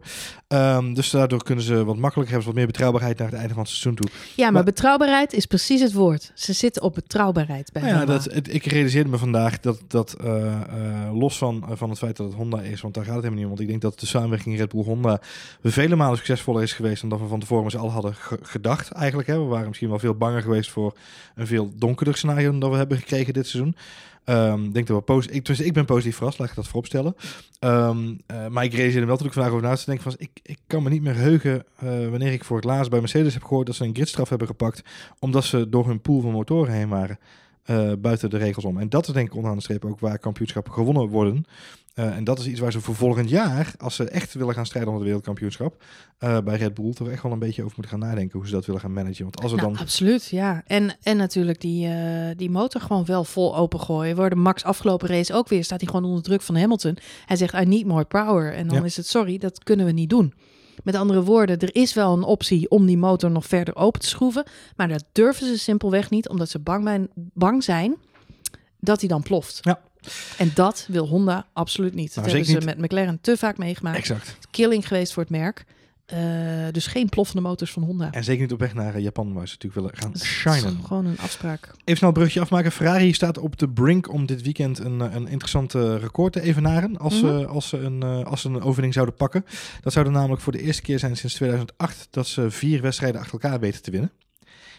Ehm, 0.49 0.95
dus 0.95 1.11
daardoor 1.11 1.43
kunnen 1.43 1.65
ze 1.65 1.75
wat 1.85 1.97
makkelijker 1.97 2.35
hebben. 2.35 2.41
ze 2.41 2.47
Wat 2.47 2.55
meer 2.55 2.67
betrouwbaarheid 2.67 3.19
naar 3.19 3.29
het 3.29 3.37
einde 3.39 3.53
van 3.55 3.63
het 3.63 3.71
seizoen 3.73 3.95
toe. 3.95 4.09
Ja, 4.37 4.45
maar, 4.45 4.53
Maar- 4.53 4.65
betrouwbaarheid 4.65 5.33
is 5.33 5.47
precies 5.47 5.81
het 5.81 5.93
woord. 5.93 6.33
Ze 6.35 6.53
zitten 6.53 6.83
op 6.83 6.95
betrouwbaarheid 6.95 7.73
bij 7.73 7.83
Nou 7.83 7.95
ja, 7.95 8.05
dat, 8.05 8.25
het, 8.25 8.55
ik 8.55 8.65
realiseerde 8.67 9.11
me 9.11 9.19
vandaag 9.19 9.61
dat, 9.61 9.81
dat 9.89 10.17
los 11.13 11.39
van, 11.39 11.65
van 11.73 11.89
het 11.91 11.99
feit 11.99 12.17
dat 12.17 12.27
het 12.27 12.35
Honda 12.37 12.61
is, 12.61 12.81
want 12.81 12.95
daar 12.95 13.05
gaat 13.05 13.15
het 13.15 13.23
helemaal 13.25 13.43
niet 13.45 13.53
om. 13.53 13.57
Want 13.57 13.61
ik 13.61 13.81
denk 13.81 13.93
dat 13.93 14.01
de 14.01 14.07
samenwerking 14.07 14.57
Red 14.59 14.69
Bull-Honda 14.69 15.21
vele 15.63 15.97
malen 15.97 16.17
succesvoller 16.17 16.63
is 16.63 16.73
geweest 16.73 17.01
dan 17.01 17.11
dat 17.11 17.21
we 17.21 17.27
van 17.27 17.41
tevoren 17.41 17.79
allen 17.81 17.93
hadden 17.93 18.15
ge- 18.15 18.39
gedacht 18.43 18.91
eigenlijk. 18.91 19.29
Hè. 19.29 19.39
We 19.39 19.45
waren 19.45 19.67
misschien 19.69 19.89
wel 19.89 19.99
veel 19.99 20.15
banger 20.15 20.43
geweest 20.43 20.71
voor 20.71 20.97
een 21.35 21.47
veel 21.47 21.73
donkerder 21.77 22.17
scenario 22.17 22.51
dan 22.51 22.61
dat 22.61 22.71
we 22.71 22.77
hebben 22.77 22.99
gekregen 22.99 23.33
dit 23.33 23.47
seizoen. 23.47 23.77
Ik 24.29 24.75
denk 24.75 24.87
dat 24.87 24.97
we 24.97 25.03
positief, 25.03 25.37
ik, 25.37 25.43
tenminste, 25.43 25.69
ik 25.69 25.73
ben 25.73 25.85
positief 25.85 26.17
verrast, 26.17 26.38
laat 26.38 26.49
ik 26.49 26.55
dat 26.55 26.67
vooropstellen. 26.67 27.14
Eh, 27.59 27.97
maar 28.49 28.64
ik 28.64 28.73
realiseerde 28.73 29.01
me 29.01 29.07
wel 29.07 29.17
toen 29.17 29.27
ik 29.27 29.33
vandaag 29.33 29.53
over 29.53 29.64
na 29.69 29.75
te 29.75 29.85
denken 29.85 30.05
van, 30.05 30.14
ik, 30.19 30.31
ik 30.43 30.59
kan 30.67 30.83
me 30.83 30.91
niet 30.91 31.03
meer 31.03 31.17
heugen 31.17 31.64
eh, 31.77 31.88
wanneer 32.09 32.33
ik 32.33 32.45
voor 32.45 32.57
het 32.57 32.64
laatst 32.64 32.91
bij 32.91 33.01
Mercedes 33.01 33.35
heb 33.35 33.43
gehoord 33.43 33.67
dat 33.67 33.75
ze 33.75 33.85
een 33.85 33.95
gridstraf 33.95 34.29
hebben 34.29 34.47
gepakt 34.47 34.83
omdat 35.19 35.45
ze 35.45 35.69
door 35.69 35.87
hun 35.87 36.01
pool 36.01 36.21
van 36.21 36.33
motoren 36.33 36.73
heen 36.73 36.88
waren 36.88 37.19
eh, 37.62 37.93
buiten 37.99 38.31
de 38.31 38.37
regels 38.37 38.64
om. 38.64 38.79
En 38.79 38.88
dat 38.88 39.09
is 39.09 39.14
denk 39.14 39.27
ik 39.27 39.35
onderaan 39.35 39.57
de 39.57 39.62
streep 39.62 39.85
ook 39.85 40.01
waar 40.01 40.19
kampioenschappen 40.19 40.73
gewonnen 40.73 41.09
worden. 41.09 41.45
Eh, 41.99 42.17
en 42.17 42.25
dat 42.25 42.39
is 42.39 42.47
iets 42.47 42.61
waar 42.61 42.73
ze 42.73 42.81
voor 42.81 42.95
volgend 42.95 43.29
jaar, 43.29 43.73
als 43.79 43.95
ze 43.95 44.05
echt 44.09 44.35
willen 44.35 44.55
gaan 44.55 44.67
strijden 44.67 44.91
om 44.91 44.97
het 44.97 45.05
wereldkampioenschap, 45.05 45.83
eh, 46.19 46.39
bij 46.41 46.57
Red 46.57 46.75
Bull 46.75 46.93
toch 46.93 47.09
echt 47.09 47.23
wel 47.23 47.33
een 47.33 47.39
beetje 47.39 47.63
over 47.65 47.77
moeten 47.77 47.99
gaan 47.99 48.09
nadenken 48.09 48.39
hoe 48.39 48.49
ze 48.49 48.55
dat 48.55 48.67
willen 48.67 48.81
gaan 48.81 48.93
managen. 48.93 49.23
Want 49.23 49.41
als 49.43 49.53
Nou, 49.53 49.63
dan 49.63 49.77
absoluut, 49.79 50.27
ja. 50.27 50.63
En, 50.67 50.97
en 51.03 51.17
natuurlijk 51.17 51.61
die, 51.61 51.89
eh, 51.89 52.37
die 52.37 52.51
motor 52.51 52.81
gewoon 52.81 53.05
wel 53.05 53.25
vol 53.25 53.57
opengooien. 53.57 54.17
Worden 54.17 54.39
Max 54.39 54.65
afgelopen 54.65 55.09
race 55.09 55.35
ook 55.35 55.49
weer, 55.49 55.65
staat 55.65 55.81
hij 55.81 55.91
gewoon 55.91 56.05
onder 56.09 56.23
druk 56.23 56.43
van 56.43 56.57
Hamilton. 56.57 56.99
Hij 57.27 57.37
zegt, 57.37 57.55
I 57.55 57.65
need 57.65 57.87
more 57.87 58.05
power. 58.05 58.55
En 58.55 58.69
dan 58.69 58.79
Ja. 58.79 58.85
is 58.85 58.97
het, 58.97 59.07
sorry, 59.07 59.39
dat 59.39 59.65
kunnen 59.65 59.87
we 59.87 59.93
niet 59.93 60.11
doen. 60.11 60.35
Met 60.85 60.95
andere 60.95 61.23
woorden, 61.23 61.59
er 61.59 61.75
is 61.75 61.95
wel 61.95 62.13
een 62.17 62.23
optie 62.23 62.71
om 62.71 62.87
die 62.87 62.99
motor 62.99 63.31
nog 63.31 63.47
verder 63.47 63.77
open 63.77 64.01
te 64.01 64.07
schroeven. 64.09 64.45
Maar 64.77 64.89
dat 64.89 65.05
durven 65.13 65.47
ze 65.47 65.59
simpelweg 65.59 66.11
niet, 66.11 66.29
omdat 66.29 66.49
ze 66.49 66.59
bang, 66.59 67.09
bang 67.15 67.65
zijn 67.65 67.97
dat 68.81 69.01
hij 69.01 69.09
dan 69.09 69.23
ploft. 69.23 69.59
Ja. 69.63 69.81
En 70.38 70.51
dat 70.55 70.87
wil 70.88 71.07
Honda 71.07 71.47
absoluut 71.53 71.94
niet. 71.94 72.14
Dat 72.14 72.25
Nou, 72.25 72.37
hebben 72.37 72.61
ze 72.62 72.66
met 72.66 72.79
McLaren 72.79 73.18
te 73.21 73.37
vaak 73.37 73.59
meegemaakt. 73.59 73.97
exact 73.97 74.37
Killing 74.51 74.87
geweest 74.88 75.12
voor 75.12 75.23
het 75.23 75.33
merk. 75.33 75.64
Eh, 76.07 76.18
dus 76.73 76.87
geen 76.87 77.09
ploffende 77.09 77.42
motors 77.42 77.71
van 77.73 77.83
Honda. 77.83 78.11
en 78.12 78.25
zeker 78.25 78.42
niet 78.42 78.53
op 78.53 78.59
weg 78.59 78.75
naar 78.75 78.94
eh, 78.94 79.03
Japan 79.03 79.33
waar 79.33 79.49
ze 79.49 79.55
natuurlijk 79.55 79.81
willen 79.81 79.97
gaan 79.99 80.12
Dat 80.12 80.23
is 80.23 80.29
shinen. 80.29 80.79
gewoon 80.85 81.07
een 81.07 81.18
afspraak. 81.18 81.66
Even 81.85 81.97
snel 81.97 82.09
een 82.09 82.14
brugje 82.14 82.40
afmaken. 82.40 82.73
Ferrari 82.73 83.12
staat 83.12 83.38
op 83.38 83.59
de 83.59 83.68
brink 83.68 84.12
om 84.12 84.27
dit 84.27 84.42
weekend 84.42 84.79
een, 84.79 85.01
eh, 85.01 85.14
een 85.14 85.27
interessant 85.29 85.73
record 85.73 86.33
te 86.33 86.40
evenaren. 86.40 86.97
Als, 86.99 87.23
Mhm. 87.23 87.38
ze, 87.38 87.47
als, 87.47 87.68
ze 87.68 87.77
een, 87.79 88.03
als 88.03 88.40
ze 88.40 88.49
een 88.49 88.61
overwinning 88.61 88.94
zouden 88.94 89.14
pakken. 89.14 89.44
Dat 89.81 89.92
zou 89.92 90.05
dan 90.05 90.14
namelijk 90.14 90.42
voor 90.42 90.53
de 90.53 90.62
eerste 90.62 90.83
keer 90.83 90.99
zijn 90.99 91.16
sinds 91.16 91.35
2008 91.35 92.07
dat 92.11 92.27
ze 92.27 92.51
vier 92.51 92.83
wedstrijden 92.83 93.21
achter 93.21 93.40
elkaar 93.40 93.61
weten 93.61 93.83
te 93.83 93.90
winnen. 93.90 94.11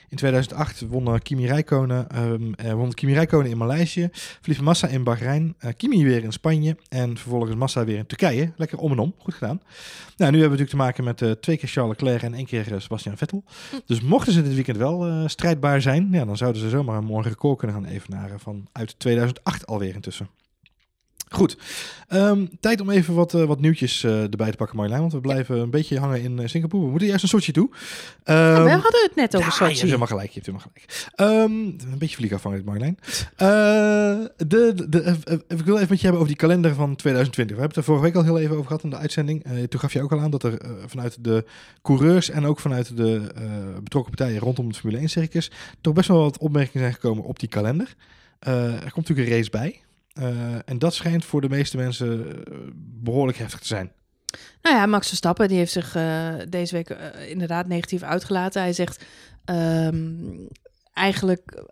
In 0.10 0.18
2008 0.18 0.88
won 0.88 1.08
eh, 1.08 1.20
Kimi 1.24 1.48
Räikkönen, 1.48 2.10
ehm, 2.10 2.54
eh, 2.54 2.74
won 2.74 2.94
Kimi 2.94 3.14
Räikkönen 3.14 3.52
in 3.52 3.58
Maleisië, 3.58 4.10
Felipe 4.42 4.64
Massa 4.64 4.88
in 4.88 5.04
Bahrein, 5.04 5.56
eh, 5.60 5.74
Kimi 5.78 6.04
weer 6.04 6.24
in 6.24 6.32
Spanje 6.32 6.78
en 6.90 7.18
vervolgens 7.18 7.56
Massa 7.56 7.86
weer 7.86 7.98
in 7.98 8.06
Turkije. 8.06 8.52
Lekker 8.56 8.78
om 8.78 8.92
en 8.92 9.00
om, 9.00 9.14
goed 9.18 9.34
gedaan. 9.34 9.62
Nou, 10.18 10.32
nu 10.32 10.40
hebben 10.40 10.58
we 10.58 10.64
natuurlijk 10.64 10.70
te 10.70 10.76
maken 10.76 11.04
met 11.04 11.42
twee 11.42 11.58
keer 11.58 11.70
Charles 11.70 12.00
Leclerc 12.00 12.22
en 12.22 12.34
één 12.34 12.46
keer 12.46 12.76
Sebastian 12.78 13.18
Vettel. 13.18 13.44
Dus 13.86 14.02
mochten 14.02 14.34
ze 14.34 14.44
dit 14.44 14.54
weekend 14.54 14.78
wel 14.78 15.28
strijdbaar 15.30 15.82
zijn, 15.82 16.08
ja, 16.12 16.26
dan 16.26 16.38
zouden 16.38 16.62
ze 16.62 16.70
zomaar 16.70 16.98
een 16.98 17.04
mooi 17.04 17.28
record 17.28 17.58
kunnen 17.58 17.76
gaan 17.76 17.86
evenaren 17.86 18.40
van 18.40 18.68
uit 18.72 19.00
2008 19.00 19.68
alweer 19.68 19.96
intussen. 19.96 20.30
Goed, 21.30 21.58
Ehm, 22.10 22.46
tijd 22.60 22.82
om 22.82 22.90
even 22.90 23.14
wat, 23.14 23.34
eh, 23.34 23.44
wat 23.44 23.60
nieuwtjes 23.60 24.04
eh, 24.04 24.22
erbij 24.22 24.52
te 24.52 24.58
pakken 24.58 24.76
Marjolein, 24.76 25.02
want 25.02 25.14
we 25.14 25.20
blijven 25.22 25.58
een 25.60 25.70
beetje 25.70 26.00
hangen 26.00 26.22
in 26.22 26.40
eh, 26.40 26.48
Singapore. 26.48 26.84
We 26.84 26.90
moeten 26.90 27.08
juist 27.08 27.24
een 27.24 27.30
Sochi 27.30 27.52
toe. 27.52 27.70
Ja, 28.24 28.54
Ehm, 28.54 28.64
we 28.64 28.70
hadden 28.70 29.02
het 29.04 29.16
net 29.16 29.36
over 29.36 29.48
ja, 29.50 29.56
je 29.58 29.64
hebt 29.64 29.76
Sochi. 29.76 29.86
helemaal 29.86 30.08
gelijk. 30.08 30.30
Je 30.32 30.42
hebt 30.42 30.46
helemaal 30.46 30.68
gelijk. 30.74 31.10
Ehm, 31.16 31.92
een 31.92 31.98
beetje 31.98 32.16
vliegafhankelijk, 32.16 32.70
Marjolein. 32.70 32.98
Eh, 33.36 33.48
de, 34.48 34.86
de, 34.90 35.18
ik 35.48 35.66
wil 35.66 35.76
even 35.76 35.88
met 35.90 35.98
je 35.98 36.04
hebben 36.04 36.14
over 36.22 36.28
die 36.28 36.36
kalender 36.36 36.74
van 36.74 36.96
2020. 36.96 37.56
We 37.56 37.62
hebben 37.62 37.68
het 37.68 37.88
er 37.88 37.94
vorige 37.94 38.04
week 38.04 38.16
al 38.16 38.24
heel 38.24 38.40
even 38.40 38.56
over 38.56 38.68
gehad 38.68 38.84
in 38.84 38.90
de 38.90 38.96
uitzending. 38.98 39.46
Toen 39.70 39.80
gaf 39.80 39.94
je 39.94 40.02
ook 40.02 40.12
al 40.12 40.20
aan 40.20 40.32
dat 40.32 40.44
er 40.44 40.62
vanuit 40.86 41.24
de 41.24 41.46
coureurs 41.82 42.30
en 42.30 42.46
ook 42.46 42.60
vanuit 42.60 42.98
de 42.98 43.22
betrokken 43.84 44.16
partijen 44.16 44.42
rondom 44.42 44.68
het 44.68 44.78
Formule 44.78 45.00
1 45.00 45.10
circus 45.10 45.52
toch 45.82 45.94
best 45.94 46.08
wel 46.08 46.20
wat 46.22 46.38
opmerkingen 46.38 46.80
zijn 46.80 46.94
gekomen 46.94 47.24
op 47.24 47.40
die 47.40 47.50
kalender. 47.50 47.96
Er 48.40 48.92
komt 48.92 48.96
natuurlijk 48.96 49.28
een 49.30 49.36
race 49.36 49.50
bij. 49.50 49.82
Eh, 50.20 50.56
en 50.66 50.80
dat 50.80 50.94
schijnt 50.94 51.26
voor 51.26 51.42
de 51.42 51.50
meeste 51.50 51.78
mensen 51.78 52.26
eh, 52.28 52.54
behoorlijk 52.76 53.38
heftig 53.38 53.60
te 53.60 53.68
zijn. 53.68 53.92
Nou 54.62 54.76
ja, 54.76 54.86
Max 54.86 55.08
Verstappen 55.08 55.48
die 55.48 55.58
heeft 55.58 55.72
zich 55.72 55.96
eh, 55.96 56.34
deze 56.50 56.76
week 56.76 56.90
inderdaad 57.28 57.68
negatief 57.68 58.04
uitgelaten. 58.04 58.62
Hij 58.62 58.74
zegt 58.74 59.06
ehm, 59.46 60.06
eigenlijk, 60.94 61.64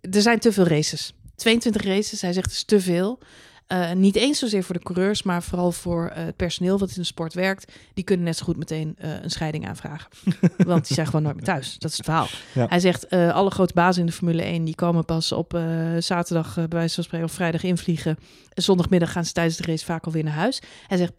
er 0.00 0.22
zijn 0.22 0.38
te 0.38 0.52
veel 0.52 0.66
races. 0.66 1.14
22 1.36 1.82
races, 1.82 2.20
hij 2.20 2.32
zegt 2.32 2.50
is 2.50 2.64
te 2.64 2.80
veel. 2.80 3.18
Eh, 3.66 3.92
niet 3.92 4.16
eens 4.16 4.38
zozeer 4.38 4.62
voor 4.62 4.74
de 4.74 4.82
coureurs, 4.82 5.22
maar 5.22 5.42
vooral 5.42 5.72
voor 5.72 6.08
eh, 6.08 6.24
het 6.24 6.36
personeel 6.36 6.78
wat 6.78 6.88
in 6.88 6.94
de 6.94 7.04
sport 7.04 7.34
werkt. 7.34 7.72
Die 7.94 8.04
kunnen 8.04 8.26
net 8.26 8.36
zo 8.36 8.44
goed 8.44 8.56
meteen 8.56 8.94
eh, 8.98 9.22
een 9.22 9.30
scheiding 9.30 9.68
aanvragen. 9.68 10.10
Want 10.56 10.86
die 10.86 10.94
zijn 10.94 11.06
gewoon 11.06 11.22
nooit 11.22 11.34
meer 11.34 11.44
thuis. 11.44 11.78
Dat 11.78 11.90
is 11.90 11.96
het 11.96 12.06
verhaal. 12.06 12.26
Ja. 12.54 12.66
Hij 12.68 12.80
zegt, 12.80 13.10
alle 13.10 13.50
grote 13.50 13.74
bazen 13.74 14.00
in 14.00 14.06
de 14.06 14.12
Formule 14.12 14.42
1... 14.42 14.64
die 14.64 14.74
komen 14.74 15.04
pas 15.04 15.32
op 15.32 15.60
zaterdag, 15.98 16.54
bij 16.54 16.68
wijze 16.68 16.94
van 16.94 17.04
spreken, 17.04 17.26
of 17.26 17.32
vrijdag 17.32 17.62
invliegen. 17.62 18.16
Zondagmiddag 18.54 19.12
gaan 19.12 19.24
ze 19.24 19.32
tijdens 19.32 19.56
de 19.56 19.62
race 19.62 19.84
vaak 19.84 20.04
alweer 20.04 20.24
naar 20.24 20.32
huis. 20.32 20.62
Hij 20.86 20.98
zegt, 20.98 21.12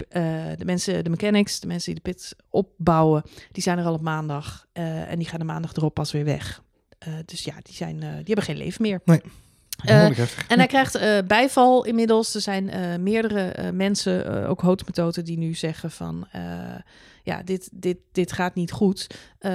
de 0.60 0.66
mensen, 0.66 1.04
de 1.04 1.10
mechanics, 1.10 1.60
de 1.60 1.68
mensen 1.68 1.94
die 1.94 2.04
de 2.04 2.12
pits 2.12 2.34
opbouwen... 2.50 3.24
die 3.52 3.64
zijn 3.64 3.78
er 3.78 3.86
al 3.86 3.94
op 3.94 4.02
maandag. 4.02 4.66
en 4.74 5.18
die 5.18 5.28
gaan 5.28 5.40
de 5.40 5.46
maandag 5.46 5.74
erop 5.74 5.94
pas 5.94 6.12
weer 6.12 6.26
weg. 6.26 6.64
Dus 7.26 7.44
ja, 7.44 7.54
die, 7.62 7.76
zijn, 7.76 8.00
die 8.00 8.08
hebben 8.10 8.44
geen 8.44 8.58
leven 8.58 8.82
meer. 8.82 9.02
Behoorlijk 9.06 9.34
heftig. 9.86 10.48
En 10.48 10.58
hij 10.58 10.68
krijgt 10.68 10.96
eh, 10.96 11.18
bijval 11.28 11.86
inmiddels. 11.86 12.36
Er 12.36 12.42
zijn 12.42 12.70
eh, 12.70 12.96
meerdere 13.00 13.42
eh, 13.48 13.72
mensen, 13.72 14.44
eh, 14.44 14.50
ook 14.50 14.62
houtmethoden, 14.62 15.26
die 15.26 15.38
nu 15.38 15.54
zeggen 15.54 15.92
van... 15.92 16.28
eh, 16.32 16.42
ja, 17.24 17.42
dit, 17.44 17.70
dit, 17.72 17.98
dit 18.12 18.32
gaat 18.32 18.56
niet 18.56 18.72
goed. 18.72 19.08
Eh, 19.40 19.52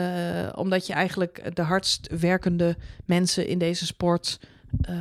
omdat 0.54 0.86
je 0.86 0.92
eigenlijk 0.92 1.56
de 1.56 1.62
hardst 1.62 2.08
werkende 2.20 2.76
mensen 3.04 3.46
in 3.46 3.58
deze 3.58 3.86
sport... 3.86 4.40
eh, 4.80 4.94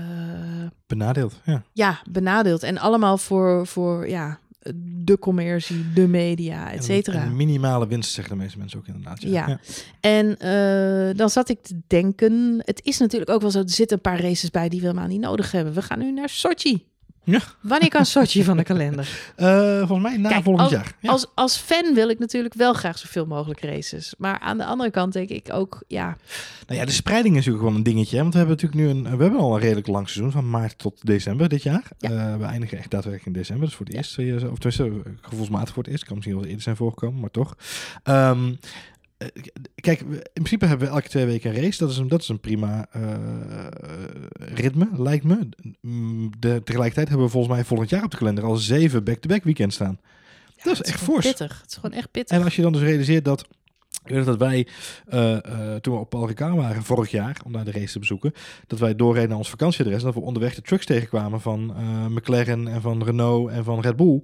Benadeeld, 0.87 1.39
ja. 1.43 1.63
ja, 1.73 1.99
benadeelt. 2.09 2.63
En 2.63 2.77
allemaal 2.77 3.17
voor, 3.17 3.67
voor 3.67 4.09
ja, 4.09 4.39
de 4.83 5.19
commercie, 5.19 5.85
de 5.93 6.07
media, 6.07 6.71
et 6.71 6.83
cetera. 6.83 7.25
Minimale 7.25 7.87
winst, 7.87 8.11
zeggen 8.11 8.37
de 8.37 8.43
meeste 8.43 8.57
mensen 8.57 8.79
ook 8.79 8.87
inderdaad. 8.87 9.21
Ja. 9.21 9.47
Ja. 9.47 9.59
En 9.99 10.37
eh, 10.37 11.17
dan 11.17 11.29
zat 11.29 11.49
ik 11.49 11.61
te 11.61 11.81
denken, 11.87 12.61
het 12.65 12.81
is 12.83 12.97
natuurlijk 12.97 13.31
ook 13.31 13.41
wel 13.41 13.51
zo, 13.51 13.59
er 13.59 13.69
zitten 13.69 13.97
een 13.97 14.03
paar 14.11 14.21
races 14.21 14.49
bij 14.49 14.69
die 14.69 14.79
we 14.79 14.85
helemaal 14.85 15.07
niet 15.07 15.21
nodig 15.21 15.51
hebben. 15.51 15.73
We 15.73 15.81
gaan 15.81 15.99
nu 15.99 16.11
naar 16.11 16.29
Sochi. 16.29 16.85
Ja. 17.23 17.41
Wanneer 17.61 17.89
kan 17.89 18.05
Sochi 18.05 18.43
van 18.43 18.57
de 18.57 18.63
kalender? 18.63 19.09
Eh, 19.35 19.77
volgens 19.77 20.01
mij 20.01 20.17
na 20.17 20.29
Kijk, 20.29 20.43
volgend 20.43 20.63
als, 20.63 20.71
jaar. 20.71 20.95
Ja. 20.99 21.09
Als, 21.09 21.25
als 21.35 21.57
fan 21.57 21.93
wil 21.93 22.09
ik 22.09 22.19
natuurlijk 22.19 22.53
wel 22.53 22.73
graag 22.73 22.97
zoveel 22.97 23.25
mogelijk 23.25 23.61
races. 23.61 24.13
Maar 24.17 24.39
aan 24.39 24.57
de 24.57 24.65
andere 24.65 24.91
kant 24.91 25.13
denk 25.13 25.29
ik 25.29 25.53
ook, 25.53 25.83
ja, 25.87 26.17
Nou 26.67 26.79
ja, 26.79 26.85
de 26.85 26.91
spreiding 26.91 27.37
is 27.37 27.45
natuurlijk 27.45 27.69
wel 27.69 27.75
een 27.77 27.83
dingetje. 27.83 28.15
Hè? 28.15 28.21
Want 28.21 28.33
we 28.33 28.39
hebben 28.39 28.57
natuurlijk 28.57 28.81
nu 28.81 28.89
een, 28.89 29.17
we 29.17 29.23
hebben 29.23 29.39
al 29.39 29.53
een 29.53 29.61
redelijk 29.61 29.87
lang 29.87 30.09
seizoen 30.09 30.31
van 30.31 30.49
maart 30.49 30.77
tot 30.77 31.05
december 31.05 31.49
dit 31.49 31.63
jaar. 31.63 31.83
Ja. 31.97 32.09
Eh, 32.09 32.37
we 32.37 32.43
eindigen 32.43 32.77
echt 32.77 32.91
daadwerkelijk 32.91 33.35
in 33.35 33.41
december. 33.41 33.65
Dus 33.65 33.75
voor 33.75 33.85
het 33.85 33.95
eerst, 33.95 34.15
jaar, 34.15 34.51
of 34.51 34.59
tenminste, 34.59 34.83
eh, 34.83 35.11
gevoelsmatig 35.21 35.73
voor 35.73 35.83
het 35.83 35.91
eerst. 35.91 36.05
Kan 36.05 36.15
misschien 36.15 36.37
wel 36.37 36.45
eerder 36.45 36.61
zijn 36.61 36.75
voorgekomen, 36.75 37.19
maar 37.19 37.31
toch. 37.31 37.57
Ehm, 38.03 38.45
eh, 38.45 38.51
kijk, 39.75 39.99
we- 39.99 40.15
in 40.15 40.29
principe 40.33 40.65
hebben 40.65 40.87
we 40.87 40.93
elke 40.93 41.09
twee 41.09 41.25
weken 41.25 41.55
een 41.55 41.61
race. 41.61 41.77
Dat 41.77 41.89
is 41.89 41.97
een, 41.97 42.07
dat 42.07 42.21
is 42.21 42.27
een 42.29 42.39
prima 42.39 42.87
eh, 42.91 43.01
ritme, 44.33 44.87
lijkt 44.97 45.23
me. 45.23 45.49
Mm, 45.81 46.31
De, 46.39 46.61
tegelijkertijd 46.63 47.07
hebben 47.07 47.25
we 47.25 47.31
volgens 47.31 47.53
mij 47.53 47.63
volgend 47.65 47.89
jaar 47.89 48.03
op 48.03 48.11
de 48.11 48.17
kalender 48.17 48.43
al 48.43 48.55
zeven 48.55 49.03
back-to-back 49.03 49.43
weekends 49.43 49.75
staan. 49.75 49.99
dat 50.63 50.73
is 50.73 50.81
echt 50.81 51.01
fors. 51.01 51.25
pittig. 51.27 51.59
Het 51.61 51.69
is 51.71 51.75
gewoon 51.77 51.95
echt 51.97 52.11
pittig. 52.11 52.37
En 52.37 52.43
als 52.43 52.55
je 52.55 52.61
dan 52.61 52.71
dus 52.73 52.81
realiseert 52.81 53.25
dat. 53.25 53.45
Ik 54.05 54.11
weet 54.15 54.25
dat 54.25 54.37
wij, 54.37 54.67
eh, 55.07 55.33
eh, 55.45 55.75
toen 55.81 55.93
we 55.93 55.99
op 55.99 56.09
Paul 56.09 56.27
Ricard 56.27 56.55
waren 56.55 56.83
vorig 56.83 57.11
jaar, 57.11 57.37
om 57.45 57.51
daar 57.51 57.65
de 57.65 57.71
race 57.71 57.91
te 57.91 57.99
bezoeken, 57.99 58.33
dat 58.67 58.79
wij 58.79 58.95
doorreden 58.95 59.29
naar 59.29 59.37
ons 59.37 59.49
vakantieadres 59.49 59.97
en 59.99 60.05
dat 60.05 60.13
we 60.13 60.19
onderweg 60.21 60.55
de 60.55 60.61
trucks 60.61 60.85
tegenkwamen 60.85 61.41
van 61.41 61.73
eh, 61.75 62.05
McLaren 62.07 62.67
en 62.67 62.81
van 62.81 63.03
Renault 63.03 63.51
en 63.51 63.63
van 63.63 63.79
Red 63.79 63.95
Bull. 63.95 64.21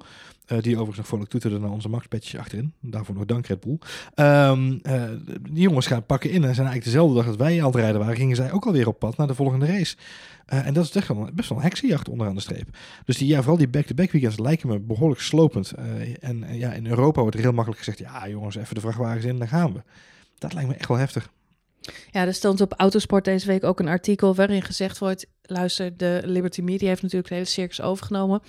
Eh, 0.47 0.61
die 0.61 0.71
overigens 0.73 0.97
nog 0.97 1.07
vrolijk 1.07 1.29
toeterden 1.29 1.61
naar 1.61 1.69
onze 1.69 1.89
Max-patches 1.89 2.39
achterin. 2.39 2.73
Daarvoor 2.81 3.15
nog 3.15 3.25
dank 3.25 3.45
Red 3.45 3.59
Bull. 3.59 3.77
Ehm, 4.13 4.77
eh, 4.81 5.03
die 5.41 5.61
jongens 5.61 5.87
gaan 5.87 6.05
pakken 6.05 6.29
in 6.29 6.43
en 6.43 6.55
zijn 6.55 6.67
eigenlijk 6.67 6.83
dezelfde 6.83 7.15
dag 7.15 7.25
dat 7.25 7.35
wij 7.35 7.63
al 7.63 7.71
te 7.71 7.77
rijden 7.77 7.99
waren, 7.99 8.15
gingen 8.15 8.35
zij 8.35 8.51
ook 8.51 8.65
alweer 8.65 8.87
op 8.87 8.99
pad 8.99 9.17
naar 9.17 9.27
de 9.27 9.35
volgende 9.35 9.65
race. 9.65 9.95
Eh, 10.45 10.65
en 10.65 10.73
dat 10.73 10.83
is 10.83 10.91
echt 10.91 11.07
wel, 11.07 11.29
best 11.33 11.49
wel 11.49 11.57
een 11.57 11.63
heksenjacht 11.63 12.09
onderaan 12.09 12.35
de 12.35 12.41
streep. 12.41 12.77
Dus 13.05 13.17
die, 13.17 13.27
ja, 13.27 13.37
vooral 13.37 13.57
die 13.57 13.67
back-to-back 13.67 14.11
weekends 14.11 14.39
lijken 14.39 14.69
me 14.69 14.79
behoorlijk 14.79 15.21
slopend. 15.21 15.73
En 16.19 16.45
ja, 16.51 16.73
in 16.73 16.87
Europa 16.87 17.21
wordt 17.21 17.35
er 17.35 17.41
heel 17.41 17.51
makkelijk 17.53 17.83
gezegd, 17.83 17.99
ja 17.99 18.29
jongens, 18.29 18.55
even 18.55 18.75
de 18.75 18.81
vrachtwagens 18.81 19.25
in, 19.25 19.37
dan 19.37 19.47
gaan 19.47 19.73
we. 19.73 19.81
Dat 20.37 20.53
lijkt 20.53 20.69
me 20.69 20.75
echt 20.75 20.87
wel 20.87 20.97
heftig. 20.97 21.29
Ja, 22.11 22.25
er 22.25 22.33
stond 22.33 22.61
op 22.61 22.73
Autosport 22.73 23.25
deze 23.25 23.47
week 23.47 23.63
ook 23.63 23.79
een 23.79 23.87
artikel 23.87 24.35
waarin 24.35 24.61
gezegd 24.61 24.97
wordt: 24.97 25.25
luister, 25.41 25.97
de 25.97 26.21
Liberty 26.25 26.61
Media 26.61 26.87
heeft 26.87 27.01
natuurlijk 27.01 27.29
de 27.29 27.35
hele 27.35 27.47
circus 27.47 27.81
overgenomen. 27.81 28.41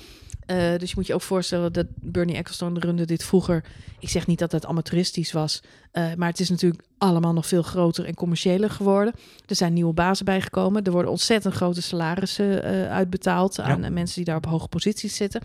Eh, 0.48 0.76
dus 0.78 0.88
je 0.88 0.94
moet 0.96 1.06
je 1.06 1.14
ook 1.14 1.22
voorstellen 1.22 1.72
dat 1.72 1.86
Bernie 1.94 2.36
Ecclestone 2.36 2.80
runde 2.80 3.04
dit 3.04 3.24
vroeger. 3.24 3.64
Ik 3.98 4.08
zeg 4.08 4.26
niet 4.26 4.38
dat 4.38 4.52
het 4.52 4.66
amateuristisch 4.66 5.32
was, 5.32 5.62
eh, 5.92 6.14
maar 6.14 6.28
het 6.28 6.40
is 6.40 6.50
natuurlijk 6.50 6.82
allemaal 6.98 7.32
nog 7.32 7.46
veel 7.46 7.62
groter 7.62 8.04
en 8.04 8.14
commerciëler 8.14 8.70
geworden. 8.70 9.14
Er 9.46 9.56
zijn 9.56 9.72
nieuwe 9.72 9.92
bazen 9.92 10.24
bijgekomen. 10.24 10.84
Er 10.84 10.92
worden 10.92 11.10
ontzettend 11.10 11.54
grote 11.54 11.82
salarissen 11.82 12.62
eh, 12.62 12.90
uitbetaald 12.90 13.60
aan 13.60 13.92
mensen 13.92 14.16
die 14.16 14.24
daar 14.24 14.36
op 14.36 14.46
hoge 14.46 14.68
posities 14.68 15.16
zitten. 15.16 15.42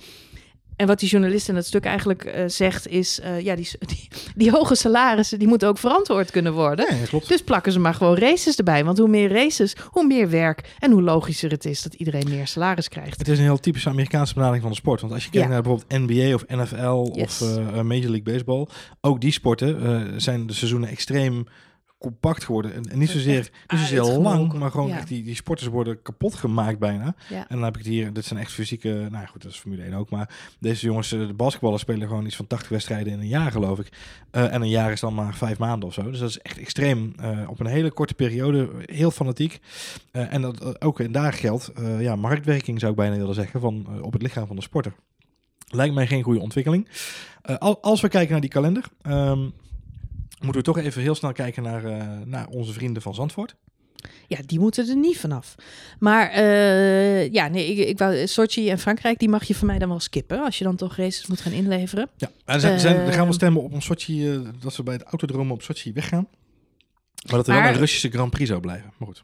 En 0.84 0.90
wat 0.90 1.00
die 1.00 1.10
journalist 1.10 1.50
in 1.50 1.56
het 1.56 1.66
stuk 1.66 1.86
eigenlijk 1.86 2.24
eh, 2.26 2.44
zegt 2.48 2.88
is, 2.88 3.20
eh, 3.20 3.40
ja, 3.40 3.56
die, 3.56 3.70
die, 3.94 4.08
die 4.36 4.52
hoge 4.52 4.76
salarissen, 4.76 5.40
die 5.40 5.48
moeten 5.48 5.68
ook 5.68 5.78
verantwoord 5.78 6.32
kunnen 6.32 6.54
worden. 6.54 6.86
Ja, 6.90 6.96
ja, 6.98 7.06
klopt. 7.06 7.28
Dus 7.28 7.44
plakken 7.44 7.72
ze 7.72 7.80
maar 7.80 7.94
gewoon 7.94 8.18
races 8.18 8.56
erbij. 8.58 8.86
Want 8.86 8.98
hoe 8.98 9.08
meer 9.08 9.30
races, 9.32 9.76
hoe 9.92 10.06
meer 10.08 10.30
werk 10.30 10.76
en 10.80 10.92
hoe 10.92 11.02
logischer 11.02 11.52
het 11.52 11.66
is 11.66 11.82
dat 11.82 11.94
iedereen 11.94 12.30
meer 12.30 12.48
salaris 12.48 12.90
krijgt. 12.90 13.18
Het 13.18 13.28
is 13.28 13.38
een 13.38 13.44
heel 13.44 13.60
typische 13.60 13.90
Amerikaanse 13.90 14.34
benadering 14.34 14.64
van 14.64 14.72
de 14.72 14.78
sport. 14.78 15.02
Want 15.02 15.14
als 15.14 15.24
je 15.24 15.30
kijkt 15.30 15.48
Ja. 15.48 15.54
naar 15.54 15.62
bijvoorbeeld 15.62 16.02
NBA 16.08 16.34
of 16.34 16.46
NFL 16.48 17.12
Yes. 17.20 17.42
of 17.42 17.58
eh, 17.58 17.58
Major 17.82 17.86
League 18.12 18.24
Baseball, 18.24 18.68
ook 19.02 19.22
die 19.22 19.32
sporten 19.32 20.22
zijn 20.22 20.48
de 20.48 20.54
seizoenen 20.54 20.90
extreem 20.90 21.46
compact 22.04 22.44
geworden. 22.44 22.74
En, 22.74 22.84
en 22.92 23.00
niet 23.00 23.10
zozeer, 23.10 23.38
niet 23.68 23.80
zozeer 23.80 24.00
uitgemolken. 24.02 24.40
lang, 24.40 24.54
maar 24.54 24.72
gewoon 24.72 24.88
Ja. 24.88 24.98
echt 24.98 25.08
die, 25.08 25.24
die 25.24 25.36
sporters 25.36 25.68
worden 25.70 26.02
kapot 26.02 26.36
gemaakt 26.36 26.80
bijna. 26.80 27.16
Ja. 27.30 27.38
En 27.38 27.46
dan 27.56 27.64
heb 27.64 27.74
ik 27.78 27.80
het 27.84 27.90
hier, 27.94 28.14
dit 28.14 28.26
zijn 28.26 28.40
echt 28.40 28.52
fysieke, 28.52 28.88
nou 28.90 29.12
ja, 29.12 29.26
goed, 29.26 29.42
dat 29.42 29.52
is 29.52 29.58
Formule 29.58 29.84
1 29.84 29.94
ook, 29.94 30.10
maar 30.10 30.30
deze 30.60 30.86
jongens, 30.86 31.12
eh, 31.12 31.28
de 31.28 31.34
basketballers 31.34 31.82
spelen 31.82 32.08
gewoon 32.08 32.26
iets 32.26 32.36
van 32.36 32.48
80 32.48 32.70
wedstrijden 32.70 33.14
in 33.14 33.20
een 33.20 33.28
jaar, 33.28 33.52
geloof 33.52 33.80
ik. 33.80 33.90
Eh, 34.32 34.54
en 34.54 34.62
een 34.62 34.70
jaar 34.70 34.92
is 34.92 35.00
dan 35.00 35.14
maar 35.14 35.34
vijf 35.36 35.58
maanden 35.58 35.88
of 35.88 35.94
zo. 35.94 36.10
Dus 36.12 36.20
dat 36.20 36.30
is 36.30 36.40
echt 36.40 36.58
extreem. 36.58 37.14
eh, 37.20 37.40
op 37.50 37.60
een 37.60 37.66
hele 37.66 37.92
korte 37.92 38.14
periode, 38.14 38.70
heel 38.86 39.12
fanatiek. 39.12 39.60
En 40.12 40.42
dat, 40.42 40.82
ook 40.82 41.00
en 41.00 41.12
daar 41.12 41.34
geldt, 41.34 41.72
ja, 42.00 42.16
marktwerking 42.16 42.80
zou 42.80 42.92
ik 42.92 42.98
bijna 42.98 43.16
willen 43.18 43.36
zeggen, 43.36 43.60
van, 43.60 43.88
op 44.02 44.14
het 44.14 44.22
lichaam 44.22 44.48
van 44.48 44.56
de 44.56 44.62
sporter. 44.62 44.94
Lijkt 45.70 45.94
mij 45.96 46.08
geen 46.08 46.24
goede 46.24 46.40
ontwikkeling. 46.40 46.88
Al- 47.58 47.82
als 47.82 48.02
we 48.02 48.08
kijken 48.08 48.32
naar 48.32 48.42
die 48.42 48.50
kalender, 48.50 48.84
ehm, 49.02 49.50
moeten 50.44 50.62
we 50.62 50.72
toch 50.74 50.78
even 50.78 51.02
heel 51.02 51.16
snel 51.16 51.32
kijken 51.32 51.64
naar, 51.64 51.86
eh, 51.86 52.08
naar 52.26 52.48
onze 52.48 52.74
vrienden 52.74 53.02
van 53.02 53.14
Zandvoort. 53.16 53.56
Ja, 54.28 54.38
die 54.46 54.60
moeten 54.60 54.90
er 54.90 54.96
niet 54.96 55.18
vanaf. 55.20 55.56
Maar 56.00 56.30
eh, 56.30 57.32
ja, 57.32 57.48
nee, 57.48 57.68
ik, 57.76 57.88
ik 57.88 57.98
wou 57.98 58.28
Sochi 58.28 58.70
en 58.70 58.80
Frankrijk, 58.80 59.20
die 59.20 59.30
mag 59.30 59.44
je 59.44 59.56
van 59.56 59.68
mij 59.68 59.80
dan 59.80 59.90
wel 59.90 60.00
skippen. 60.00 60.44
Als 60.44 60.58
je 60.58 60.64
dan 60.64 60.76
toch 60.76 60.96
races 60.96 61.28
moet 61.28 61.42
gaan 61.42 61.52
inleveren. 61.52 62.10
Ja, 62.18 62.32
en 62.46 62.60
zijn, 62.60 62.80
gaan 62.80 63.08
we 63.08 63.12
Ehm. 63.12 63.32
stemmen 63.32 63.62
op 63.64 63.74
een 63.74 63.82
Sochi, 63.82 64.32
eh, 64.32 64.40
dat 64.60 64.76
we 64.76 64.84
bij 64.84 64.94
het 64.94 65.04
autodromen 65.04 65.54
op 65.54 65.62
Sochi 65.62 65.94
weggaan. 65.94 66.28
Maar 67.28 67.36
dat 67.36 67.48
er 67.48 67.54
wel 67.54 67.64
een 67.72 67.78
Russische 67.78 68.10
Grand 68.10 68.32
Prix 68.32 68.50
zou 68.50 68.62
blijven. 68.62 68.92
Maar 68.98 69.08
goed. 69.08 69.24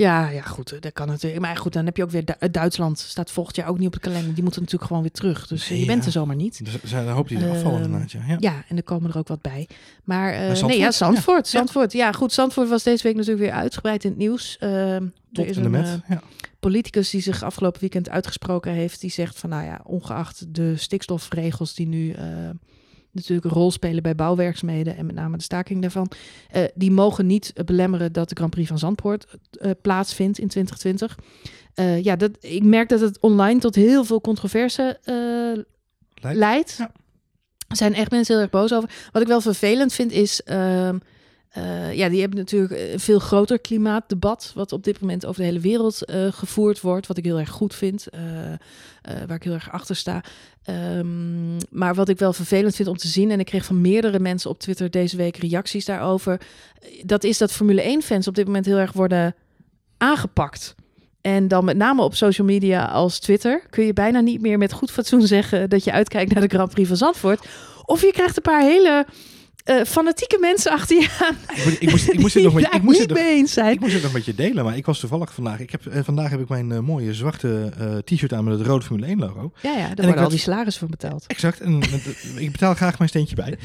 Ja, 0.00 0.28
ja, 0.28 0.42
goed, 0.42 0.72
eh, 0.72 0.80
dat 0.80 0.92
kan 0.92 1.06
natuurlijk. 1.06 1.42
Maar 1.42 1.56
goed, 1.56 1.72
dan 1.72 1.84
heb 1.84 1.96
je 1.96 2.02
ook 2.02 2.10
weer 2.10 2.24
Du- 2.24 2.34
eh, 2.38 2.48
Duitsland. 2.52 2.98
Staat 2.98 3.30
volgend 3.30 3.56
jaar 3.56 3.68
ook 3.68 3.78
niet 3.78 3.86
op 3.86 3.92
de 3.92 3.98
kalender. 4.00 4.34
Die 4.34 4.42
moeten 4.42 4.60
natuurlijk 4.60 4.88
gewoon 4.88 5.02
weer 5.02 5.12
terug. 5.12 5.46
Dus 5.46 5.64
eh, 5.64 5.70
Nee, 5.70 5.80
je 5.80 5.86
bent 5.86 6.00
ja. 6.00 6.06
er 6.06 6.12
zomaar 6.12 6.36
niet. 6.36 6.64
Dus 6.64 6.74
er 6.74 6.88
zijn 6.88 7.06
een 7.06 7.12
hoop 7.12 7.28
die 7.28 7.38
er 7.38 7.50
afvallen 7.50 7.82
inderdaad. 7.82 8.10
Ja. 8.10 8.36
Ja. 8.38 8.64
En 8.68 8.76
er 8.76 8.82
komen 8.82 9.10
er 9.10 9.18
ook 9.18 9.28
wat 9.28 9.40
bij. 9.42 9.68
Maar 10.04 10.34
Zandvoort? 10.34 10.66
nee, 10.66 10.78
ja, 10.78 10.90
Zandvoort. 10.90 11.50
Ja. 11.50 11.58
Zandvoort. 11.58 11.92
Ja. 11.92 12.12
goed. 12.12 12.32
Zandvoort 12.32 12.68
was 12.68 12.82
deze 12.82 13.02
week 13.02 13.14
natuurlijk 13.16 13.42
weer 13.44 13.52
uitgebreid 13.52 14.04
in 14.04 14.10
het 14.10 14.18
nieuws. 14.18 14.56
Ehm, 14.58 15.06
Tot 15.32 15.44
er 15.44 15.50
is 15.50 15.56
een 15.56 15.72
ja. 16.08 16.22
politicus 16.60 17.10
die 17.10 17.20
zich 17.20 17.42
afgelopen 17.42 17.80
weekend 17.80 18.08
uitgesproken 18.08 18.72
heeft. 18.72 19.00
Die 19.00 19.10
zegt 19.10 19.38
van, 19.38 19.50
nou 19.50 19.64
ja, 19.64 19.80
ongeacht 19.84 20.54
de 20.54 20.76
stikstofregels 20.76 21.74
die 21.74 21.86
nu 21.86 22.14
natuurlijk 23.12 23.44
een 23.46 23.60
rol 23.60 23.70
spelen 23.70 24.02
bij 24.02 24.14
bouwwerkzaamheden 24.14 24.96
en 24.96 25.06
met 25.06 25.14
name 25.14 25.36
de 25.36 25.42
staking 25.42 25.80
daarvan, 25.80 26.10
eh, 26.50 26.64
die 26.74 26.90
mogen 26.90 27.26
niet 27.26 27.52
eh, 27.54 27.64
belemmeren 27.64 28.12
dat 28.12 28.28
de 28.28 28.34
Grand 28.34 28.50
Prix 28.50 28.68
van 28.68 28.78
Zandvoort 28.78 29.26
eh, 29.50 29.70
plaatsvindt 29.82 30.38
in 30.38 30.48
2020. 30.48 31.18
Eh, 31.74 32.02
ja, 32.02 32.16
dat, 32.16 32.30
ik 32.40 32.62
merk 32.62 32.88
dat 32.88 33.00
het 33.00 33.20
online 33.20 33.60
tot 33.60 33.74
heel 33.74 34.04
veel 34.04 34.20
controverse 34.20 34.98
eh, 35.02 35.14
Leidt. 36.22 36.38
leidt. 36.38 36.74
Ja. 36.78 36.90
Er 37.68 37.76
zijn 37.76 37.94
echt 37.94 38.10
mensen 38.10 38.34
heel 38.34 38.42
erg 38.42 38.52
boos 38.52 38.72
over. 38.72 38.90
Wat 39.12 39.22
ik 39.22 39.28
wel 39.28 39.40
vervelend 39.40 39.92
vind 39.92 40.12
is... 40.12 40.42
eh, 41.50 41.92
ja, 41.94 42.08
die 42.08 42.20
hebben 42.20 42.38
natuurlijk 42.38 42.92
een 42.92 43.00
veel 43.00 43.18
groter 43.18 43.58
klimaatdebat... 43.60 44.52
wat 44.54 44.72
op 44.72 44.84
dit 44.84 45.00
moment 45.00 45.26
over 45.26 45.40
de 45.40 45.46
hele 45.46 45.60
wereld 45.60 46.04
eh, 46.04 46.32
gevoerd 46.32 46.80
wordt. 46.80 47.06
Wat 47.06 47.16
ik 47.16 47.24
heel 47.24 47.38
erg 47.38 47.50
goed 47.50 47.74
vind. 47.74 48.06
eh, 48.06 48.52
eh, 48.52 48.58
waar 49.26 49.36
ik 49.36 49.42
heel 49.42 49.52
erg 49.52 49.70
achter 49.72 49.96
sta. 49.96 50.24
Ehm, 50.64 51.56
maar 51.70 51.94
wat 51.94 52.08
ik 52.08 52.18
wel 52.18 52.32
vervelend 52.32 52.74
vind 52.76 52.88
om 52.88 52.96
te 52.96 53.08
zien... 53.08 53.30
en 53.30 53.40
ik 53.40 53.46
kreeg 53.46 53.64
van 53.64 53.80
meerdere 53.80 54.18
mensen 54.18 54.50
op 54.50 54.58
Twitter 54.58 54.90
deze 54.90 55.16
week 55.16 55.36
reacties 55.36 55.84
daarover... 55.84 56.40
eh, 56.80 56.88
dat 57.04 57.24
is 57.24 57.38
dat 57.38 57.52
Formule 57.52 57.98
1-fans 58.02 58.28
op 58.28 58.34
dit 58.34 58.46
moment 58.46 58.66
heel 58.66 58.78
erg 58.78 58.92
worden 58.92 59.34
aangepakt... 59.96 60.74
En 61.20 61.48
dan 61.48 61.64
met 61.64 61.76
name 61.76 62.02
op 62.02 62.14
social 62.14 62.46
media 62.46 62.84
als 62.84 63.18
Twitter 63.18 63.62
kun 63.70 63.84
je 63.84 63.92
bijna 63.92 64.20
niet 64.20 64.40
meer 64.40 64.58
met 64.58 64.72
goed 64.72 64.90
fatsoen 64.90 65.26
zeggen 65.26 65.70
dat 65.70 65.84
je 65.84 65.92
uitkijkt 65.92 66.32
naar 66.32 66.48
de 66.48 66.54
Grand 66.54 66.70
Prix 66.70 66.88
van 66.88 66.96
Zandvoort. 66.96 67.46
Of 67.84 68.00
je 68.00 68.12
krijgt 68.12 68.36
een 68.36 68.42
paar 68.42 68.62
hele 68.62 69.06
eh, 69.64 69.84
fanatieke 69.84 70.38
mensen 70.40 70.72
achter 70.72 70.96
je 70.96 71.08
aan. 71.20 71.36
Ik, 71.80 71.90
moest, 71.90 72.08
ik 72.08 72.18
moest 72.18 72.34
het 72.34 72.42
nog 72.48 72.54
met, 72.54 72.64
daar 72.64 72.74
ik 72.74 72.82
moest 72.82 72.98
niet 72.98 73.08
het 73.08 73.18
nog, 73.18 73.26
mee 73.26 73.36
eens 73.36 73.52
zijn. 73.52 73.72
ik 73.72 73.80
moest 73.80 73.92
het 73.92 74.02
nog 74.02 74.12
met 74.12 74.24
je 74.24 74.34
delen, 74.34 74.64
maar 74.64 74.76
ik 74.76 74.86
was 74.86 75.00
toevallig 75.00 75.34
vandaag. 75.34 75.60
Ik 75.60 75.70
heb, 75.70 75.86
eh, 75.86 76.02
vandaag 76.04 76.30
heb 76.30 76.40
ik 76.40 76.48
mijn 76.48 76.72
eh, 76.72 76.78
mooie 76.78 77.14
zwarte 77.14 77.72
t-shirt 78.04 78.32
aan 78.32 78.44
met 78.44 78.58
het 78.58 78.66
rode 78.66 78.84
Formule 78.84 79.06
1 79.06 79.18
logo. 79.18 79.52
Ja, 79.62 79.70
ja, 79.70 79.76
daar 79.76 79.90
ik 79.90 80.04
worden 80.04 80.24
al 80.24 80.28
die 80.28 80.38
salarissen 80.38 80.80
van 80.80 80.90
betaald. 80.90 81.26
Exact. 81.26 81.60
En 81.60 81.82
ik 82.36 82.52
betaal 82.52 82.74
graag 82.74 82.98
mijn 82.98 83.10
steentje 83.10 83.36
bij. 83.36 83.58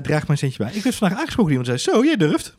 Draag 0.00 0.26
mijn 0.26 0.38
steentje 0.38 0.64
bij. 0.64 0.72
Ik 0.72 0.82
werd 0.82 0.94
vandaag 0.94 1.18
aangesproken. 1.18 1.50
Iemand 1.50 1.68
zei: 1.68 1.78
Zo, 1.78 2.04
jij 2.04 2.16
durft. 2.16 2.56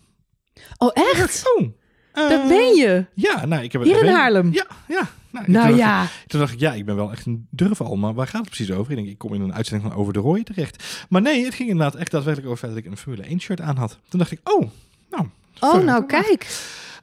Oh, 0.77 0.91
echt? 0.93 1.43
Oh. 1.55 1.67
Dat 2.13 2.47
ben 2.47 2.75
je. 2.75 3.05
Ja, 3.13 3.45
nou, 3.45 3.63
ik 3.63 3.71
heb 3.71 3.83
Hier 3.83 4.03
in 4.03 4.13
Haarlem? 4.13 4.53
Ja, 4.53 4.65
ja. 4.88 5.09
Nou, 5.41 5.52
Nou 5.52 5.67
toen 5.67 5.78
ja. 5.78 6.04
ik- 6.04 6.10
Toen 6.28 6.39
dacht 6.39 6.54
ik, 6.54 6.60
ja, 6.60 6.74
ik 6.74 6.86
ben 6.86 6.95
wel 6.95 7.12
echt 7.12 7.26
een 7.26 7.48
durval, 7.50 7.95
maar 7.95 8.13
waar 8.13 8.28
gaat 8.28 8.41
het 8.45 8.50
precies 8.56 8.71
over? 8.71 8.91
Ik 8.91 8.98
denk, 8.98 9.10
ik 9.10 9.17
kom 9.17 9.34
in 9.34 9.41
een 9.41 9.54
uitzending 9.54 9.89
van 9.91 10.00
Over 10.00 10.13
de 10.13 10.19
Rooi 10.19 10.43
terecht. 10.43 10.84
Maar 11.10 11.21
nee, 11.21 11.45
het 11.45 11.54
ging 11.54 11.69
inderdaad 11.69 11.95
echt 11.95 12.12
daadwerkelijk 12.12 12.52
over 12.52 12.67
dat 12.67 12.78
ik 12.78 12.86
een 12.86 12.98
Formule 12.98 13.24
1 13.24 13.39
shirt 13.39 13.62
aan 13.62 13.78
had. 13.78 13.98
Toen 14.10 14.19
dacht 14.19 14.32
ik, 14.32 14.39
oh, 14.43 14.69
nou. 15.10 15.28
Oh, 15.60 15.84
nou 15.84 16.06
kijk. 16.06 16.48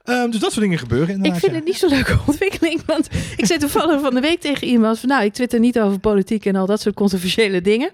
Ehm, 0.05 0.31
dus 0.31 0.41
dat 0.41 0.51
soort 0.53 0.65
dingen 0.65 0.79
gebeuren 0.79 1.09
Ik 1.09 1.15
inderdaad. 1.15 1.41
vind 1.41 1.53
ja. 1.53 1.59
het 1.59 1.67
niet 1.67 1.77
zo'n 1.77 1.89
leuke 1.91 2.19
ontwikkeling. 2.27 2.81
Want 2.87 3.09
ik 3.37 3.47
zei 3.47 3.59
toevallig 3.59 4.01
van 4.01 4.15
de 4.15 4.21
week 4.21 4.41
tegen 4.41 4.67
iemand 4.67 4.99
van... 4.99 5.09
nou, 5.09 5.25
ik 5.25 5.33
twitter 5.33 5.61
niet 5.61 5.81
over 5.81 5.99
politiek 5.99 6.45
en 6.47 6.57
al 6.57 6.67
dat 6.67 6.81
soort 6.81 6.95
controversiële 6.95 7.61
dingen. 7.61 7.91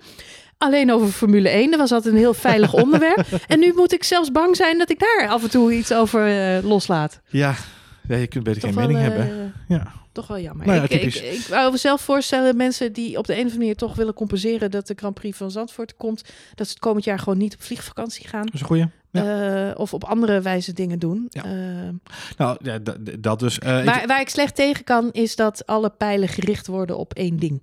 Alleen 0.59 0.93
over 0.93 1.09
Formule 1.09 1.49
1. 1.49 1.71
Dat 1.71 1.79
was 1.81 1.93
altijd 1.93 2.15
een 2.15 2.21
heel 2.21 2.35
veilig 2.35 2.73
onderwerp. 2.83 3.27
En 3.49 3.59
nu 3.59 3.73
moet 3.77 3.93
ik 3.93 4.05
zelfs 4.05 4.33
bang 4.33 4.57
zijn 4.57 4.79
dat 4.79 4.91
ik 4.91 4.99
daar 4.99 5.29
af 5.29 5.43
en 5.43 5.51
toe 5.51 5.73
iets 5.75 5.93
over 5.93 6.27
eh, 6.57 6.65
loslaat. 6.65 7.21
Ja. 7.29 7.55
ja, 8.09 8.17
je 8.17 8.27
kunt 8.27 8.45
beter 8.45 8.61
Toch 8.61 8.71
geen 8.73 8.79
mening 8.81 8.99
wel, 8.99 9.09
hebben. 9.19 9.53
eh, 9.69 9.77
Ja. 9.77 9.93
Toch 10.19 10.27
wel 10.27 10.41
jammer. 10.41 10.67
Nou 10.67 10.79
ja, 10.79 10.89
ik, 10.89 11.15
ik, 11.15 11.47
wou 11.49 11.77
zelf 11.77 12.01
voorstellen, 12.01 12.57
mensen 12.57 12.93
die 12.93 13.19
op 13.19 13.27
de 13.27 13.33
een 13.33 13.39
of 13.39 13.45
andere 13.45 13.61
manier 13.61 13.77
toch 13.77 13.95
willen 13.95 14.15
compenseren 14.15 14.71
dat 14.71 14.87
de 14.87 14.95
Grand 14.97 15.15
Prix 15.15 15.37
van 15.37 15.51
Zandvoort 15.51 15.97
komt, 15.97 16.23
dat 16.55 16.67
ze 16.67 16.73
het 16.73 16.83
komend 16.83 17.05
jaar 17.05 17.19
gewoon 17.19 17.39
niet 17.39 17.55
op 17.55 17.63
vliegvakantie 17.63 18.29
gaan. 18.29 18.45
Dat 18.45 18.55
is 18.55 18.61
een 18.61 18.67
goeie. 18.67 18.87
Ja. 19.11 19.71
eh, 19.71 19.81
of 19.81 19.95
op 19.95 20.05
andere 20.05 20.41
wijze 20.41 20.73
dingen 20.73 20.99
doen. 20.99 21.27
Ja. 21.29 21.45
Eh, 21.45 22.13
Nou, 22.37 22.59
dat 23.19 23.39
dus. 23.39 23.59
Waar, 23.59 24.07
waar 24.07 24.21
ik 24.21 24.29
slecht 24.29 24.55
tegen 24.55 24.85
kan, 24.85 25.13
is 25.13 25.37
dat 25.37 25.67
alle 25.67 25.91
pijlen 25.91 26.29
gericht 26.29 26.67
worden 26.67 26.99
op 26.99 27.15
één 27.15 27.37
ding. 27.37 27.61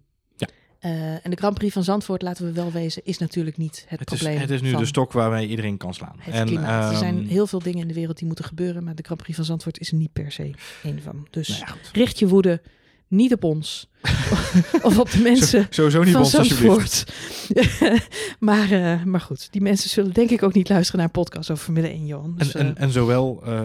Eh, 0.85 1.25
en 1.25 1.29
de 1.29 1.35
Grand 1.35 1.53
Prix 1.53 1.73
van 1.73 1.83
Zandvoort, 1.83 2.21
laten 2.21 2.45
we 2.45 2.51
wel 2.51 2.71
wezen, 2.71 3.01
is 3.05 3.17
natuurlijk 3.17 3.57
niet 3.57 3.85
het, 3.87 3.99
het, 3.99 4.11
is, 4.11 4.17
probleem. 4.17 4.39
het 4.39 4.49
is 4.49 4.61
nu 4.61 4.71
van 4.71 4.79
de 4.79 4.85
stok 4.85 5.11
waarmee 5.11 5.47
iedereen 5.47 5.77
kan 5.77 5.93
slaan. 5.93 6.15
Het 6.17 6.45
klimaat. 6.45 6.91
er 6.91 6.97
zijn 6.97 7.17
ehm, 7.17 7.27
heel 7.27 7.47
veel 7.47 7.59
dingen 7.59 7.81
in 7.81 7.87
de 7.87 7.93
wereld 7.93 8.17
die 8.17 8.27
moeten 8.27 8.45
gebeuren, 8.45 8.83
maar 8.83 8.95
de 8.95 9.03
Grand 9.03 9.21
Prix 9.21 9.35
van 9.35 9.45
Zandvoort 9.45 9.79
is 9.79 9.91
er 9.91 9.97
niet 9.97 10.13
per 10.13 10.31
se 10.31 10.51
één 10.83 11.01
van. 11.01 11.27
Dus 11.29 11.47
nou 11.47 11.59
ja, 11.59 11.75
richt 11.93 12.19
je 12.19 12.27
woede 12.27 12.61
niet 13.07 13.33
op 13.33 13.43
ons 13.43 13.89
of 14.81 14.99
op 14.99 15.11
de 15.11 15.19
mensen 15.19 15.67
Sowieso 15.69 16.03
niet 16.03 16.13
van 16.13 16.21
ons, 16.21 16.37
alsjeblieft. 16.37 17.11
Zandvoort. 17.47 18.03
maar, 18.39 18.71
eh, 18.71 19.03
maar 19.03 19.21
goed, 19.21 19.47
die 19.51 19.61
mensen 19.61 19.89
zullen 19.89 20.13
denk 20.13 20.29
ik 20.29 20.43
ook 20.43 20.53
niet 20.53 20.69
luisteren 20.69 20.99
naar 20.99 21.09
een 21.13 21.21
podcast 21.23 21.51
over 21.51 21.63
Formule 21.63 21.87
1, 21.87 22.05
Johan. 22.05 22.35
Dus, 22.37 22.53
En, 22.53 22.59
en, 22.59 22.75
eh, 22.75 22.83
en 22.83 22.91
zowel, 22.91 23.41
eh, 23.45 23.61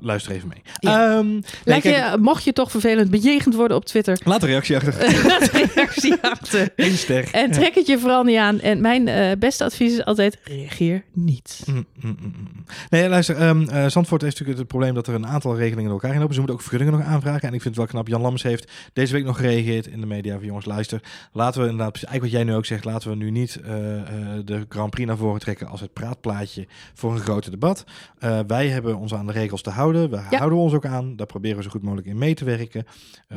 luister 0.00 0.32
even 0.32 0.48
mee. 0.48 0.62
Ja. 0.78 1.16
Ehm, 1.16 1.40
nee, 1.64 1.82
je, 1.82 2.16
mocht 2.20 2.44
je 2.44 2.52
toch 2.52 2.70
vervelend 2.70 3.10
bejegend 3.10 3.54
worden 3.54 3.76
op 3.76 3.84
Twitter, 3.84 4.18
laat 4.24 4.42
een 4.42 4.48
reactie 4.48 4.76
achter. 4.76 4.94
laat 5.28 5.54
een 5.54 5.68
reactie 5.74 6.14
achter. 6.20 6.72
Eén 6.76 6.96
ster. 6.96 7.28
En 7.32 7.50
trek 7.50 7.74
het 7.74 7.86
je 7.86 7.98
vooral 7.98 8.22
niet 8.22 8.38
aan. 8.38 8.60
En 8.60 8.80
mijn 8.80 9.38
beste 9.38 9.64
advies 9.64 9.92
is 9.92 10.04
altijd, 10.04 10.38
reageer 10.44 11.04
niet. 11.12 11.62
Mm, 11.66 11.86
mm, 12.00 12.16
mm. 12.20 12.64
Nee, 12.90 13.08
luister, 13.08 13.36
eh, 13.36 13.86
Zandvoort 13.86 14.22
heeft 14.22 14.38
natuurlijk 14.38 14.58
het 14.58 14.68
probleem 14.68 14.94
dat 14.94 15.06
er 15.06 15.14
een 15.14 15.26
aantal 15.26 15.56
regelingen 15.56 15.84
in 15.84 15.90
elkaar 15.90 16.12
in 16.12 16.18
lopen. 16.18 16.34
Ze 16.34 16.40
moeten 16.40 16.58
ook 16.58 16.66
vergunningen 16.66 16.98
nog 16.98 17.08
aanvragen. 17.08 17.48
En 17.48 17.54
ik 17.54 17.62
vind 17.62 17.64
het 17.64 17.76
wel 17.76 17.86
knap, 17.86 18.08
Jan 18.08 18.20
Lammers 18.20 18.42
heeft 18.42 18.70
deze 18.92 19.12
week 19.12 19.24
nog 19.24 19.36
gereageerd 19.36 19.86
in 19.86 20.00
de 20.00 20.06
media 20.06 20.36
van 20.36 20.46
jongens, 20.46 20.64
luister. 20.66 21.02
Laten 21.32 21.60
we 21.62 21.68
inderdaad, 21.68 21.94
eigenlijk 21.94 22.22
wat 22.22 22.32
jij 22.32 22.44
nu 22.44 22.54
ook 22.54 22.64
zegt, 22.66 22.84
laten 22.84 23.10
we 23.10 23.16
nu 23.16 23.30
niet 23.30 23.56
eh, 23.56 24.00
eh, 24.00 24.06
de 24.44 24.66
Grand 24.68 24.90
Prix 24.90 25.08
naar 25.08 25.16
voren 25.16 25.40
trekken 25.40 25.66
als 25.66 25.80
het 25.80 25.92
praatplaatje 25.92 26.66
voor 26.94 27.12
een 27.12 27.20
grote 27.20 27.50
debat. 27.50 27.84
Eh, 28.18 28.40
wij 28.46 28.68
hebben 28.68 28.96
ons 28.98 29.14
aan 29.14 29.26
de 29.26 29.32
regels 29.32 29.62
te 29.62 29.70
houden. 29.70 30.10
We 30.10 30.16
Ja. 30.30 30.38
houden 30.38 30.58
ons 30.58 30.72
ook 30.72 30.86
aan. 30.86 31.16
Daar 31.16 31.26
proberen 31.26 31.56
we 31.56 31.62
zo 31.62 31.70
goed 31.70 31.82
mogelijk 31.82 32.06
in 32.08 32.18
mee 32.18 32.34
te 32.34 32.44
werken. 32.44 32.86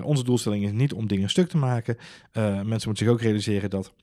Onze 0.04 0.24
doelstelling 0.24 0.64
is 0.66 0.72
niet 0.72 0.94
om 0.94 1.08
dingen 1.08 1.30
stuk 1.30 1.50
te 1.50 1.58
maken. 1.58 1.98
Mensen 2.34 2.68
moeten 2.68 2.98
zich 2.98 3.08
ook 3.08 3.22
realiseren 3.22 3.70
dat 3.70 3.94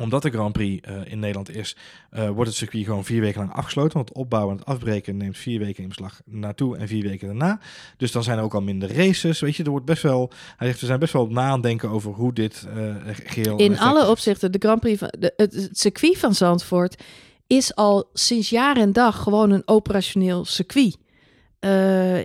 omdat 0.00 0.22
de 0.22 0.30
Grand 0.30 0.52
Prix 0.52 0.86
eh, 0.86 0.94
in 1.04 1.18
Nederland 1.18 1.50
is, 1.50 1.76
eh, 2.10 2.28
wordt 2.28 2.48
het 2.48 2.58
circuit 2.58 2.84
gewoon 2.84 3.04
vier 3.04 3.20
weken 3.20 3.40
lang 3.40 3.52
afgesloten. 3.52 3.92
Want 3.92 4.08
het 4.08 4.18
opbouwen 4.18 4.52
en 4.52 4.58
het 4.58 4.68
afbreken 4.68 5.16
neemt 5.16 5.38
vier 5.38 5.58
weken 5.58 5.82
in 5.82 5.88
beslag 5.88 6.20
naartoe 6.24 6.76
en 6.76 6.88
vier 6.88 7.02
weken 7.02 7.26
daarna. 7.26 7.60
Dus 7.96 8.12
dan 8.12 8.22
zijn 8.22 8.38
er 8.38 8.44
ook 8.44 8.54
al 8.54 8.60
minder 8.60 8.96
races. 8.96 9.40
Weet 9.40 9.56
je, 9.56 9.64
er 9.64 9.70
wordt 9.70 9.86
best 9.86 10.02
wel. 10.02 10.30
Hij 10.56 10.66
zegt, 10.66 10.80
we 10.80 10.86
zijn 10.86 10.98
best 10.98 11.12
wel 11.12 11.26
na 11.26 11.48
aan 11.48 11.60
denken 11.60 11.90
over 11.90 12.12
hoe 12.12 12.32
dit 12.32 12.66
eh 12.74 12.94
geheel. 13.24 13.56
In 13.58 13.78
alle 13.78 14.08
opzichten, 14.08 14.52
de 14.52 14.58
Grand 14.58 14.80
Prix 14.80 14.98
van 14.98 15.12
de, 15.18 15.32
het, 15.36 15.54
het 15.54 15.78
circuit 15.78 16.18
van 16.18 16.34
Zandvoort 16.34 17.02
is 17.46 17.74
al 17.74 18.10
sinds 18.12 18.50
jaar 18.50 18.76
en 18.76 18.92
dag 18.92 19.22
gewoon 19.22 19.50
een 19.50 19.62
operationeel 19.64 20.44
circuit. 20.44 20.96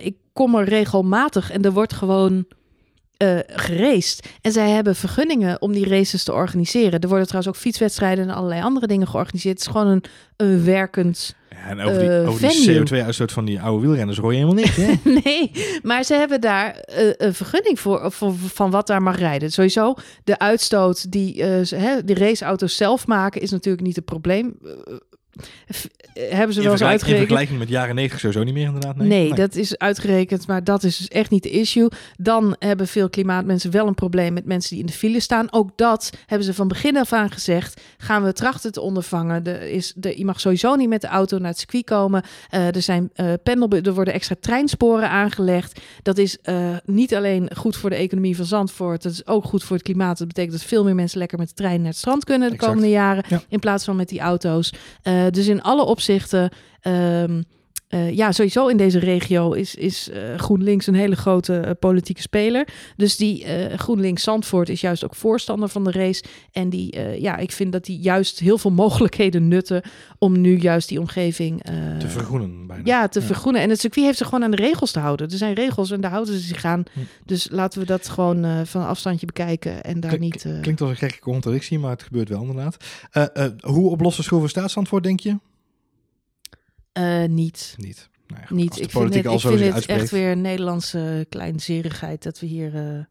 Ik 0.02 0.16
kom 0.32 0.54
er 0.54 0.64
regelmatig 0.64 1.50
en 1.50 1.62
er 1.62 1.72
wordt 1.72 1.92
gewoon 1.92 2.46
geraced. 3.46 4.26
En 4.40 4.52
zij 4.52 4.70
hebben 4.70 4.96
vergunningen 4.96 5.62
om 5.62 5.72
die 5.72 5.88
races 5.88 6.24
te 6.24 6.32
organiseren. 6.32 7.00
Er 7.00 7.08
worden 7.08 7.26
trouwens 7.26 7.54
ook 7.54 7.60
fietswedstrijden 7.62 8.28
en 8.28 8.34
allerlei 8.34 8.62
andere 8.62 8.86
dingen 8.86 9.08
georganiseerd. 9.08 9.58
Het 9.58 9.66
is 9.66 9.72
gewoon 9.72 9.86
een, 9.86 10.04
een 10.36 10.64
werkend 10.64 11.34
Ja, 11.50 11.68
en 11.68 11.80
over 11.80 11.98
die, 11.98 12.10
eh, 12.10 12.28
over 12.28 12.48
die 12.48 12.62
venue. 12.62 12.80
CO2-uitstoot 13.00 13.32
van 13.32 13.44
die 13.44 13.60
oude 13.60 13.86
wielrenners 13.86 14.18
hoor 14.18 14.32
je 14.34 14.38
helemaal 14.38 14.62
niks. 14.64 14.76
Hè? 14.76 14.92
Nee, 15.24 15.50
maar 15.82 16.04
ze 16.04 16.14
hebben 16.14 16.40
daar 16.40 16.74
eh, 16.76 17.06
een 17.16 17.34
vergunning 17.34 17.80
voor, 17.80 18.12
voor 18.12 18.34
van 18.34 18.70
wat 18.70 18.86
daar 18.86 19.02
mag 19.02 19.18
rijden. 19.18 19.52
Sowieso 19.52 19.94
de 20.24 20.38
uitstoot 20.38 21.10
die 21.10 21.64
ze- 21.64 21.76
hè, 21.76 22.04
de 22.04 22.14
raceauto's 22.14 22.76
zelf 22.76 23.06
maken 23.06 23.40
is 23.40 23.50
natuurlijk 23.50 23.84
niet 23.86 23.96
het 23.96 24.04
probleem. 24.04 24.58
Eh, 25.32 26.30
hebben 26.30 26.54
ze 26.54 26.58
In, 26.58 26.62
wel 26.62 26.72
eens 26.72 26.80
in 26.80 26.86
uitgerekend? 26.86 27.18
vergelijking 27.26 27.58
met 27.58 27.68
jaren 27.68 27.94
90 27.94 28.20
sowieso 28.20 28.42
niet 28.44 28.54
meer 28.54 28.66
inderdaad. 28.66 28.96
Nee, 28.96 29.08
Nee, 29.08 29.34
dat 29.34 29.54
is 29.54 29.78
uitgerekend, 29.78 30.46
maar 30.46 30.64
dat 30.64 30.82
is 30.82 30.96
dus 30.96 31.08
echt 31.08 31.30
niet 31.30 31.42
de 31.42 31.50
issue. 31.50 31.88
Dan 32.16 32.56
hebben 32.58 32.88
veel 32.88 33.10
klimaatmensen 33.10 33.70
wel 33.70 33.86
een 33.86 33.94
probleem 33.94 34.32
met 34.32 34.44
mensen 34.44 34.70
die 34.70 34.80
in 34.80 34.86
de 34.86 34.92
file 34.92 35.20
staan. 35.20 35.52
Ook 35.52 35.70
dat 35.76 36.10
hebben 36.26 36.46
ze 36.46 36.54
van 36.54 36.68
begin 36.68 36.96
af 36.96 37.12
aan 37.12 37.30
gezegd. 37.30 37.80
Gaan 37.98 38.22
we 38.22 38.32
trachten 38.32 38.72
te 38.72 38.80
ondervangen. 38.80 39.44
Er 39.46 39.62
is, 39.62 39.92
de, 39.96 40.18
je 40.18 40.24
mag 40.24 40.40
sowieso 40.40 40.74
niet 40.74 40.88
met 40.88 41.00
de 41.00 41.06
auto 41.06 41.38
naar 41.38 41.48
het 41.50 41.58
circuit 41.58 41.84
komen. 41.84 42.22
Eh, 42.50 42.74
er, 42.76 42.82
zijn, 42.82 43.10
eh 43.14 43.32
pendel, 43.42 43.68
er 43.70 43.94
worden 43.94 44.14
extra 44.14 44.34
treinsporen 44.40 45.10
aangelegd. 45.10 45.80
Dat 46.02 46.18
is 46.18 46.38
niet 46.84 47.14
alleen 47.14 47.50
goed 47.56 47.76
voor 47.76 47.90
de 47.90 47.96
economie 47.96 48.36
van 48.36 48.44
Zandvoort. 48.44 49.02
Dat 49.02 49.12
is 49.12 49.26
ook 49.26 49.44
goed 49.44 49.64
voor 49.64 49.76
het 49.76 49.84
klimaat. 49.84 50.18
Dat 50.18 50.26
betekent 50.26 50.52
dat 50.52 50.62
veel 50.64 50.84
meer 50.84 50.94
mensen 50.94 51.18
lekker 51.18 51.38
met 51.38 51.48
de 51.48 51.54
trein 51.54 51.78
naar 51.80 51.88
het 51.90 51.98
strand 51.98 52.24
kunnen 52.24 52.48
de 52.48 52.54
Exact. 52.54 52.72
komende 52.72 52.94
jaren. 52.94 53.24
Ja. 53.28 53.42
In 53.48 53.58
plaats 53.58 53.84
van 53.84 53.96
met 53.96 54.08
die 54.08 54.20
auto's. 54.20 54.72
Dus 55.30 55.48
in 55.48 55.62
alle 55.62 55.84
opzichten. 55.84 56.50
ehm, 56.80 57.42
eh, 57.92 58.16
ja, 58.16 58.32
sowieso 58.32 58.66
in 58.66 58.76
deze 58.76 58.98
regio 58.98 59.52
is, 59.52 59.74
is 59.74 60.10
eh, 60.10 60.34
GroenLinks 60.36 60.86
een 60.86 60.94
hele 60.94 61.16
grote 61.16 61.58
eh, 61.58 61.70
politieke 61.78 62.20
speler. 62.20 62.68
Dus 62.96 63.16
die 63.16 63.46
GroenLinks 63.76 64.22
Zandvoort 64.22 64.68
is 64.68 64.80
juist 64.80 65.04
ook 65.04 65.14
voorstander 65.14 65.68
van 65.68 65.84
de 65.84 65.90
race. 65.90 66.24
En 66.52 66.68
die, 66.68 67.20
ja, 67.20 67.36
ik 67.36 67.52
vind 67.52 67.72
dat 67.72 67.84
die 67.84 67.98
juist 67.98 68.38
heel 68.38 68.58
veel 68.58 68.70
mogelijkheden 68.84 69.48
nutten 69.48 69.82
om 70.18 70.40
nu 70.40 70.58
juist 70.58 70.88
die 70.88 71.00
omgeving 71.00 71.62
Te 71.98 72.08
vergroenen 72.08 72.66
bijna. 72.66 72.82
ja, 72.84 73.08
te 73.08 73.22
vergroenen. 73.22 73.62
En 73.62 73.70
het 73.70 73.80
circuit 73.80 74.06
heeft 74.06 74.18
zich 74.18 74.28
gewoon 74.28 74.44
aan 74.44 74.50
de 74.50 74.56
regels 74.56 74.90
te 74.90 74.98
houden. 74.98 75.30
Er 75.30 75.36
zijn 75.36 75.54
regels 75.54 75.90
en 75.90 76.00
daar 76.00 76.10
houden 76.10 76.34
ze 76.34 76.40
zich 76.40 76.64
aan. 76.64 76.82
Hm. 76.92 77.00
Dus 77.24 77.48
laten 77.50 77.80
we 77.80 77.86
dat 77.86 78.08
gewoon 78.08 78.66
van 78.66 78.86
afstandje 78.86 79.26
bekijken 79.26 79.82
en 79.82 80.00
daar 80.00 80.16
Klink- 80.16 80.44
niet... 80.44 80.60
Klinkt 80.60 80.80
als 80.80 80.90
een 80.90 80.96
gekke 80.96 81.20
contradictie, 81.20 81.78
maar 81.78 81.90
het 81.90 82.02
gebeurt 82.02 82.28
wel 82.28 82.40
inderdaad. 82.40 82.76
Hoe 83.60 83.90
oplossen 83.90 84.24
schroeven 84.24 84.48
staat 84.48 84.70
Zandvoort, 84.70 85.02
denk 85.02 85.20
je? 85.20 85.36
Eh, 86.92 87.24
niet. 87.24 87.74
Niet. 87.78 88.08
Goed, 88.46 88.56
niet. 88.56 88.80
Ik 88.80 88.90
vind 88.90 89.14
het, 89.14 89.24
ik 89.24 89.40
vind 89.40 89.60
het 89.60 89.72
uitspreekt. 89.72 90.00
echt 90.00 90.10
weer 90.10 90.30
een 90.30 90.40
Nederlandse 90.40 91.26
kleinzerigheid 91.28 92.22
dat 92.22 92.40
we 92.40 92.46
hier... 92.46 92.74
eh, 92.74 93.04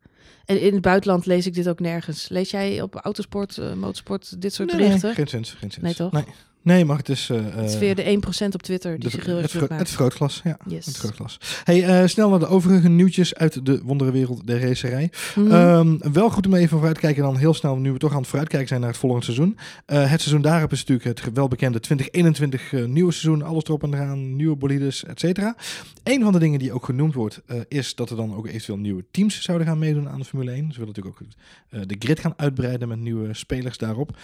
en 0.45 0.61
in 0.61 0.73
het 0.73 0.82
buitenland 0.82 1.25
lees 1.25 1.45
ik 1.45 1.53
dit 1.53 1.69
ook 1.69 1.79
nergens. 1.79 2.29
Lees 2.29 2.51
jij 2.51 2.82
op 2.82 2.95
autosport, 2.95 3.57
eh, 3.57 3.73
motorsport, 3.73 4.41
dit 4.41 4.53
soort 4.53 4.69
Nee, 4.69 4.77
berichten? 4.77 5.05
Nee, 5.05 5.15
geen 5.15 5.27
zins, 5.27 5.49
geen 5.51 5.71
zins. 5.71 5.84
Nee, 5.84 5.93
toch? 5.93 6.11
Nee, 6.11 6.25
nee 6.62 6.86
maar 6.86 6.97
het 6.97 7.09
is... 7.09 7.30
eh, 7.30 7.38
het 7.43 7.70
is 7.70 7.74
eh, 7.74 7.80
weer 7.80 7.95
de 7.95 8.20
1% 8.47 8.53
op 8.53 8.62
Twitter 8.62 8.99
die 8.99 9.09
zich 9.09 9.26
heel 9.26 9.38
erg 9.38 9.51
het, 9.51 9.62
het 9.62 9.70
maakt. 9.70 9.88
vergrootglas, 9.88 10.41
ja. 10.43 10.57
Yes. 10.68 10.86
Het 10.86 10.97
vergrootglas. 10.97 11.38
Hey, 11.64 11.84
eh, 12.01 12.07
snel 12.07 12.30
naar 12.30 12.39
de 12.39 12.47
overige 12.47 12.89
nieuwtjes 12.89 13.36
uit 13.36 13.66
de 13.66 13.82
wonderenwereld 13.84 14.47
der 14.47 14.62
racerij. 14.68 15.12
Mhm. 15.36 15.51
Ehm, 15.51 15.97
wel 16.14 16.30
goed 16.30 16.45
om 16.47 16.53
even 16.53 16.70
vooruit 16.70 16.95
te 16.95 17.01
kijken 17.01 17.24
dan 17.24 17.38
heel 17.38 17.53
snel, 17.53 17.76
nu 17.78 17.91
we 17.91 17.97
toch 17.97 18.12
aan 18.12 18.18
het 18.18 18.28
vooruitkijken 18.28 18.68
zijn 18.68 18.80
naar 18.80 18.89
het 18.89 18.99
volgende 18.99 19.26
seizoen. 19.26 19.57
Eh, 19.86 19.99
het 20.09 20.22
seizoen 20.22 20.41
daarop 20.41 20.72
is 20.72 20.86
natuurlijk 20.86 21.20
het 21.20 21.34
welbekende 21.34 21.80
2021 21.80 22.74
eh, 22.74 22.86
nieuwe 22.86 23.12
seizoen. 23.12 23.41
Alles 23.43 23.64
erop 23.64 23.84
en 23.84 23.93
eraan, 23.93 24.36
nieuwe 24.36 24.55
bolides, 24.55 25.03
et 25.05 25.20
cetera. 25.20 25.55
Een 26.03 26.22
van 26.24 26.32
de 26.34 26.39
dingen 26.39 26.59
die 26.59 26.74
ook 26.74 26.86
genoemd 26.86 27.14
wordt, 27.14 27.41
eh, 27.45 27.59
is 27.68 27.95
dat 27.95 28.09
er 28.09 28.16
dan 28.16 28.36
ook 28.36 28.47
eventueel 28.47 28.78
nieuwe 28.78 29.03
teams 29.12 29.41
zouden 29.41 29.68
gaan 29.68 29.80
meedoen 29.80 30.09
aan 30.09 30.20
de 30.20 30.26
Formule 30.26 30.51
1. 30.51 30.72
Ze 30.72 30.80
willen 30.80 30.93
natuurlijk 30.95 31.22
ook 31.22 31.28
eh, 31.70 31.82
de 31.88 31.95
grid 31.99 32.20
gaan 32.20 32.34
uitbreiden 32.38 32.88
met 32.88 32.99
nieuwe 32.99 33.34
spelers 33.34 33.78
daarop. 33.78 34.18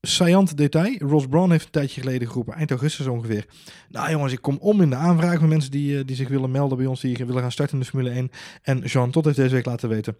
Saillant 0.00 0.56
detail. 0.56 0.98
Ross 0.98 1.26
Brown 1.26 1.50
heeft 1.50 1.64
een 1.64 1.70
tijdje 1.70 2.00
geleden 2.00 2.28
geroepen, 2.28 2.54
eind 2.54 2.70
augustus 2.70 3.06
ongeveer. 3.06 3.46
Nou 3.88 4.10
jongens, 4.10 4.32
ik 4.32 4.42
kom 4.42 4.56
om 4.60 4.80
in 4.80 4.90
de 4.90 4.96
aanvraag 4.96 5.38
van 5.38 5.48
mensen 5.48 5.70
die, 5.70 5.98
eh, 5.98 6.06
die 6.06 6.16
zich 6.16 6.28
willen 6.28 6.50
melden 6.50 6.78
bij 6.78 6.86
ons, 6.86 7.00
die 7.00 7.16
willen 7.16 7.42
gaan 7.42 7.52
starten 7.52 7.74
in 7.74 7.82
de 7.82 7.88
Formule 7.90 8.10
1. 8.10 8.30
En 8.62 8.78
Jean 8.78 9.10
Todt 9.10 9.26
heeft 9.26 9.38
deze 9.38 9.54
week 9.54 9.66
laten 9.66 9.88
weten 9.88 10.16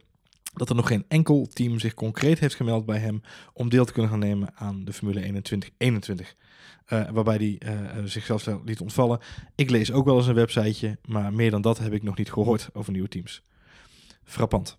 dat 0.53 0.69
er 0.69 0.75
nog 0.75 0.87
geen 0.87 1.05
enkel 1.09 1.47
team 1.53 1.79
zich 1.79 1.95
concreet 1.95 2.39
heeft 2.39 2.55
gemeld 2.55 2.87
bij 2.87 2.99
hem 2.99 3.23
om 3.53 3.69
deel 3.69 3.85
te 3.85 3.93
kunnen 3.93 4.11
gaan 4.11 4.21
nemen 4.21 4.53
aan 4.55 4.85
de 4.85 4.93
Formule 4.93 5.21
1 5.21 5.35
in 5.35 5.43
2021. 5.43 6.35
Eh, 6.85 7.11
waarbij 7.11 7.37
hij 7.37 7.57
eh, 7.59 7.99
eh, 7.99 8.05
zichzelf 8.05 8.47
liet 8.65 8.81
ontvallen. 8.81 9.21
Ik 9.55 9.71
lees 9.71 9.93
ook 9.93 10.05
wel 10.05 10.17
eens 10.17 10.27
een 10.27 10.35
websiteje, 10.35 10.99
maar 11.05 11.33
meer 11.33 11.51
dan 11.51 11.63
dat 11.63 11.79
heb 11.79 11.93
ik 11.93 12.03
nog 12.03 12.17
niet 12.17 12.33
gehoord 12.33 12.69
over 12.73 12.93
nieuwe 12.93 13.09
teams. 13.09 13.43
Frappant. 14.25 14.77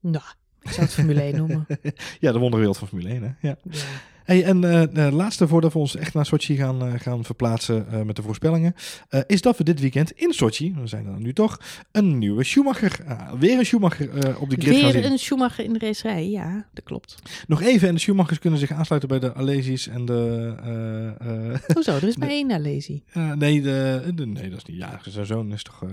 Nou, 0.00 0.24
ik 0.64 0.70
zou 0.70 0.80
het 0.86 0.94
Formule 0.94 1.20
1 1.20 1.36
noemen. 1.36 1.66
Ja, 2.20 2.32
de 2.32 2.38
wonderwereld 2.38 2.78
van 2.78 2.88
Formule 2.88 3.08
1, 3.08 3.22
hè? 3.22 3.48
Ja. 3.48 3.56
Ja. 3.70 3.78
Hey, 4.24 4.44
en 4.44 4.64
eh, 4.64 5.06
eh, 5.06 5.12
laatste 5.14 5.48
voordat 5.48 5.72
we 5.72 5.78
ons 5.78 5.96
echt 5.96 6.14
naar 6.14 6.26
Sochi 6.26 6.56
gaan, 6.56 6.82
eh, 6.86 6.92
gaan 7.00 7.24
verplaatsen 7.24 7.86
eh, 7.90 8.02
met 8.02 8.16
de 8.16 8.22
voorspellingen, 8.22 8.74
eh, 9.08 9.20
is 9.26 9.40
dat 9.42 9.56
we 9.58 9.64
dit 9.64 9.80
weekend 9.80 10.10
in 10.10 10.32
Sochi, 10.32 10.74
we 10.80 10.86
zijn 10.86 11.06
er 11.06 11.20
nu 11.20 11.32
toch, 11.32 11.60
een 11.92 12.18
nieuwe 12.18 12.44
Schumacher, 12.44 12.98
weer 13.38 13.58
een 13.58 13.66
Schumacher 13.66 14.10
eh, 14.18 14.40
op 14.42 14.50
de 14.50 14.56
grid 14.60 14.76
gaan 14.80 14.90
zien. 14.92 15.00
Weer 15.02 15.10
een 15.10 15.18
Schumacher 15.18 15.64
in 15.64 15.72
de 15.72 15.78
racerij, 15.78 16.28
ja, 16.30 16.66
dat 16.72 16.84
klopt. 16.84 17.14
Nog 17.46 17.62
even, 17.62 17.88
en 17.88 17.94
de 17.94 18.00
Schumachers 18.00 18.38
kunnen 18.38 18.58
zich 18.58 18.70
aansluiten 18.72 19.08
bij 19.08 19.18
de 19.18 19.34
Alesi's 19.34 19.88
en 19.88 20.04
de... 20.04 20.54
eh, 20.62 21.52
eh, 21.52 21.60
Hoezo, 21.74 21.94
er 21.96 22.04
is 22.04 22.16
maar 22.20 22.28
één 22.28 22.52
Alesi. 22.52 23.02
eh, 23.12 23.32
nee, 23.32 23.60
de, 23.62 24.02
de- 24.14 24.26
nee, 24.26 24.48
dat 24.50 24.58
is 24.58 24.64
niet. 24.64 24.76
Ja, 24.76 25.00
zijn 25.08 25.26
zoon 25.26 25.52
is 25.52 25.62
toch... 25.62 25.82
eh, 25.82 25.90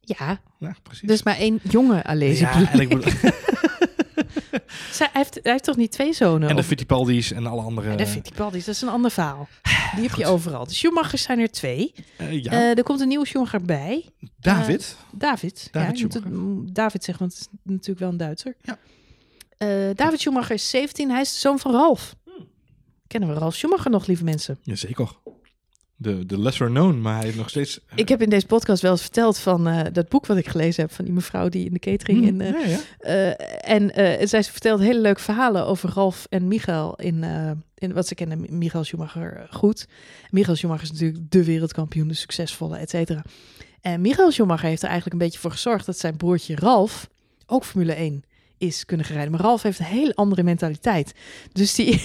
Ja, 0.00 0.40
ja, 0.58 0.74
precies. 0.82 1.08
er 1.08 1.14
is 1.14 1.22
maar 1.22 1.36
één 1.36 1.60
jonge 1.62 2.02
Alesi. 2.02 2.42
ja, 2.42 2.72
en 2.72 2.80
ik 2.80 2.88
bedoel, 2.88 3.12
Zij, 4.92 5.08
hij, 5.12 5.22
heeft, 5.22 5.34
hij 5.42 5.52
heeft 5.52 5.64
toch 5.64 5.76
niet 5.76 5.92
twee 5.92 6.12
zonen? 6.12 6.48
En 6.48 6.56
de 6.56 6.62
Fittipaldi's 6.62 7.32
en 7.32 7.46
alle 7.46 7.62
andere... 7.62 7.90
Ja, 7.90 7.96
de 7.96 8.06
Fittipaldis, 8.06 8.64
dat 8.64 8.74
is 8.74 8.82
een 8.82 8.88
ander 8.88 9.10
verhaal. 9.10 9.48
Die 9.94 10.08
heb 10.08 10.14
je 10.18 10.26
overal. 10.26 10.66
De 10.66 10.74
Schumachers 10.74 11.22
zijn 11.22 11.38
er 11.38 11.50
twee. 11.50 11.94
eh, 12.16 12.42
ja, 12.42 12.50
Eh, 12.52 12.76
er 12.78 12.82
komt 12.82 13.00
een 13.00 13.08
nieuwe 13.08 13.26
Schumacher 13.26 13.62
bij. 13.62 14.08
David. 14.40 14.96
David. 15.10 15.68
David 15.70 15.98
ja, 15.98 16.06
het 16.08 16.24
mm, 16.24 16.72
David 16.72 17.04
zeggen, 17.04 17.26
want 17.26 17.38
het 17.38 17.48
is 17.52 17.58
natuurlijk 17.62 17.98
wel 17.98 18.08
een 18.08 18.16
Duitser. 18.16 18.56
Ja. 18.62 18.78
Eh, 19.58 19.68
David 19.94 20.20
Schumacher 20.20 20.54
is 20.54 20.70
17. 20.70 21.10
Hij 21.10 21.20
is 21.20 21.32
de 21.32 21.38
zoon 21.38 21.58
van 21.58 21.72
Ralf. 21.72 22.14
Hmm. 22.24 22.48
Kennen 23.06 23.28
we 23.28 23.34
Ralf 23.34 23.54
Schumacher 23.54 23.90
nog, 23.90 24.06
lieve 24.06 24.24
mensen? 24.24 24.58
Jazeker. 24.62 25.12
De, 26.02 26.26
de 26.26 26.38
lesser 26.38 26.66
known, 26.68 27.00
maar 27.00 27.14
hij 27.14 27.24
heeft 27.24 27.36
nog 27.36 27.48
steeds... 27.48 27.80
eh, 27.86 27.98
Ik 27.98 28.08
heb 28.08 28.22
in 28.22 28.30
deze 28.30 28.46
podcast 28.46 28.82
wel 28.82 28.90
eens 28.90 29.00
verteld 29.00 29.38
van 29.38 29.66
eh, 29.66 29.80
dat 29.92 30.08
boek 30.08 30.26
wat 30.26 30.36
ik 30.36 30.48
gelezen 30.48 30.82
heb 30.82 30.92
van 30.92 31.04
die 31.04 31.14
mevrouw 31.14 31.48
die 31.48 31.64
in 31.66 31.72
de 31.72 31.78
catering 31.78 32.18
hm, 32.18 32.40
in, 32.40 32.52
ja, 32.52 32.58
ja. 32.58 32.78
Eh, 32.98 33.70
en 33.74 34.28
zij 34.28 34.44
vertelt 34.44 34.80
hele 34.80 35.00
leuke 35.00 35.20
verhalen 35.20 35.66
over 35.66 35.90
Ralf 35.94 36.26
en 36.30 36.48
Michael 36.48 36.94
in, 36.96 37.24
in 37.74 37.92
wat 37.92 38.06
ze 38.06 38.14
kennen, 38.14 38.58
Michael 38.58 38.84
Schumacher 38.84 39.46
goed. 39.50 39.86
Michael 40.30 40.56
Schumacher 40.56 40.82
is 40.84 40.92
natuurlijk 40.92 41.30
de 41.30 41.44
wereldkampioen, 41.44 42.08
de 42.08 42.14
succesvolle, 42.14 42.76
et 42.76 42.90
cetera. 42.90 43.22
En 43.80 44.00
Michael 44.00 44.30
Schumacher 44.30 44.68
heeft 44.68 44.82
er 44.82 44.88
eigenlijk 44.88 45.20
een 45.20 45.26
beetje 45.26 45.40
voor 45.40 45.50
gezorgd 45.50 45.86
dat 45.86 45.98
zijn 45.98 46.16
broertje 46.16 46.54
Ralf 46.56 47.08
ook 47.46 47.64
Formule 47.64 47.92
1 47.92 48.24
is 48.62 48.84
kunnen 48.84 49.06
gaan 49.06 49.14
rijden. 49.14 49.32
Maar 49.32 49.42
Ralf 49.42 49.62
heeft 49.62 49.78
een 49.78 49.84
hele 49.84 50.14
andere 50.14 50.42
mentaliteit. 50.42 51.14
Dus 51.52 51.74
die... 51.74 51.86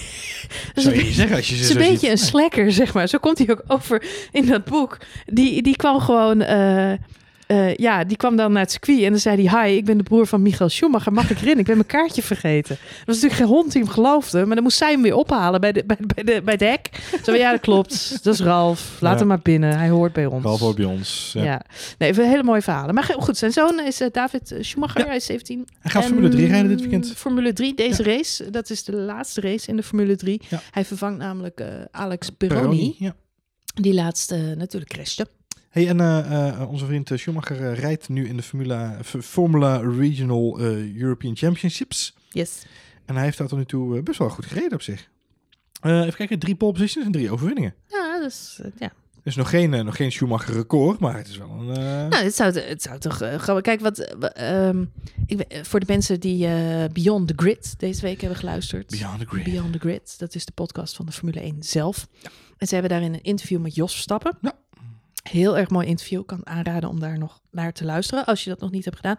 is 0.74 0.84
een 0.84 1.12
zeggen 1.12 1.36
als 1.36 1.48
je 1.48 1.56
is 1.56 1.70
een 1.70 1.76
beetje 1.76 2.10
een 2.10 2.18
slacker, 2.18 2.72
zeg 2.72 2.94
maar. 2.94 3.08
Zo 3.08 3.18
komt 3.18 3.38
hij 3.38 3.50
ook 3.50 3.62
over 3.66 4.04
in 4.32 4.46
dat 4.46 4.64
boek. 4.64 4.98
Die, 5.26 5.62
die 5.62 5.76
kwam 5.76 6.00
gewoon... 6.00 6.40
eh, 6.40 6.92
eh, 7.48 7.74
ja, 7.74 8.04
die 8.04 8.16
kwam 8.16 8.36
dan 8.36 8.52
naar 8.52 8.62
het 8.62 8.70
circuit 8.70 9.02
en 9.02 9.10
dan 9.10 9.18
zei 9.18 9.46
hij... 9.46 9.66
Hi, 9.68 9.76
ik 9.76 9.84
ben 9.84 9.96
de 9.96 10.02
broer 10.02 10.26
van 10.26 10.42
Michael 10.42 10.68
Schumacher. 10.68 11.12
Mag 11.12 11.30
ik 11.30 11.40
erin? 11.40 11.58
Ik 11.58 11.64
ben 11.64 11.74
mijn 11.74 11.86
kaartje 11.88 12.22
vergeten. 12.22 12.74
Er 12.76 13.02
was 13.06 13.14
natuurlijk 13.14 13.40
geen 13.40 13.46
hond 13.56 13.72
die 13.72 13.82
hem 13.82 13.90
geloofde. 13.90 14.44
Maar 14.46 14.54
dan 14.54 14.64
moest 14.64 14.76
zij 14.78 14.90
hem 14.92 15.02
weer 15.02 15.14
ophalen 15.14 15.60
bij, 15.60 15.72
de, 15.72 15.84
bij, 15.86 15.96
bij, 16.14 16.24
de, 16.24 16.42
bij 16.42 16.52
het 16.52 16.62
hek. 16.62 16.88
Zo, 17.24 17.34
ja, 17.34 17.50
dat 17.50 17.60
klopt. 17.60 18.24
Dat 18.24 18.34
is 18.34 18.40
Ralf. 18.40 18.96
Laat 19.00 19.12
Ja. 19.12 19.18
hem 19.18 19.26
maar 19.28 19.40
binnen. 19.42 19.78
Hij 19.78 19.88
hoort 19.88 20.12
bij 20.12 20.26
ons. 20.26 20.44
Ralf 20.44 20.60
hoort 20.60 20.76
bij 20.76 20.84
ons. 20.84 21.30
Ja. 21.34 21.42
Ja. 21.44 21.62
Nee, 21.98 22.14
hele 22.14 22.42
mooie 22.42 22.62
verhalen. 22.62 22.94
Maar 22.94 23.04
goed, 23.18 23.36
zijn 23.36 23.52
zoon 23.52 23.80
is 23.80 24.00
eh, 24.00 24.08
David 24.12 24.54
Schumacher. 24.60 25.00
Ja. 25.00 25.06
Hij 25.06 25.16
is 25.16 25.24
17. 25.24 25.66
Hij 25.80 25.90
gaat 25.90 26.02
En 26.02 26.08
Formule 26.08 26.28
3 26.28 26.46
rijden 26.46 26.68
dit 26.68 26.80
weekend. 26.80 27.12
Formule 27.16 27.52
3, 27.52 27.74
deze 27.74 28.02
race. 28.02 28.50
Dat 28.50 28.70
is 28.70 28.84
de 28.84 28.92
laatste 28.92 29.40
race 29.40 29.68
in 29.68 29.76
de 29.76 29.82
Formule 29.82 30.16
3. 30.16 30.42
Ja. 30.48 30.60
Hij 30.70 30.84
vervangt 30.84 31.18
namelijk 31.18 31.60
eh, 31.60 31.66
Alex 31.90 32.30
Peroni, 32.30 32.94
Ja. 32.98 33.14
die 33.74 33.94
laatst 33.94 34.30
eh, 34.32 34.38
natuurlijk 34.56 34.92
crashte. 34.92 35.26
Hey, 35.78 35.88
en 35.88 36.00
eh, 36.00 36.48
eh, 36.60 36.70
onze 36.70 36.86
vriend 36.86 37.10
eh, 37.10 37.18
Schumacher 37.18 37.74
rijdt 37.74 38.08
nu 38.08 38.28
in 38.28 38.36
de 38.36 38.42
Formula, 38.42 38.98
Formula 39.04 39.76
Regional 39.76 40.60
European 40.96 41.36
Championships. 41.36 42.14
Yes. 42.30 42.62
En 43.06 43.14
hij 43.14 43.24
heeft 43.24 43.38
daar 43.38 43.48
tot 43.48 43.58
nu 43.58 43.64
toe 43.64 44.02
best 44.02 44.18
wel 44.18 44.28
goed 44.28 44.46
gereden 44.46 44.72
op 44.72 44.82
zich. 44.82 45.08
Even 45.82 46.14
kijken, 46.14 46.38
drie 46.38 46.54
pole 46.54 46.72
positions 46.72 47.06
en 47.06 47.12
drie 47.12 47.30
overwinningen. 47.30 47.74
Ja, 47.88 48.20
dus 48.20 48.60
ja. 48.78 48.92
Dus 49.22 49.36
nog 49.36 49.50
geen, 49.50 49.70
nog 49.84 49.96
geen 49.96 50.12
Schumacher 50.12 50.54
record, 50.54 50.98
maar 50.98 51.16
het 51.16 51.28
is 51.28 51.36
wel 51.36 51.50
een... 51.50 51.66
Nou, 52.08 52.14
het 52.24 52.34
zou, 52.34 52.58
het 52.58 52.82
zou 52.82 52.98
toch 52.98 53.22
uh. 53.22 53.56
Kijk, 53.60 53.80
wat... 53.80 53.98
eh, 53.98 54.18
wa- 54.18 54.32
ehm, 54.32 54.84
ik, 55.26 55.60
voor 55.62 55.80
de 55.80 55.86
mensen 55.88 56.20
die 56.20 56.48
Beyond 56.92 57.28
the 57.28 57.34
Grid 57.36 57.74
deze 57.78 58.00
week 58.02 58.20
hebben 58.20 58.38
geluisterd. 58.38 58.90
Beyond 58.90 59.18
the 59.18 59.26
Grid. 59.26 59.44
Beyond 59.44 59.72
the 59.72 59.78
Grid, 59.78 60.18
dat 60.18 60.34
is 60.34 60.44
de 60.44 60.52
podcast 60.52 60.96
van 60.96 61.06
de 61.06 61.12
Formule 61.12 61.40
1 61.40 61.56
zelf. 61.60 62.08
En 62.56 62.66
ze 62.66 62.72
hebben 62.74 62.90
daarin 62.90 63.14
een 63.14 63.22
interview 63.22 63.60
met 63.60 63.74
Jos 63.74 63.92
Verstappen. 63.92 64.38
Ja. 64.40 64.57
Heel 65.30 65.58
erg 65.58 65.70
mooi 65.70 65.86
interview. 65.86 66.24
Kan 66.26 66.46
aanraden 66.46 66.88
om 66.88 67.00
daar 67.00 67.18
nog 67.18 67.40
naar 67.50 67.72
te 67.72 67.84
luisteren, 67.84 68.24
als 68.24 68.44
je 68.44 68.50
dat 68.50 68.60
nog 68.60 68.70
niet 68.70 68.84
hebt 68.84 68.96
gedaan. 68.96 69.16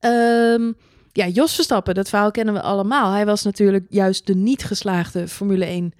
Ehm, 0.00 0.72
ja, 1.12 1.26
Jos 1.26 1.54
Verstappen, 1.54 1.94
dat 1.94 2.08
verhaal 2.08 2.30
kennen 2.30 2.54
we 2.54 2.60
allemaal. 2.60 3.12
Hij 3.12 3.26
was 3.26 3.42
natuurlijk 3.42 3.86
juist 3.88 4.26
de 4.26 4.34
niet 4.34 4.64
geslaagde 4.64 5.28
Formule 5.28 5.64
1 5.64 5.92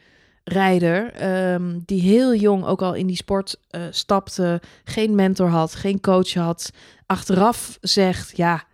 rijder. 0.45 1.13
ehm, 1.13 1.79
die 1.85 2.01
heel 2.01 2.35
jong 2.35 2.65
ook 2.65 2.83
al 2.83 2.95
in 2.95 3.07
die 3.07 3.17
sport 3.17 3.57
eh, 3.71 3.83
stapte. 3.91 4.61
Geen 4.85 5.15
mentor 5.15 5.49
had, 5.49 5.75
geen 5.75 6.01
coach 6.01 6.35
had. 6.35 6.71
Achteraf 7.07 7.79
zegt, 7.81 8.37
ja, 8.37 8.65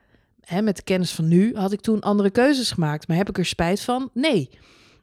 hè, 0.40 0.62
met 0.62 0.76
de 0.76 0.82
kennis 0.82 1.12
van 1.12 1.28
nu 1.28 1.56
had 1.56 1.72
ik 1.72 1.80
toen 1.80 2.00
andere 2.00 2.30
keuzes 2.30 2.70
gemaakt. 2.70 3.08
Maar 3.08 3.16
heb 3.16 3.28
ik 3.28 3.38
er 3.38 3.46
spijt 3.46 3.80
van? 3.80 4.10
Nee. 4.14 4.50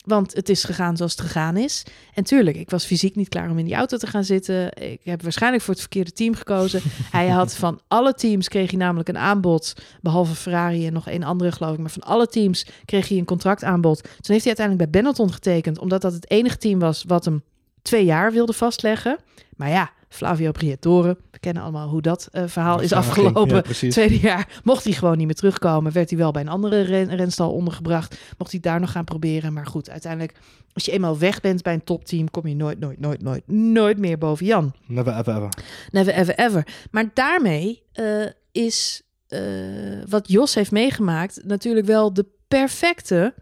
Want 0.06 0.34
het 0.34 0.50
is 0.50 0.64
gegaan 0.64 0.98
zoals 0.98 1.12
het 1.12 1.22
gegaan 1.22 1.58
is. 1.58 1.84
En 2.14 2.24
tuurlijk, 2.24 2.58
ik 2.58 2.70
was 2.70 2.86
fysiek 2.86 3.16
niet 3.16 3.30
klaar 3.30 3.50
om 3.50 3.58
in 3.58 3.66
die 3.66 3.76
auto 3.76 3.98
te 3.98 4.08
gaan 4.08 4.24
zitten. 4.24 4.78
Ik 4.92 5.00
heb 5.04 5.22
waarschijnlijk 5.22 5.64
voor 5.64 5.74
het 5.74 5.82
verkeerde 5.82 6.12
team 6.12 6.34
gekozen. 6.34 6.82
hij 7.12 7.28
had 7.28 7.56
van 7.56 7.80
alle 7.88 8.14
teams 8.14 8.48
kreeg 8.48 8.70
hij 8.70 8.80
namelijk 8.80 9.10
een 9.10 9.18
aanbod. 9.18 9.74
Behalve 10.02 10.36
Ferrari 10.36 10.88
en 10.88 10.94
nog 10.94 11.08
één 11.08 11.24
andere 11.24 11.52
geloof 11.52 11.74
ik. 11.74 11.80
Maar 11.80 11.90
van 11.90 12.04
alle 12.04 12.28
teams 12.28 12.66
kreeg 12.86 13.08
hij 13.08 13.18
een 13.18 13.26
contractaanbod. 13.26 14.02
Toen 14.02 14.12
heeft 14.34 14.46
hij 14.46 14.56
uiteindelijk 14.58 14.92
bij 14.92 15.02
Benetton 15.02 15.34
getekend. 15.34 15.80
Omdat 15.80 16.02
dat 16.02 16.14
het 16.14 16.30
enige 16.30 16.58
team 16.58 16.80
was 16.80 17.04
wat 17.08 17.26
hem 17.26 17.44
twee 17.82 18.06
jaar 18.06 18.32
wilde 18.32 18.54
vastleggen. 18.54 19.18
Maar 19.56 19.70
ja, 19.70 19.92
Flavio 20.10 20.52
Briatore. 20.52 21.18
We 21.32 21.40
kennen 21.40 21.64
allemaal 21.64 21.88
hoe 21.88 22.02
dat 22.02 22.28
eh, 22.32 22.44
verhaal 22.48 22.80
is 22.80 22.94
afgelopen. 22.94 23.64
Ja. 23.80 23.90
Tweede 23.90 24.20
jaar 24.20 24.60
mocht 24.64 24.84
hij 24.84 24.94
gewoon 24.94 25.18
niet 25.18 25.26
meer 25.26 25.36
terugkomen. 25.36 25.92
Werd 25.92 26.10
hij 26.10 26.20
wel 26.20 26.32
bij 26.32 26.42
een 26.42 26.48
andere 26.48 26.82
ren 26.82 27.16
renstal 27.16 27.52
ondergebracht. 27.52 28.20
Mocht 28.38 28.52
hij 28.52 28.60
daar 28.60 28.80
nog 28.80 28.92
gaan 28.92 29.04
proberen. 29.04 29.54
Maar 29.54 29.66
goed, 29.66 29.90
uiteindelijk, 29.90 30.38
als 30.74 30.86
je 30.86 30.92
eenmaal 30.92 31.18
weg 31.18 31.42
bent 31.42 31.62
bij 31.62 31.74
een 31.74 31.84
topteam, 31.84 32.30
kom 32.30 32.48
je 32.48 32.56
nooit, 32.56 32.80
nooit, 32.80 33.00
nooit, 33.00 33.22
nooit, 33.22 33.48
nooit 33.48 33.98
meer 33.98 34.18
boven 34.18 34.46
Jan. 34.46 34.74
Never 34.86 35.18
ever 35.18 35.36
ever. 35.36 35.50
Never, 35.92 36.14
ever, 36.14 36.36
ever. 36.36 36.68
Maar 36.92 37.10
daarmee 37.14 37.84
eh, 37.92 38.26
is 38.52 39.02
eh, 39.28 39.40
wat 40.10 40.32
Jos 40.32 40.56
heeft 40.56 40.72
meegemaakt 40.72 41.42
natuurlijk 41.44 41.86
wel 41.86 42.14
de 42.14 42.26
perfecte 42.48 43.34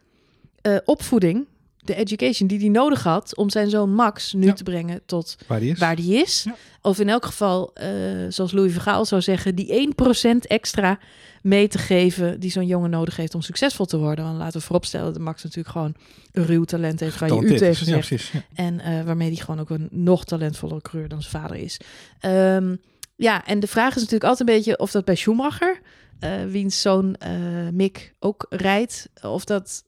opvoeding. 0.85 1.47
De 1.87 1.95
education 1.95 2.47
die 2.47 2.59
hij 2.59 2.69
nodig 2.69 3.03
had 3.03 3.35
om 3.35 3.49
zijn 3.49 3.69
zoon 3.69 3.93
Max 3.93 4.33
nu 4.33 4.45
Ja. 4.45 4.53
te 4.53 4.63
brengen 4.63 5.01
tot 5.05 5.35
Waar 5.47 5.59
die 5.59 5.71
is. 5.71 5.79
waar 5.79 5.95
die 5.95 6.13
is. 6.15 6.43
Ja. 6.43 6.55
Of 6.81 6.99
in 6.99 7.09
elk 7.09 7.25
geval, 7.25 7.71
eh, 7.73 7.89
zoals 8.29 8.51
Louis 8.51 8.71
Vergaal 8.73 9.05
zou 9.05 9.21
zeggen, 9.21 9.55
die 9.55 9.73
1% 9.73 10.47
extra 10.47 10.99
mee 11.41 11.67
te 11.67 11.77
geven 11.77 12.39
die 12.39 12.51
zo'n 12.51 12.65
jongen 12.65 12.89
nodig 12.89 13.15
heeft 13.15 13.35
om 13.35 13.41
succesvol 13.41 13.85
te 13.85 13.97
worden. 13.97 14.25
Want 14.25 14.37
laten 14.37 14.59
we 14.59 14.65
vooropstellen 14.65 15.13
dat 15.13 15.21
Max 15.21 15.43
natuurlijk 15.43 15.69
gewoon 15.75 15.95
een 16.31 16.45
ruw 16.45 16.63
talent 16.63 16.99
heeft 16.99 17.19
waar 17.19 17.33
je 17.33 17.41
u 17.41 17.47
tegen 17.57 17.67
Ja, 17.67 17.73
zegt. 17.73 18.07
precies. 18.07 18.31
Ja. 18.31 18.41
En 18.53 18.79
eh, 18.79 19.03
waarmee 19.03 19.27
hij 19.27 19.37
gewoon 19.37 19.59
ook 19.59 19.69
een 19.69 19.87
nog 19.91 20.25
talentvollere 20.25 20.81
coureur 20.81 21.09
dan 21.09 21.21
zijn 21.21 21.41
vader 21.43 21.57
is. 21.57 21.79
Ehm, 22.19 22.75
ja, 23.15 23.45
en 23.45 23.59
de 23.59 23.67
vraag 23.67 23.89
is 23.89 24.01
natuurlijk 24.01 24.29
altijd 24.29 24.49
een 24.49 24.55
beetje 24.55 24.77
of 24.79 24.91
dat 24.91 25.05
bij 25.05 25.15
Schumacher, 25.15 25.79
eh, 26.19 26.31
wiens 26.49 26.81
zoon 26.81 27.15
eh, 27.15 27.31
Mick 27.71 28.13
ook 28.19 28.45
rijdt, 28.49 29.09
of 29.21 29.45
dat... 29.45 29.83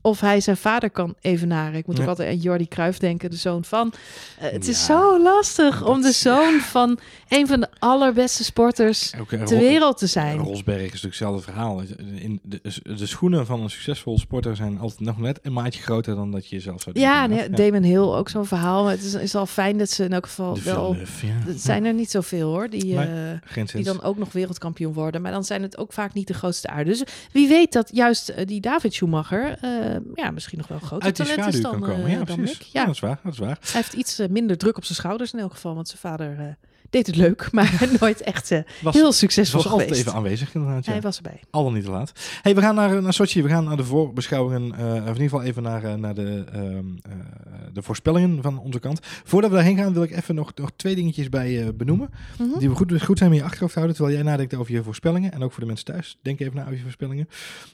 Of 0.00 0.20
hij 0.20 0.40
zijn 0.40 0.56
vader 0.56 0.90
kan 0.90 1.14
evenaren. 1.20 1.74
Ik 1.78 1.86
moet 1.86 1.96
Ja. 1.96 2.02
ook 2.02 2.08
altijd 2.08 2.28
aan 2.28 2.36
Jordi 2.36 2.68
Cruijff 2.68 2.98
denken, 2.98 3.30
de 3.30 3.36
zoon 3.36 3.64
van. 3.64 3.92
Eh, 4.38 4.50
het 4.50 4.68
is 4.68 4.78
Ja, 4.78 4.84
zo 4.84 5.22
lastig 5.22 5.84
om 5.86 6.02
de 6.02 6.12
zoon 6.12 6.60
van 6.60 6.98
een 7.28 7.46
van 7.46 7.60
de 7.60 7.68
allerbeste 7.78 8.44
sporters 8.44 9.10
eh, 9.10 9.42
ter 9.44 9.58
wereld 9.58 9.98
te 9.98 10.06
zijn. 10.06 10.38
Rosberg 10.38 10.76
is 10.78 10.84
natuurlijk 10.84 11.02
hetzelfde 11.04 11.42
verhaal. 11.42 11.82
In 12.14 12.40
de, 12.42 12.60
de 12.96 13.06
schoenen 13.06 13.46
van 13.46 13.60
een 13.60 13.70
succesvol 13.70 14.18
sporter 14.18 14.56
zijn 14.56 14.78
altijd 14.78 15.00
nog 15.00 15.18
net 15.18 15.38
een 15.42 15.52
maatje 15.52 15.82
groter 15.82 16.14
dan 16.14 16.30
dat 16.30 16.48
je 16.48 16.56
jezelf 16.56 16.82
zou 16.82 16.98
Ja, 17.00 17.26
denken. 17.28 17.50
nee, 17.50 17.70
Damon 17.70 17.82
Hill 17.88 17.98
ook 17.98 18.28
zo'n 18.28 18.46
verhaal. 18.46 18.82
Maar 18.82 18.92
het 18.92 19.02
is, 19.04 19.14
is 19.14 19.34
al 19.34 19.46
fijn 19.46 19.78
dat 19.78 19.90
ze 19.90 20.04
in 20.04 20.12
elk 20.12 20.26
geval 20.26 20.54
De 20.54 20.62
wel... 20.62 20.94
Ja. 20.94 21.02
Het 21.46 21.60
zijn 21.60 21.84
er 21.84 21.94
niet 21.94 22.10
zoveel 22.10 22.48
hoor, 22.50 22.68
die, 22.70 22.96
eh, 22.98 23.08
Geen 23.44 23.66
die 23.72 23.84
dan 23.84 24.02
ook 24.02 24.18
nog 24.18 24.32
wereldkampioen 24.32 24.92
worden. 24.92 25.22
Maar 25.22 25.32
dan 25.32 25.44
zijn 25.44 25.62
het 25.62 25.78
ook 25.78 25.92
vaak 25.92 26.12
niet 26.14 26.26
de 26.26 26.34
grootste 26.34 26.68
aarde. 26.68 26.90
Dus 26.90 27.02
wie 27.32 27.48
weet 27.48 27.72
dat 27.72 27.88
juist 27.92 28.28
eh, 28.28 28.46
die 28.46 28.60
David 28.60 28.94
Schumacher 28.94 29.58
eh, 29.60 29.70
ja, 30.14 30.30
misschien 30.30 30.58
nog 30.58 30.68
wel 30.68 30.78
groter 30.78 31.06
Uit 31.06 31.16
die 31.16 31.26
talent 31.26 31.54
is 31.54 31.60
dan, 31.60 31.70
kan 31.70 31.80
komen. 31.80 32.04
eh, 32.04 32.12
Ja, 32.12 32.24
dan 32.24 32.36
precies. 32.36 32.58
Mick. 32.58 32.66
Ja, 32.72 32.80
Ja, 32.80 32.86
dat 32.86 32.94
is 32.94 33.00
waar. 33.00 33.18
Dat 33.24 33.32
is 33.32 33.38
waar. 33.38 33.58
hij 33.60 33.70
heeft 33.72 33.92
iets 33.92 34.18
eh, 34.18 34.28
minder 34.28 34.58
druk 34.58 34.76
op 34.76 34.84
zijn 34.84 34.96
schouders 34.98 35.32
in 35.32 35.38
elk 35.38 35.52
geval. 35.52 35.74
Want 35.74 35.88
zijn 35.88 36.00
vader 36.00 36.38
eh, 36.38 36.44
deed 36.90 37.06
het 37.06 37.16
leuk, 37.16 37.48
maar 37.52 37.88
nooit 38.00 38.20
echt 38.20 38.50
eh, 38.50 38.60
Was, 38.82 38.94
heel 38.94 39.12
succesvol 39.12 39.62
was 39.62 39.70
altijd 39.72 39.88
geweest. 39.88 40.06
even 40.06 40.18
aanwezig 40.18 40.54
inderdaad. 40.54 40.84
Ja. 40.84 40.92
Hij 40.92 41.00
was 41.00 41.16
erbij. 41.16 41.40
Al 41.50 41.64
dan 41.64 41.72
niet 41.74 41.84
te 41.84 41.90
laat. 41.90 42.12
Hey, 42.42 42.54
we 42.54 42.60
gaan 42.60 42.74
naar, 42.74 43.02
naar 43.02 43.12
Sochi. 43.12 43.42
We 43.42 43.48
gaan 43.48 43.64
naar 43.64 43.76
de 43.76 43.84
voorbeschouwingen. 43.84 44.74
eh, 44.74 44.86
of 44.86 44.96
in 44.98 45.04
ieder 45.06 45.22
geval 45.22 45.42
even 45.42 45.62
naar, 45.62 45.84
eh, 45.84 45.94
naar 45.94 46.14
de, 46.14 46.44
ehm, 46.52 46.62
eh, 47.02 47.12
de 47.72 47.82
voorspellingen 47.82 48.42
van 48.42 48.58
onze 48.58 48.78
kant. 48.80 49.00
Voordat 49.24 49.50
we 49.50 49.56
daarheen 49.56 49.76
gaan, 49.76 49.92
wil 49.92 50.02
ik 50.02 50.10
even 50.16 50.34
nog, 50.34 50.52
nog 50.54 50.70
twee 50.76 50.94
dingetjes 50.94 51.28
bij 51.28 51.62
eh, 51.62 51.68
benoemen. 51.74 52.10
Mhm. 52.38 52.58
Die 52.58 52.68
we 52.68 52.74
goed, 52.76 53.02
goed 53.02 53.18
zijn 53.18 53.30
om 53.30 53.36
in 53.36 53.42
je 53.42 53.46
achterhoofd 53.46 53.72
te 53.72 53.78
houden. 53.78 53.96
Terwijl 53.98 54.16
jij 54.18 54.26
nadenkt 54.30 54.54
over 54.54 54.72
je 54.72 54.82
voorspellingen. 54.82 55.32
En 55.32 55.42
ook 55.42 55.50
voor 55.52 55.60
de 55.60 55.66
mensen 55.66 55.84
thuis. 55.86 56.18
Denk 56.22 56.40
even 56.40 56.54
na 56.56 56.62
over 56.62 56.74
je 56.74 56.82
voorspellingen. 56.82 57.28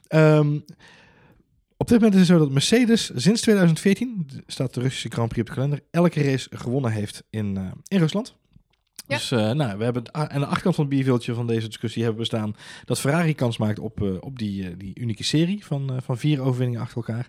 Ehm, 0.09 0.59
op 1.85 1.91
dit 1.91 2.01
moment 2.01 2.21
is 2.21 2.29
het 2.29 2.39
zo 2.39 2.45
dat 2.45 2.53
Mercedes 2.53 3.11
sinds 3.15 3.41
2014, 3.41 4.27
staat 4.47 4.75
de 4.75 4.81
Russische 4.81 5.09
Grand 5.09 5.29
Prix 5.29 5.41
op 5.41 5.47
de 5.47 5.61
kalender, 5.61 5.85
elke 5.91 6.23
race 6.23 6.49
gewonnen 6.51 6.91
heeft 6.91 7.25
in, 7.31 7.57
eh, 7.57 7.63
in 7.89 7.99
Rusland. 7.99 8.35
Ja. 9.07 9.17
Dus 9.17 9.31
eh, 9.31 9.51
nou, 9.51 9.79
we 9.79 9.85
hebben 9.85 10.15
aan 10.15 10.41
de 10.41 10.47
achterkant 10.47 10.75
van 10.75 10.85
het 10.85 10.95
bierveeltje 10.95 11.35
van 11.35 11.47
deze 11.47 11.67
discussie 11.67 12.03
hebben 12.03 12.21
we 12.21 12.27
staan 12.27 12.57
dat 12.85 13.01
Ferrari 13.01 13.35
kans 13.35 13.59
maakt 13.59 13.79
op, 13.79 14.03
eh, 14.03 14.15
op 14.21 14.39
die, 14.39 14.77
die 14.77 15.01
unieke 15.01 15.25
serie 15.25 15.65
van, 15.65 16.01
van 16.05 16.19
vier 16.19 16.41
overwinningen 16.41 16.81
achter 16.81 16.97
elkaar. 16.97 17.29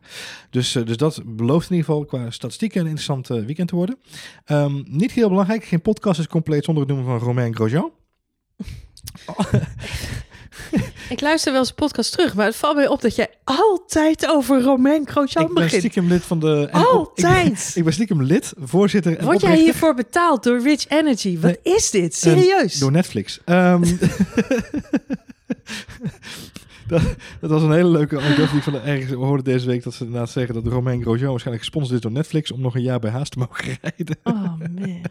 Dus, 0.49 0.71
dus 0.71 0.97
dat 0.97 1.21
belooft 1.25 1.69
in 1.69 1.75
ieder 1.75 1.91
geval 1.91 2.05
qua 2.05 2.31
statistieken 2.31 2.79
een 2.79 2.85
interessant 2.85 3.27
weekend 3.27 3.67
te 3.67 3.75
worden. 3.75 3.97
Ehm, 4.45 4.83
niet 4.85 5.11
heel 5.11 5.29
belangrijk, 5.29 5.63
geen 5.63 5.81
podcast 5.81 6.19
is 6.19 6.27
compleet 6.27 6.63
zonder 6.63 6.83
het 6.83 6.93
noemen 6.93 7.19
van 7.19 7.27
Romain 7.27 7.55
Grosjean. 7.55 7.91
Ik 11.15 11.21
luister 11.21 11.51
wel 11.51 11.61
eens 11.61 11.69
een 11.69 11.75
podcast 11.75 12.11
terug, 12.11 12.33
maar 12.33 12.45
het 12.45 12.55
valt 12.55 12.75
mij 12.75 12.87
op 12.87 13.01
dat 13.01 13.15
jij 13.15 13.29
altijd 13.43 14.27
over 14.27 14.61
Romain 14.61 15.07
Grosjean 15.07 15.45
ik 15.45 15.53
ben 15.53 15.63
begint. 15.63 15.81
stiekem 15.81 16.07
lid 16.07 16.23
van 16.23 16.39
de... 16.39 16.67
op- 16.71 16.79
Altijd. 16.81 17.67
Ik, 17.69 17.75
ik 17.75 17.83
ben 17.83 17.93
stiekem 17.93 18.23
lid, 18.23 18.53
voorzitter 18.59 19.17
en 19.17 19.25
Word 19.25 19.41
jij 19.41 19.57
hiervoor 19.57 19.93
betaald 19.93 20.43
door 20.43 20.59
Rich 20.61 20.87
Energy? 20.89 21.39
Wat 21.39 21.57
is 21.63 21.91
dit? 21.91 22.15
Serieus? 22.15 22.73
door 22.79 22.91
Netflix. 22.91 23.39
Ehm, 23.45 23.83
dat, 26.93 27.15
dat 27.39 27.49
was 27.49 27.61
een 27.61 27.71
hele 27.71 27.89
leuke 27.89 28.19
anekdote 28.19 28.49
die 28.49 28.57
ik 28.57 28.63
van 28.63 28.73
de, 28.73 28.79
ergens 28.79 29.11
hoorde 29.11 29.43
deze 29.43 29.67
week. 29.67 29.83
Dat 29.83 29.93
ze 29.93 30.05
inderdaad 30.05 30.29
zeggen 30.29 30.53
dat 30.53 30.67
Romain 30.67 31.01
Grosjean 31.01 31.29
waarschijnlijk 31.29 31.65
gesponsord 31.65 31.95
is 31.95 32.01
door 32.01 32.11
Netflix 32.11 32.51
om 32.51 32.61
nog 32.61 32.75
een 32.75 32.81
jaar 32.81 32.99
bij 32.99 33.11
Haas 33.11 33.29
te 33.29 33.39
mogen 33.39 33.77
rijden. 33.81 34.17
Oh 34.23 34.33
man. 34.33 34.79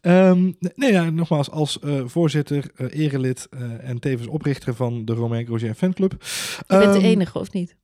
Ehm, 0.00 0.52
nee, 0.74 0.92
ja, 0.92 1.10
nogmaals, 1.10 1.50
als 1.50 1.78
eh, 1.78 2.02
voorzitter, 2.06 2.70
eh, 2.76 3.00
erelid 3.04 3.46
eh, 3.50 3.88
en 3.88 3.98
tevens 3.98 4.28
oprichter 4.28 4.74
van 4.74 5.04
de 5.04 5.12
Romain 5.12 5.46
Grosjean 5.46 5.74
fanclub. 5.74 6.10
Je 6.10 6.64
bent 6.66 6.92
de 6.92 6.98
Ehm, 6.98 7.06
enige, 7.06 7.38
of 7.38 7.52
niet? 7.52 7.76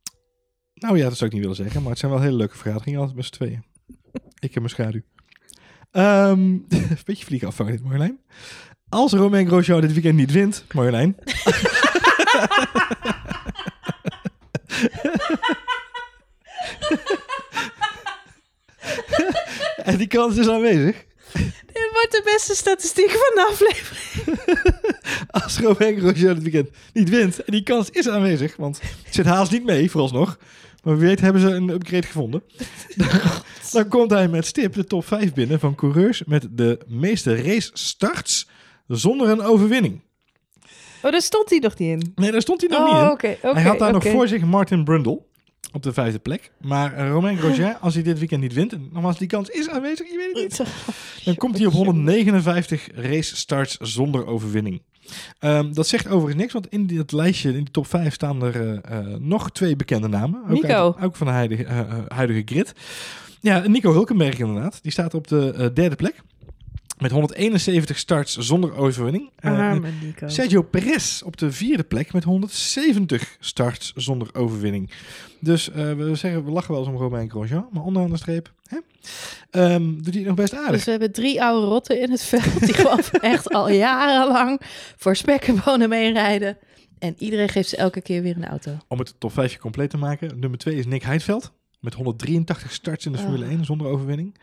Nou 0.74 0.98
ja, 0.98 1.04
dat 1.04 1.16
zou 1.16 1.26
ik 1.26 1.32
niet 1.32 1.42
willen 1.42 1.56
zeggen, 1.56 1.80
maar 1.80 1.90
het 1.90 1.98
zijn 1.98 2.12
wel 2.12 2.20
hele 2.20 2.36
leuke 2.36 2.56
vergaderingen 2.56 3.00
altijd 3.00 3.16
met 3.16 3.26
z'n 3.26 3.32
tweeën. 3.32 3.64
ik 4.38 4.54
heb 4.54 4.54
mijn 4.54 4.68
schaduw. 4.68 5.00
Ehm 5.90 6.40
een 6.68 6.98
beetje 7.04 7.24
vliegen 7.24 7.48
afvangen 7.48 7.72
dit, 7.72 7.82
Marjolein. 7.82 8.20
Als 8.88 9.12
Romain 9.12 9.46
Grosjean 9.46 9.80
dit 9.80 9.92
weekend 9.92 10.16
niet 10.16 10.32
wint, 10.32 10.64
Marjolein... 10.72 11.16
en 19.90 19.96
die 19.96 20.06
kans 20.06 20.36
is 20.36 20.48
aanwezig. 20.48 21.04
Dit 21.66 21.88
wordt 21.92 22.10
de 22.10 22.20
beste 22.24 22.54
statistiek 22.54 23.10
van 23.10 23.30
de 23.34 23.46
aflevering. 23.50 24.38
Als 25.44 25.58
Romain 25.58 25.98
Grosjean 25.98 26.34
dit 26.34 26.42
weekend 26.42 26.70
niet 26.92 27.08
wint, 27.08 27.44
en 27.44 27.52
die 27.52 27.62
kans 27.62 27.90
is 27.90 28.08
aanwezig, 28.08 28.56
want 28.56 28.80
het 29.04 29.14
zit 29.14 29.26
haast 29.26 29.52
niet 29.52 29.64
mee, 29.64 29.90
vooralsnog. 29.90 30.38
Maar 30.82 30.98
wie 30.98 31.08
weet 31.08 31.20
hebben 31.20 31.40
ze 31.40 31.48
een 31.48 31.68
upgrade 31.68 32.06
gevonden. 32.06 32.42
Dan 33.72 33.88
komt 33.88 34.10
hij 34.10 34.28
met 34.28 34.46
stip 34.46 34.74
de 34.74 34.84
top 34.84 35.06
5 35.06 35.32
binnen 35.32 35.60
van 35.60 35.74
coureurs 35.74 36.24
met 36.24 36.48
de 36.50 36.78
meeste 36.86 37.42
race 37.42 37.70
starts 37.72 38.48
zonder 38.86 39.28
een 39.28 39.42
overwinning. 39.42 40.00
Oh, 41.06 41.12
daar 41.12 41.20
stond 41.22 41.50
hij 41.50 41.58
nog 41.58 41.78
niet 41.78 41.88
in. 42.02 42.12
Nee, 42.14 42.32
daar 42.32 42.40
stond 42.40 42.60
hij 42.60 42.70
nog 42.78 42.88
oh, 42.88 43.10
niet 43.10 43.22
in. 43.22 43.36
hij 43.42 43.62
had 43.62 43.78
daar 43.78 43.92
nog 43.92 44.06
voor 44.06 44.28
zich 44.28 44.44
Martin 44.44 44.84
Brundle 44.84 45.22
op 45.72 45.82
de 45.82 45.92
vijfde 45.92 46.18
plek. 46.18 46.50
Maar 46.60 46.94
eh, 46.94 47.08
Romain 47.08 47.36
Grosjean, 47.36 47.80
als 47.80 47.94
hij 47.94 48.02
dit 48.02 48.18
weekend 48.18 48.40
niet 48.40 48.52
wint, 48.52 48.72
en 48.72 48.88
nogmaals, 48.92 49.18
die 49.18 49.28
kans 49.28 49.48
is 49.48 49.68
aanwezig, 49.68 50.08
je 50.08 50.16
weet 50.16 50.42
het 50.42 50.58
niet. 50.58 50.68
Dan 51.24 51.34
komt 51.34 51.56
hij 51.58 51.66
op 51.66 51.72
159 51.72 52.88
race 52.94 53.36
starts 53.36 53.76
zonder 53.76 54.26
overwinning. 54.26 54.82
Ehm, 55.38 55.72
dat 55.72 55.86
zegt 55.86 56.06
overigens 56.08 56.40
niks, 56.40 56.52
want 56.52 56.66
in 56.68 56.86
dit 56.86 57.12
lijstje, 57.12 57.48
in 57.48 57.54
die 57.54 57.70
top 57.70 57.86
5, 57.86 58.14
staan 58.14 58.42
er 58.42 58.60
eh, 58.60 58.98
eh, 58.98 59.06
nog 59.18 59.50
twee 59.50 59.76
bekende 59.76 60.08
namen. 60.08 60.42
Ook, 60.42 60.50
Nico. 60.50 60.68
uit- 60.68 61.04
ook 61.04 61.16
van 61.16 61.26
de 61.26 61.32
huidige, 61.32 61.64
eh, 61.64 61.80
huidige 62.08 62.42
grid. 62.44 62.72
Ja, 63.40 63.58
Nico 63.66 63.92
Hulkenberg 63.92 64.38
inderdaad. 64.38 64.78
Die 64.82 64.92
staat 64.92 65.14
op 65.14 65.28
de 65.28 65.70
derde 65.74 65.96
plek. 65.96 66.22
Met 66.98 67.10
171 67.10 67.98
starts 67.98 68.36
zonder 68.36 68.74
overwinning. 68.74 69.30
Eh, 69.36 69.58
Arme 69.58 69.88
Nico. 70.02 70.28
Sergio 70.28 70.62
Perez 70.62 71.22
op 71.22 71.36
de 71.36 71.52
vierde 71.52 71.82
plek 71.82 72.12
met 72.12 72.24
170 72.24 73.36
starts 73.40 73.92
zonder 73.94 74.28
overwinning. 74.32 74.90
Dus 75.40 75.70
eh, 75.70 75.92
we 75.92 76.14
zeggen, 76.14 76.44
we 76.44 76.50
lachen 76.50 76.70
wel 76.70 76.80
eens 76.80 76.92
om 76.92 76.96
Romain 76.96 77.30
Grosjean, 77.30 77.68
maar 77.70 77.82
onderaan 77.82 78.10
de 78.10 78.16
streep 78.16 78.52
hè? 78.66 78.78
Ehm, 79.50 79.84
doet 79.84 80.06
hij 80.06 80.16
het 80.16 80.26
nog 80.26 80.36
best 80.36 80.54
aardig. 80.54 80.70
Dus 80.70 80.84
we 80.84 80.90
hebben 80.90 81.12
drie 81.12 81.42
oude 81.42 81.66
rotten 81.66 82.00
in 82.00 82.10
het 82.10 82.22
veld 82.22 82.60
die 82.60 82.74
gewoon 82.74 83.00
echt 83.32 83.52
al 83.52 83.70
jarenlang 83.70 84.60
voor 84.96 85.16
spek 85.16 85.42
en 85.42 85.60
bonen 85.64 85.88
meerijden. 85.88 86.58
En 86.98 87.14
iedereen 87.18 87.48
geeft 87.48 87.68
ze 87.68 87.76
elke 87.76 88.00
keer 88.00 88.22
weer 88.22 88.36
een 88.36 88.46
auto. 88.46 88.78
Om 88.88 88.98
het 88.98 89.14
top 89.18 89.32
5 89.32 89.58
compleet 89.58 89.90
te 89.90 89.96
maken, 89.96 90.38
nummer 90.38 90.58
2 90.58 90.74
is 90.74 90.86
Nick 90.86 91.02
Heidveld. 91.02 91.52
Met 91.86 91.94
183 91.94 92.72
starts 92.72 93.06
in 93.06 93.12
de 93.12 93.18
Formule 93.18 93.44
Ah. 93.44 93.50
1 93.50 93.64
zonder 93.64 93.86
overwinning. 93.86 94.34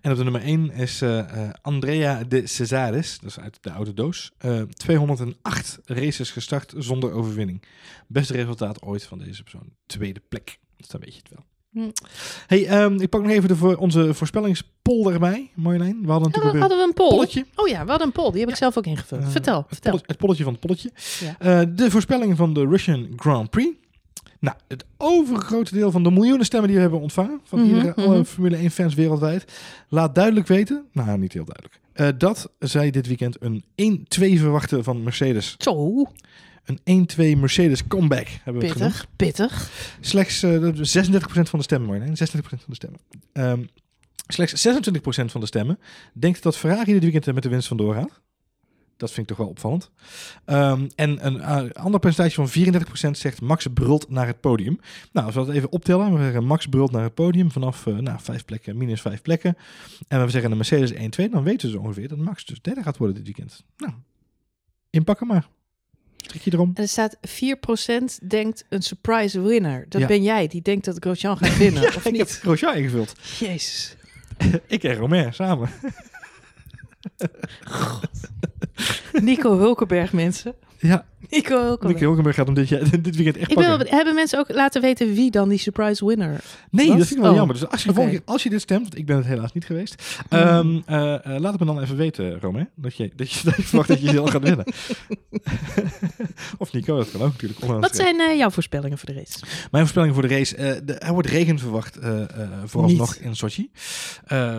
En 0.00 0.10
op 0.10 0.16
de 0.16 0.22
nummer 0.22 0.42
1 0.42 0.70
is 0.70 1.02
eh, 1.02 1.18
eh, 1.18 1.50
Andrea 1.62 2.24
de 2.24 2.46
Cesaris, 2.46 3.18
dat 3.18 3.30
is 3.30 3.38
uit 3.38 3.58
de 3.60 3.72
oude 3.72 3.94
doos. 3.94 4.32
Eh, 4.38 4.60
208 4.60 5.78
races 5.84 6.30
gestart 6.30 6.74
zonder 6.76 7.12
overwinning. 7.12 7.62
Beste 8.06 8.32
resultaat 8.32 8.82
ooit 8.82 9.04
van 9.04 9.18
deze 9.18 9.42
persoon. 9.42 9.72
Tweede 9.86 10.20
plek. 10.28 10.58
Dus 10.76 10.88
dan 10.88 11.00
weet 11.00 11.14
je 11.14 11.20
het 11.22 11.30
wel. 11.30 11.44
Hm. 11.72 11.90
Hey, 12.46 12.66
ehm, 12.66 13.00
ik 13.00 13.08
pak 13.08 13.22
nog 13.22 13.30
even 13.30 13.48
de 13.48 13.56
voor, 13.56 13.76
onze 13.76 14.14
voorspellingspol 14.14 15.12
erbij, 15.12 15.50
Marjolein. 15.54 15.98
We 16.02 16.10
hadden 16.10 16.28
natuurlijk 16.28 16.52
weer 16.52 16.60
hadden 16.60 16.78
we 16.78 16.84
een 16.84 16.94
poll? 16.94 17.08
polletje. 17.08 17.46
Oh 17.54 17.68
ja, 17.68 17.84
we 17.84 17.90
hadden 17.90 18.06
een 18.06 18.12
poll. 18.12 18.30
Die 18.30 18.40
heb 18.40 18.48
ik 18.48 18.56
zelf 18.56 18.78
ook 18.78 18.86
ingevuld. 18.86 19.20
Eh, 19.20 19.28
vertel, 19.28 19.56
het, 19.56 19.66
vertel. 19.68 19.90
polletje, 19.90 20.12
het 20.12 20.16
polletje 20.16 20.44
van 20.44 20.52
het 20.52 20.60
polletje. 20.60 20.90
Ja. 21.20 21.38
Eh, 21.38 21.68
de 21.76 21.90
voorspellingen 21.90 22.36
van 22.36 22.54
de 22.54 22.66
Russian 22.66 23.12
Grand 23.16 23.50
Prix. 23.50 23.76
Nou, 24.42 24.56
het 24.68 24.84
overgrote 24.96 25.74
deel 25.74 25.90
van 25.90 26.02
de 26.02 26.10
miljoenen 26.10 26.44
stemmen 26.46 26.68
die 26.68 26.76
we 26.76 26.82
hebben 26.82 27.00
ontvangen... 27.00 27.40
van 27.44 27.58
Mhm, 27.58 27.68
iedere, 27.68 27.92
mhm. 27.96 28.00
alle 28.00 28.24
Formule 28.24 28.70
1-fans 28.70 28.94
wereldwijd... 28.94 29.44
laat 29.88 30.14
duidelijk 30.14 30.46
weten, 30.46 30.84
nou 30.92 31.18
niet 31.18 31.32
heel 31.32 31.44
duidelijk... 31.44 31.80
eh, 31.92 32.08
dat 32.18 32.50
zij 32.58 32.90
dit 32.90 33.06
weekend 33.06 33.36
een 33.40 33.64
1-2 34.00 34.38
verwachten 34.38 34.84
van 34.84 35.02
Mercedes. 35.02 35.54
Zo, 35.58 36.04
Een 36.84 37.08
1-2 37.36 37.38
Mercedes 37.38 37.86
comeback 37.86 38.26
hebben 38.42 38.62
we 38.62 38.68
het 38.68 38.76
genoemd. 38.76 39.06
pittig, 39.16 39.50
pittig. 39.50 39.70
Slechts 40.00 40.42
eh, 40.42 40.60
dat 40.60 40.78
is 40.78 40.96
36% 40.96 41.02
van 41.24 41.58
de 41.58 41.64
stemmen, 41.64 41.88
Marjolein. 41.88 42.16
36% 42.16 42.40
van 42.42 42.58
de 42.66 42.74
stemmen. 42.74 43.00
Ehm, 43.32 43.62
slechts 44.26 44.68
26% 44.68 45.30
van 45.30 45.40
de 45.40 45.46
stemmen 45.46 45.78
denkt 46.12 46.42
dat 46.42 46.56
Ferrari 46.56 46.92
dit 46.92 47.02
weekend 47.02 47.34
met 47.34 47.42
de 47.42 47.48
winst 47.48 47.68
vandoor 47.68 47.94
gaat. 47.94 48.20
Dat 49.02 49.10
vind 49.12 49.30
ik 49.30 49.36
toch 49.36 49.36
wel 49.46 49.52
opvallend. 49.54 49.90
Ehm, 50.44 50.88
en 50.94 51.26
een 51.26 51.40
eh, 51.40 51.70
ander 51.82 52.00
percentage 52.00 52.34
van 52.34 52.48
34% 52.48 53.10
zegt 53.18 53.40
Max 53.40 53.66
brult 53.74 54.10
naar 54.10 54.26
het 54.26 54.40
podium. 54.40 54.80
Nou, 55.12 55.26
als 55.26 55.34
we 55.34 55.44
dat 55.44 55.54
even 55.54 55.72
optellen. 55.72 56.14
We 56.14 56.22
zeggen 56.22 56.44
Max 56.44 56.66
brult 56.66 56.90
naar 56.90 57.02
het 57.02 57.14
podium 57.14 57.50
vanaf 57.50 57.86
eh 57.86 57.94
nou, 57.94 58.18
vijf 58.20 58.44
plekken, 58.44 58.76
minus 58.76 59.00
vijf 59.00 59.22
plekken. 59.22 59.56
En 60.08 60.24
we 60.24 60.30
zeggen 60.30 60.50
de 60.50 60.56
Mercedes 60.56 60.92
1-2. 60.92 61.30
Dan 61.30 61.42
weten 61.42 61.70
ze 61.70 61.78
ongeveer 61.80 62.08
dat 62.08 62.18
Max 62.18 62.44
dus 62.44 62.60
derde 62.60 62.82
gaat 62.82 62.96
worden 62.96 63.16
dit 63.16 63.24
weekend. 63.24 63.64
Nou, 63.76 63.92
inpakken 64.90 65.26
maar. 65.26 65.48
Strik 66.16 66.42
je 66.42 66.52
erom. 66.52 66.70
En 66.74 66.82
er 66.82 66.88
staat 66.88 67.16
4% 67.20 68.26
denkt 68.28 68.64
een 68.68 68.82
surprise 68.82 69.40
winner. 69.40 69.86
Dat 69.88 70.00
Ja. 70.00 70.06
ben 70.06 70.22
jij, 70.22 70.46
die 70.46 70.62
denkt 70.62 70.84
dat 70.84 70.96
Grosjean 71.00 71.36
gaat 71.36 71.56
winnen, 71.56 71.82
of 71.96 71.96
ik 71.96 72.02
heb 72.02 72.12
niet? 72.12 72.38
Grosjean 72.42 72.74
ingevuld. 72.74 73.14
Jezus. 73.38 73.96
ik 74.66 74.82
en 74.84 74.94
Romain 74.94 75.34
samen. 75.34 75.70
Nico 79.12 79.58
Hulkenberg, 79.58 80.12
mensen. 80.12 80.54
Ja, 80.78 81.04
Nico 81.32 81.54
Hulkenberg. 81.54 81.92
Nicky 81.92 82.04
Hulkenberg 82.04 82.36
gaat 82.36 82.46
hem 82.46 82.54
dit, 82.54 82.68
jaar, 82.68 82.80
dit 83.02 83.16
weekend 83.16 83.36
echt 83.36 83.50
Ik 83.50 83.56
pakken. 83.56 83.78
wil, 83.78 83.86
hebben 83.88 84.14
mensen 84.14 84.38
ook 84.38 84.52
laten 84.54 84.80
weten 84.80 85.14
wie 85.14 85.30
dan 85.30 85.48
die 85.48 85.58
surprise 85.58 86.06
winner 86.06 86.40
nee, 86.70 86.88
was? 86.88 86.96
dat 86.98 87.06
vind 87.06 87.18
ik 87.18 87.22
wel 87.22 87.30
Oh, 87.30 87.36
jammer. 87.36 87.54
Dus 87.56 87.68
als 87.68 87.82
je, 87.82 87.92
volgende 87.92 88.22
als 88.24 88.42
je 88.42 88.50
dit 88.50 88.60
stemt, 88.60 88.80
want 88.80 88.96
ik 88.96 89.06
ben 89.06 89.16
het 89.16 89.26
helaas 89.26 89.52
niet 89.52 89.64
geweest. 89.64 90.22
Hmm. 90.28 90.38
ehm, 90.38 90.80
eh, 90.86 91.14
eh, 91.14 91.40
laat 91.40 91.52
het 91.52 91.60
me 91.60 91.66
dan 91.66 91.80
even 91.80 91.96
weten, 91.96 92.40
Romain. 92.40 92.68
Dat 92.74 92.96
je, 92.96 93.10
dat 93.16 93.32
je, 93.32 93.40
dat 93.48 93.56
je 93.56 93.62
verwacht 93.62 93.88
dat 93.88 94.00
je 94.00 94.26
gaat 94.26 94.42
winnen. 94.42 94.64
of 96.58 96.72
Nico, 96.72 96.96
dat 96.96 97.10
kan 97.10 97.20
ook 97.20 97.32
natuurlijk. 97.32 97.60
Wat 97.60 97.96
zijn 97.96 98.20
eh, 98.20 98.36
jouw 98.36 98.50
voorspellingen 98.50 98.98
voor 98.98 99.08
de 99.08 99.14
race? 99.14 99.38
Mijn 99.70 99.82
voorspelling 99.82 100.14
voor 100.14 100.22
de 100.22 100.34
race. 100.34 100.82
de, 100.84 100.92
er 100.92 101.12
wordt 101.12 101.28
regen 101.28 101.58
verwacht 101.58 101.98
vooralsnog 102.64 103.14
in 103.14 103.36
Sochi. 103.36 103.70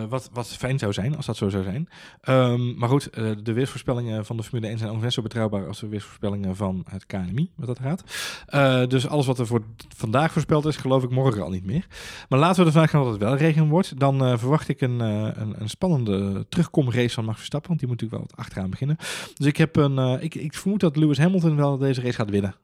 Wat, 0.08 0.30
wat 0.32 0.48
fijn 0.48 0.78
zou 0.78 0.92
zijn 0.92 1.16
als 1.16 1.26
dat 1.26 1.36
zo 1.36 1.48
zou 1.48 1.62
zijn. 1.62 1.88
Ehm, 2.20 2.74
maar 2.74 2.88
goed, 2.88 3.08
de 3.42 3.52
weersvoorspellingen 3.52 4.24
van 4.26 4.36
de 4.36 4.42
Formule 4.42 4.68
1 4.68 4.78
zijn 4.78 4.90
ongeveer 4.90 5.10
zo 5.10 5.22
betrouwbaar 5.22 5.66
als 5.66 5.80
de 5.80 5.88
weersvoorspellingen 5.88 6.56
van 6.56 6.63
het 6.90 7.06
KNMI, 7.06 7.50
wat 7.56 7.66
dat 7.66 7.78
gaat. 7.78 8.04
Eh, 8.46 8.86
dus 8.86 9.08
alles 9.08 9.26
wat 9.26 9.38
er 9.38 9.46
voor 9.46 9.62
vandaag 9.96 10.32
voorspeld 10.32 10.64
is, 10.64 10.76
geloof 10.76 11.02
ik 11.02 11.10
morgen 11.10 11.42
al 11.42 11.50
niet 11.50 11.64
meer. 11.64 11.86
Maar 12.28 12.38
laten 12.38 12.60
we 12.60 12.66
ervan 12.66 12.80
uitgaan 12.80 13.02
dat 13.02 13.12
het 13.12 13.20
wel 13.20 13.36
regen 13.36 13.68
wordt. 13.68 13.98
Dan 13.98 14.24
eh, 14.24 14.38
verwacht 14.38 14.68
ik 14.68 14.80
een, 14.80 15.00
eh, 15.00 15.28
een, 15.34 15.60
een 15.60 15.68
spannende 15.68 16.46
terugkomrace 16.48 17.14
van 17.14 17.24
Max 17.24 17.36
Verstappen. 17.36 17.68
Want 17.68 17.80
die 17.80 17.88
moet 17.88 18.00
natuurlijk 18.00 18.28
wel 18.28 18.36
wat 18.36 18.46
achteraan 18.46 18.70
beginnen. 18.70 18.96
Dus 19.34 19.46
ik, 19.46 19.56
heb 19.56 19.76
een, 19.76 20.22
ik, 20.22 20.34
ik 20.34 20.54
vermoed 20.54 20.80
dat 20.80 20.96
Lewis 20.96 21.18
Hamilton 21.18 21.56
wel 21.56 21.78
deze 21.78 22.00
race 22.00 22.16
gaat 22.16 22.30
winnen. 22.30 22.54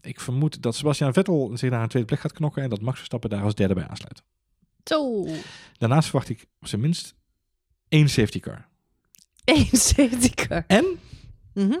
Ik 0.00 0.20
vermoed 0.20 0.62
dat 0.62 0.76
Sebastian 0.76 1.12
Vettel 1.12 1.50
zich 1.54 1.70
naar 1.70 1.82
een 1.82 1.88
tweede 1.88 2.08
plek 2.08 2.20
gaat 2.20 2.32
knokken. 2.32 2.62
En 2.62 2.70
dat 2.70 2.80
Max 2.80 2.96
Verstappen 2.96 3.30
daar 3.30 3.42
als 3.42 3.54
derde 3.54 3.74
bij 3.74 3.88
aansluit. 3.88 4.22
Zo. 4.84 5.26
Daarnaast 5.78 6.08
verwacht 6.08 6.28
ik 6.28 6.46
op 6.60 6.68
zijn 6.68 6.80
minst 6.80 7.14
één 7.88 8.08
safety 8.08 8.40
car. 8.40 8.66
Eén 9.44 9.68
safety 9.72 10.30
car. 10.30 10.64
En 10.66 10.98
Mhm. 11.54 11.78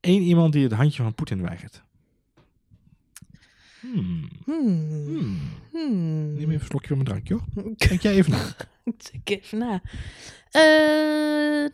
Één 0.00 0.22
iemand 0.22 0.52
die 0.52 0.62
het 0.62 0.72
handje 0.72 1.02
van 1.02 1.14
Poetin 1.14 1.42
weigert. 1.42 1.82
Hmm. 3.80 4.28
Hmm. 4.44 4.88
Hmm. 5.06 5.38
Hmm. 5.72 6.34
Neem 6.34 6.50
even 6.50 6.52
een 6.52 6.60
slokje 6.60 6.88
van 6.88 6.96
mijn 6.96 7.08
drankje 7.08 7.34
hoor. 7.34 7.74
Denk 7.88 8.00
jij 8.00 8.14
even 8.14 8.30
na. 8.30 8.54
Ik 9.24 9.42
even 9.42 9.58
na. 9.58 9.82
Eh, 10.50 10.62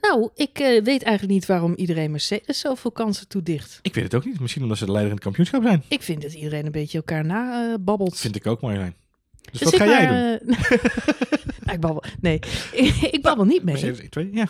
nou, 0.00 0.30
ik 0.34 0.58
eh, 0.58 0.82
weet 0.82 1.02
eigenlijk 1.02 1.28
niet 1.28 1.46
waarom 1.46 1.74
iedereen 1.74 2.10
Mercedes 2.10 2.58
zoveel 2.58 2.90
kansen 2.90 3.28
toedicht. 3.28 3.78
Ik 3.82 3.94
weet 3.94 4.04
het 4.04 4.14
ook 4.14 4.24
niet. 4.24 4.40
Misschien 4.40 4.62
omdat 4.62 4.78
ze 4.78 4.84
de 4.84 4.90
leider 4.90 5.10
in 5.10 5.16
het 5.16 5.24
kampioenschap 5.24 5.62
zijn. 5.62 5.82
Ik 5.88 6.02
vind 6.02 6.22
dat 6.22 6.32
iedereen 6.32 6.66
een 6.66 6.72
beetje 6.72 6.98
elkaar 6.98 7.24
na 7.24 7.72
eh. 7.86 8.06
Vind 8.06 8.36
ik 8.36 8.46
ook 8.46 8.60
Marjolein. 8.60 8.94
Dus, 9.50 9.60
Dus 9.60 9.70
wat 9.70 9.76
ga 9.76 9.86
jij 9.86 10.06
doen? 10.08 10.56
nou, 11.64 11.72
ik 11.72 11.80
babbel. 11.80 12.04
Nee, 12.20 12.38
ik 13.10 13.18
babbel 13.22 13.44
niet 13.44 13.62
mee. 13.62 13.74
Mercedes 13.74 14.00
1, 14.00 14.10
2, 14.10 14.30
ja. 14.32 14.48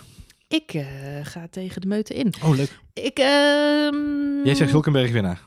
Ik 0.49 0.75
eh, 0.75 0.85
ga 1.23 1.47
tegen 1.51 1.81
de 1.81 1.87
meute 1.87 2.15
in. 2.15 2.35
Oh, 2.45 2.57
leuk. 2.57 2.79
Ik, 2.93 3.19
ehm, 3.19 4.45
Jij 4.45 4.55
zegt 4.55 4.71
Hulkenberg 4.71 5.13
winnaar. 5.13 5.45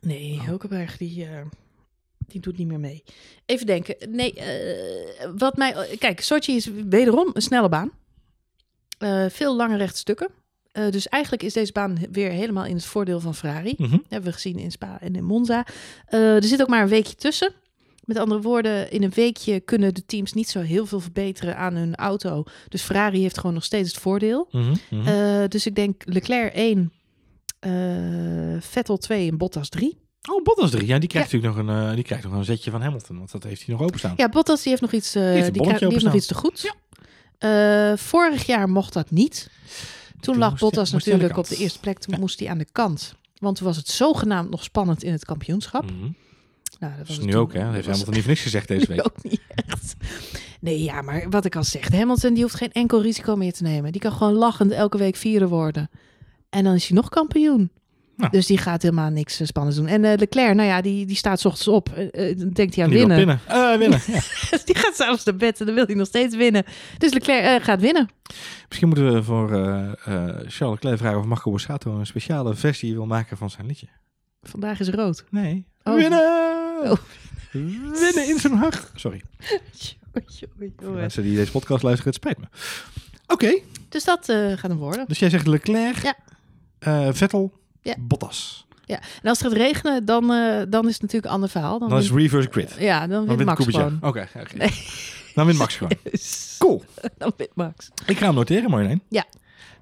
Nee, 0.00 0.40
Hulkenberg 0.42 0.96
die, 0.96 1.24
eh, 1.24 1.40
die 2.18 2.40
doet 2.40 2.58
niet 2.58 2.66
meer 2.66 2.80
mee. 2.80 3.04
Even 3.46 3.66
denken. 3.66 3.96
Nee, 4.08 4.34
eh, 4.34 5.30
wat 5.36 5.56
mij... 5.56 5.96
Kijk, 5.98 6.20
Sochi 6.20 6.56
is 6.56 6.70
wederom 6.88 7.30
een 7.32 7.42
snelle 7.42 7.68
baan. 7.68 7.90
Veel 9.28 9.56
lange 9.56 9.76
rechtstukken. 9.76 10.28
Eh, 10.74 10.90
dus 10.90 11.08
eigenlijk 11.08 11.42
is 11.42 11.52
deze 11.52 11.72
baan 11.72 11.98
weer 12.10 12.30
helemaal 12.30 12.64
in 12.64 12.74
het 12.74 12.84
voordeel 12.84 13.20
van 13.20 13.34
Ferrari. 13.34 13.74
Mhm. 13.76 13.98
hebben 14.08 14.28
we 14.28 14.32
gezien 14.34 14.58
in 14.58 14.70
Spa 14.70 15.00
en 15.00 15.14
in 15.14 15.24
Monza. 15.24 15.66
Er 16.08 16.44
zit 16.44 16.62
ook 16.62 16.68
maar 16.68 16.82
een 16.82 16.88
weekje 16.88 17.14
tussen. 17.14 17.52
Met 18.04 18.16
andere 18.18 18.40
woorden, 18.40 18.90
in 18.90 19.02
een 19.02 19.12
weekje 19.14 19.60
kunnen 19.60 19.94
de 19.94 20.06
teams 20.06 20.32
niet 20.32 20.48
zo 20.48 20.60
heel 20.60 20.86
veel 20.86 21.00
verbeteren 21.00 21.56
aan 21.56 21.74
hun 21.74 21.94
auto. 21.94 22.44
Dus 22.68 22.82
Ferrari 22.82 23.20
heeft 23.20 23.38
gewoon 23.38 23.54
nog 23.54 23.64
steeds 23.64 23.92
het 23.92 24.00
voordeel. 24.00 24.48
Mhm, 24.50 24.74
mhm. 24.90 25.06
Eh, 25.08 25.48
dus 25.48 25.66
ik 25.66 25.74
denk 25.74 26.02
Leclerc 26.04 26.54
1, 26.54 26.92
eh, 27.60 27.70
Vettel 28.60 28.96
2 28.96 29.30
en 29.30 29.36
Bottas 29.38 29.68
3. 29.68 29.98
oh, 30.30 30.42
Bottas 30.42 30.70
3. 30.70 30.86
Ja, 30.86 30.98
die 30.98 31.08
krijgt 31.08 31.32
natuurlijk 31.32 31.56
nog 31.66 31.76
een, 31.76 31.88
eh, 31.88 31.94
die 31.94 32.04
krijgt 32.04 32.24
nog 32.24 32.32
een 32.32 32.44
zetje 32.44 32.70
van 32.70 32.82
Hamilton. 32.82 33.18
Want 33.18 33.32
dat 33.32 33.42
heeft 33.42 33.66
hij 33.66 33.74
nog 33.74 33.84
openstaan. 33.84 34.14
Ja, 34.16 34.28
Bottas 34.28 34.60
die 34.62 34.68
heeft 34.70 34.82
nog 34.82 34.92
iets, 34.92 35.14
heeft 35.14 35.52
die, 35.52 35.62
krijgt- 35.62 35.80
die 35.80 35.88
heeft 35.88 36.04
nog 36.04 36.14
iets 36.14 36.26
te 36.26 36.34
goed. 36.34 36.74
Vorig 38.00 38.46
jaar 38.46 38.68
mocht 38.68 38.92
dat 38.92 39.10
niet. 39.10 39.50
Toen 40.10 40.20
Toen 40.20 40.38
lag 40.38 40.58
Bottas 40.58 40.90
hij 40.90 40.98
de 41.00 41.10
natuurlijk 41.10 41.36
op 41.38 41.48
de 41.48 41.56
eerste 41.56 41.78
plek. 41.80 41.98
Toen 41.98 42.14
Ja. 42.14 42.20
moest 42.20 42.38
hij 42.40 42.48
aan 42.48 42.58
de 42.58 42.66
kant. 42.72 43.14
Want 43.38 43.56
toen 43.56 43.66
was 43.66 43.76
het 43.76 43.88
zogenaamd 43.88 44.50
nog 44.50 44.62
spannend 44.62 45.02
in 45.02 45.12
het 45.12 45.24
kampioenschap. 45.24 45.84
Mhm. 45.90 46.10
Nou, 46.84 46.96
dat 46.98 47.06
was 47.08 47.18
is 47.18 47.24
nu 47.24 47.30
toen- 47.30 47.40
ook, 47.40 47.52
hè? 47.52 47.64
Dat 47.64 47.72
heeft 47.72 47.86
was- 47.86 47.86
Hamilton 47.86 48.12
niet 48.14 48.22
voor 48.22 48.30
niks 48.32 48.42
gezegd 48.42 48.68
deze 48.74 48.86
week. 48.86 49.06
ook 49.06 49.22
niet 49.22 49.40
echt. 49.66 49.94
Nee, 50.60 50.82
ja, 50.82 51.02
maar 51.02 51.26
wat 51.30 51.44
ik 51.44 51.56
al 51.56 51.64
zeg. 51.64 51.88
Hamilton 51.92 52.34
die 52.34 52.42
hoeft 52.42 52.54
geen 52.54 52.72
enkel 52.72 53.02
risico 53.02 53.36
meer 53.36 53.52
te 53.52 53.62
nemen. 53.62 53.92
Die 53.92 54.00
kan 54.00 54.12
gewoon 54.12 54.32
lachend 54.32 54.70
elke 54.72 54.98
week 54.98 55.16
vierde 55.16 55.48
worden. 55.48 55.90
En 56.50 56.64
dan 56.64 56.74
is 56.74 56.86
hij 56.88 56.96
nog 56.96 57.08
kampioen. 57.08 57.70
Nou. 58.16 58.30
Dus 58.30 58.46
die 58.46 58.58
gaat 58.58 58.82
helemaal 58.82 59.10
niks 59.10 59.40
eh, 59.40 59.46
spannends 59.46 59.78
doen. 59.78 59.86
En 59.86 60.04
eh, 60.04 60.18
Leclerc, 60.18 60.54
nou 60.54 60.68
ja, 60.68 60.80
die, 60.80 61.06
die 61.06 61.16
staat 61.16 61.40
's 61.40 61.44
ochtends 61.44 61.68
op. 61.68 61.88
eh, 61.88 62.30
eh, 62.30 62.38
denkt 62.52 62.74
hij 62.74 62.84
aan 62.84 62.90
Die 62.90 62.98
winnen. 63.06 63.40
Eh, 63.46 63.76
winnen. 63.76 64.00
Ja. 64.06 64.20
die 64.64 64.74
gaat 64.74 64.94
s'avonds 64.94 65.24
naar 65.24 65.36
bed 65.36 65.60
en 65.60 65.66
dan 65.66 65.74
wil 65.74 65.86
hij 65.86 65.94
nog 65.94 66.06
steeds 66.06 66.36
winnen. 66.36 66.64
Dus 66.98 67.12
Leclerc 67.12 67.44
eh, 67.60 67.64
gaat 67.66 67.80
winnen. 67.80 68.08
Misschien 68.68 68.88
moeten 68.88 69.12
we 69.12 69.22
voor 69.22 69.52
eh, 69.52 69.86
eh, 69.86 69.94
Charles 70.46 70.74
Leclerc 70.82 70.98
vragen 70.98 71.18
of 71.18 71.24
Marco 71.24 71.50
Borsato 71.50 71.98
een 71.98 72.06
speciale 72.06 72.54
versie 72.54 72.94
wil 72.94 73.06
maken 73.06 73.36
van 73.36 73.50
zijn 73.50 73.66
liedje. 73.66 73.86
Vandaag 74.42 74.80
is 74.80 74.88
rood. 74.88 75.24
Nee. 75.30 75.66
Oh. 75.82 75.94
Winnen! 75.94 76.63
Oh. 76.82 76.92
Winnen 78.00 78.28
in 78.28 78.38
zijn 78.38 78.52
hart. 78.52 78.90
Sorry. 78.94 79.22
Voor 80.12 80.22
de 80.76 80.88
mensen 80.88 81.22
die 81.22 81.36
deze 81.36 81.50
podcast 81.50 81.82
luisteren, 81.82 82.12
het 82.12 82.22
spijt 82.22 82.38
me. 82.38 82.46
Oké, 83.26 83.60
Dus 83.88 84.04
dat 84.04 84.28
eh, 84.28 84.36
gaat 84.36 84.70
hem 84.70 84.76
worden. 84.76 85.04
dus 85.08 85.18
jij 85.18 85.30
zegt 85.30 85.46
Leclerc, 85.46 86.02
Ja. 86.02 86.14
eh, 86.78 87.08
Vettel, 87.12 87.52
Ja. 87.82 87.94
Bottas. 87.98 88.66
Ja. 88.84 88.96
En 89.22 89.28
als 89.28 89.38
het 89.38 89.48
gaat 89.48 89.56
regenen, 89.56 90.04
dan, 90.04 90.32
eh, 90.32 90.62
dan 90.68 90.86
is 90.86 90.92
het 90.92 91.00
natuurlijk 91.02 91.24
een 91.24 91.30
ander 91.34 91.48
verhaal. 91.48 91.78
Dan 91.78 91.88
Dan 91.88 91.98
is 91.98 92.08
wint- 92.10 92.20
reverse 92.20 92.48
grid. 92.50 92.74
ja, 92.78 93.00
dan 93.00 93.08
Dan 93.08 93.18
wint 93.24 93.36
wint 93.36 93.44
Max 93.44 93.58
Kubica. 93.64 93.78
gewoon. 93.78 93.98
Oké, 94.02 94.28
oké. 94.40 94.68
Dan 95.34 95.46
wint 95.46 95.58
Max 95.58 95.76
gewoon. 95.76 95.92
Cool. 96.58 96.84
dan 97.18 97.32
wint 97.36 97.54
Max. 97.54 97.88
Ik 98.06 98.18
ga 98.18 98.26
hem 98.26 98.34
noteren, 98.34 98.70
Marjolein. 98.70 99.02
Ja. 99.08 99.24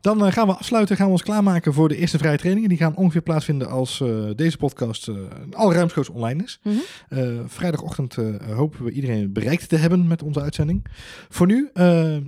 Dan 0.02 0.26
eh, 0.26 0.32
gaan 0.32 0.46
we 0.46 0.54
afsluiten, 0.54 0.96
gaan 0.96 1.06
we 1.06 1.12
ons 1.12 1.22
klaarmaken 1.22 1.74
voor 1.74 1.88
de 1.88 1.96
eerste 1.96 2.18
vrije 2.18 2.36
trainingen. 2.36 2.68
Die 2.68 2.78
gaan 2.78 2.96
ongeveer 2.96 3.22
plaatsvinden 3.22 3.68
als 3.68 4.00
eh, 4.00 4.08
deze 4.36 4.56
podcast 4.56 5.08
eh 5.08 5.16
al 5.52 5.72
ruimschoots 5.72 6.08
online 6.08 6.42
is. 6.42 6.60
Mhm. 6.62 7.46
Vrijdagochtend 7.46 8.16
hopen 8.54 8.84
we 8.84 8.90
iedereen 8.90 9.32
bereikt 9.32 9.68
te 9.68 9.76
hebben 9.76 10.06
met 10.06 10.22
onze 10.22 10.40
uitzending. 10.40 10.86
Voor 11.28 11.46
nu, 11.46 11.70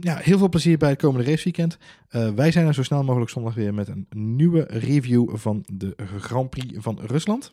ja, 0.01 0.17
heel 0.17 0.39
veel 0.39 0.49
plezier 0.49 0.79
bij 0.79 0.91
het 0.91 0.99
komende 0.99 1.31
raceweekend. 1.31 1.79
Wij 2.35 2.53
zijn 2.53 2.67
er 2.67 2.75
zo 2.75 2.83
snel 2.83 3.05
mogelijk 3.05 3.31
zondag 3.31 3.55
weer 3.55 3.75
met 3.75 3.89
een 3.89 4.07
nieuwe 4.11 4.67
review 4.69 5.37
van 5.37 5.65
de 5.73 5.97
Grand 6.19 6.51
Prix 6.51 6.75
van 6.79 6.99
Rusland. 7.07 7.53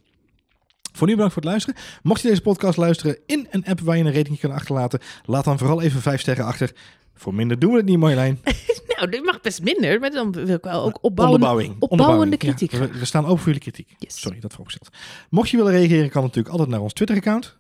Voor 0.94 1.08
nu 1.08 1.14
bedankt 1.14 1.34
voor 1.34 1.42
het 1.42 1.52
luisteren. 1.52 1.80
Mocht 2.04 2.22
je 2.22 2.28
deze 2.28 2.42
podcast 2.42 2.78
luisteren 2.78 3.18
in 3.26 3.48
een 3.52 3.66
app 3.66 3.80
waar 3.80 3.98
je 3.98 4.04
een 4.04 4.14
rating 4.14 4.40
kan 4.40 4.52
achterlaten, 4.52 5.00
laat 5.26 5.44
dan 5.44 5.58
vooral 5.58 5.82
even 5.82 6.02
vijf 6.02 6.22
sterren 6.22 6.46
achter. 6.46 6.74
Voor 7.22 7.34
minder 7.34 7.60
doen 7.60 7.72
we 7.72 7.78
het 7.78 7.86
niet, 7.86 7.98
Marjolein. 7.98 8.40
Nou, 8.98 9.14
dit 9.14 9.24
mag 9.24 9.42
best 9.42 9.62
minder, 9.62 10.00
maar 10.00 10.12
dan 10.12 10.32
wil 10.32 10.48
ik 10.56 10.64
wel 10.64 10.84
ook 10.84 10.98
opbouwende 11.02 11.48
Onderbouwing. 11.80 12.38
kritiek 12.38 12.72
Ja, 12.72 12.80
we, 12.80 12.88
we 12.88 13.06
staan 13.06 13.24
open 13.26 13.38
voor 13.38 13.46
jullie 13.46 13.62
kritiek. 13.62 13.96
Yes. 13.98 14.20
Sorry, 14.22 14.40
dat 14.40 14.52
vooropgesteld. 14.52 14.90
Mocht 15.30 15.50
je 15.50 15.58
willen 15.58 15.72
reageren, 15.72 16.10
kan 16.10 16.22
natuurlijk 16.22 16.50
altijd 16.50 16.70
naar 16.70 16.80
ons 16.82 16.94
Twitter-account. 16.94 17.58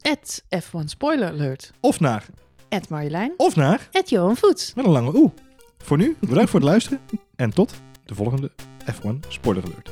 At 0.00 0.44
F1 0.62 0.84
Spoiler 0.84 1.28
Alert. 1.28 1.72
Of 1.80 2.00
naar, 2.00 2.26
At 2.68 2.88
Marjolein. 2.88 3.32
of 3.36 3.56
naar, 3.56 3.88
At 3.92 4.08
Johan 4.08 4.36
Voets. 4.36 4.74
met 4.74 4.84
een 4.84 4.90
lange 4.90 5.14
oe. 5.16 5.30
Voor 5.78 5.96
nu, 5.96 6.16
bedankt 6.20 6.50
voor 6.50 6.60
het 6.60 6.68
luisteren. 6.68 7.00
En 7.36 7.50
tot 7.50 7.74
de 8.04 8.14
volgende 8.14 8.50
F1 8.92 9.28
Spoiler 9.28 9.64
Alert. 9.64 9.90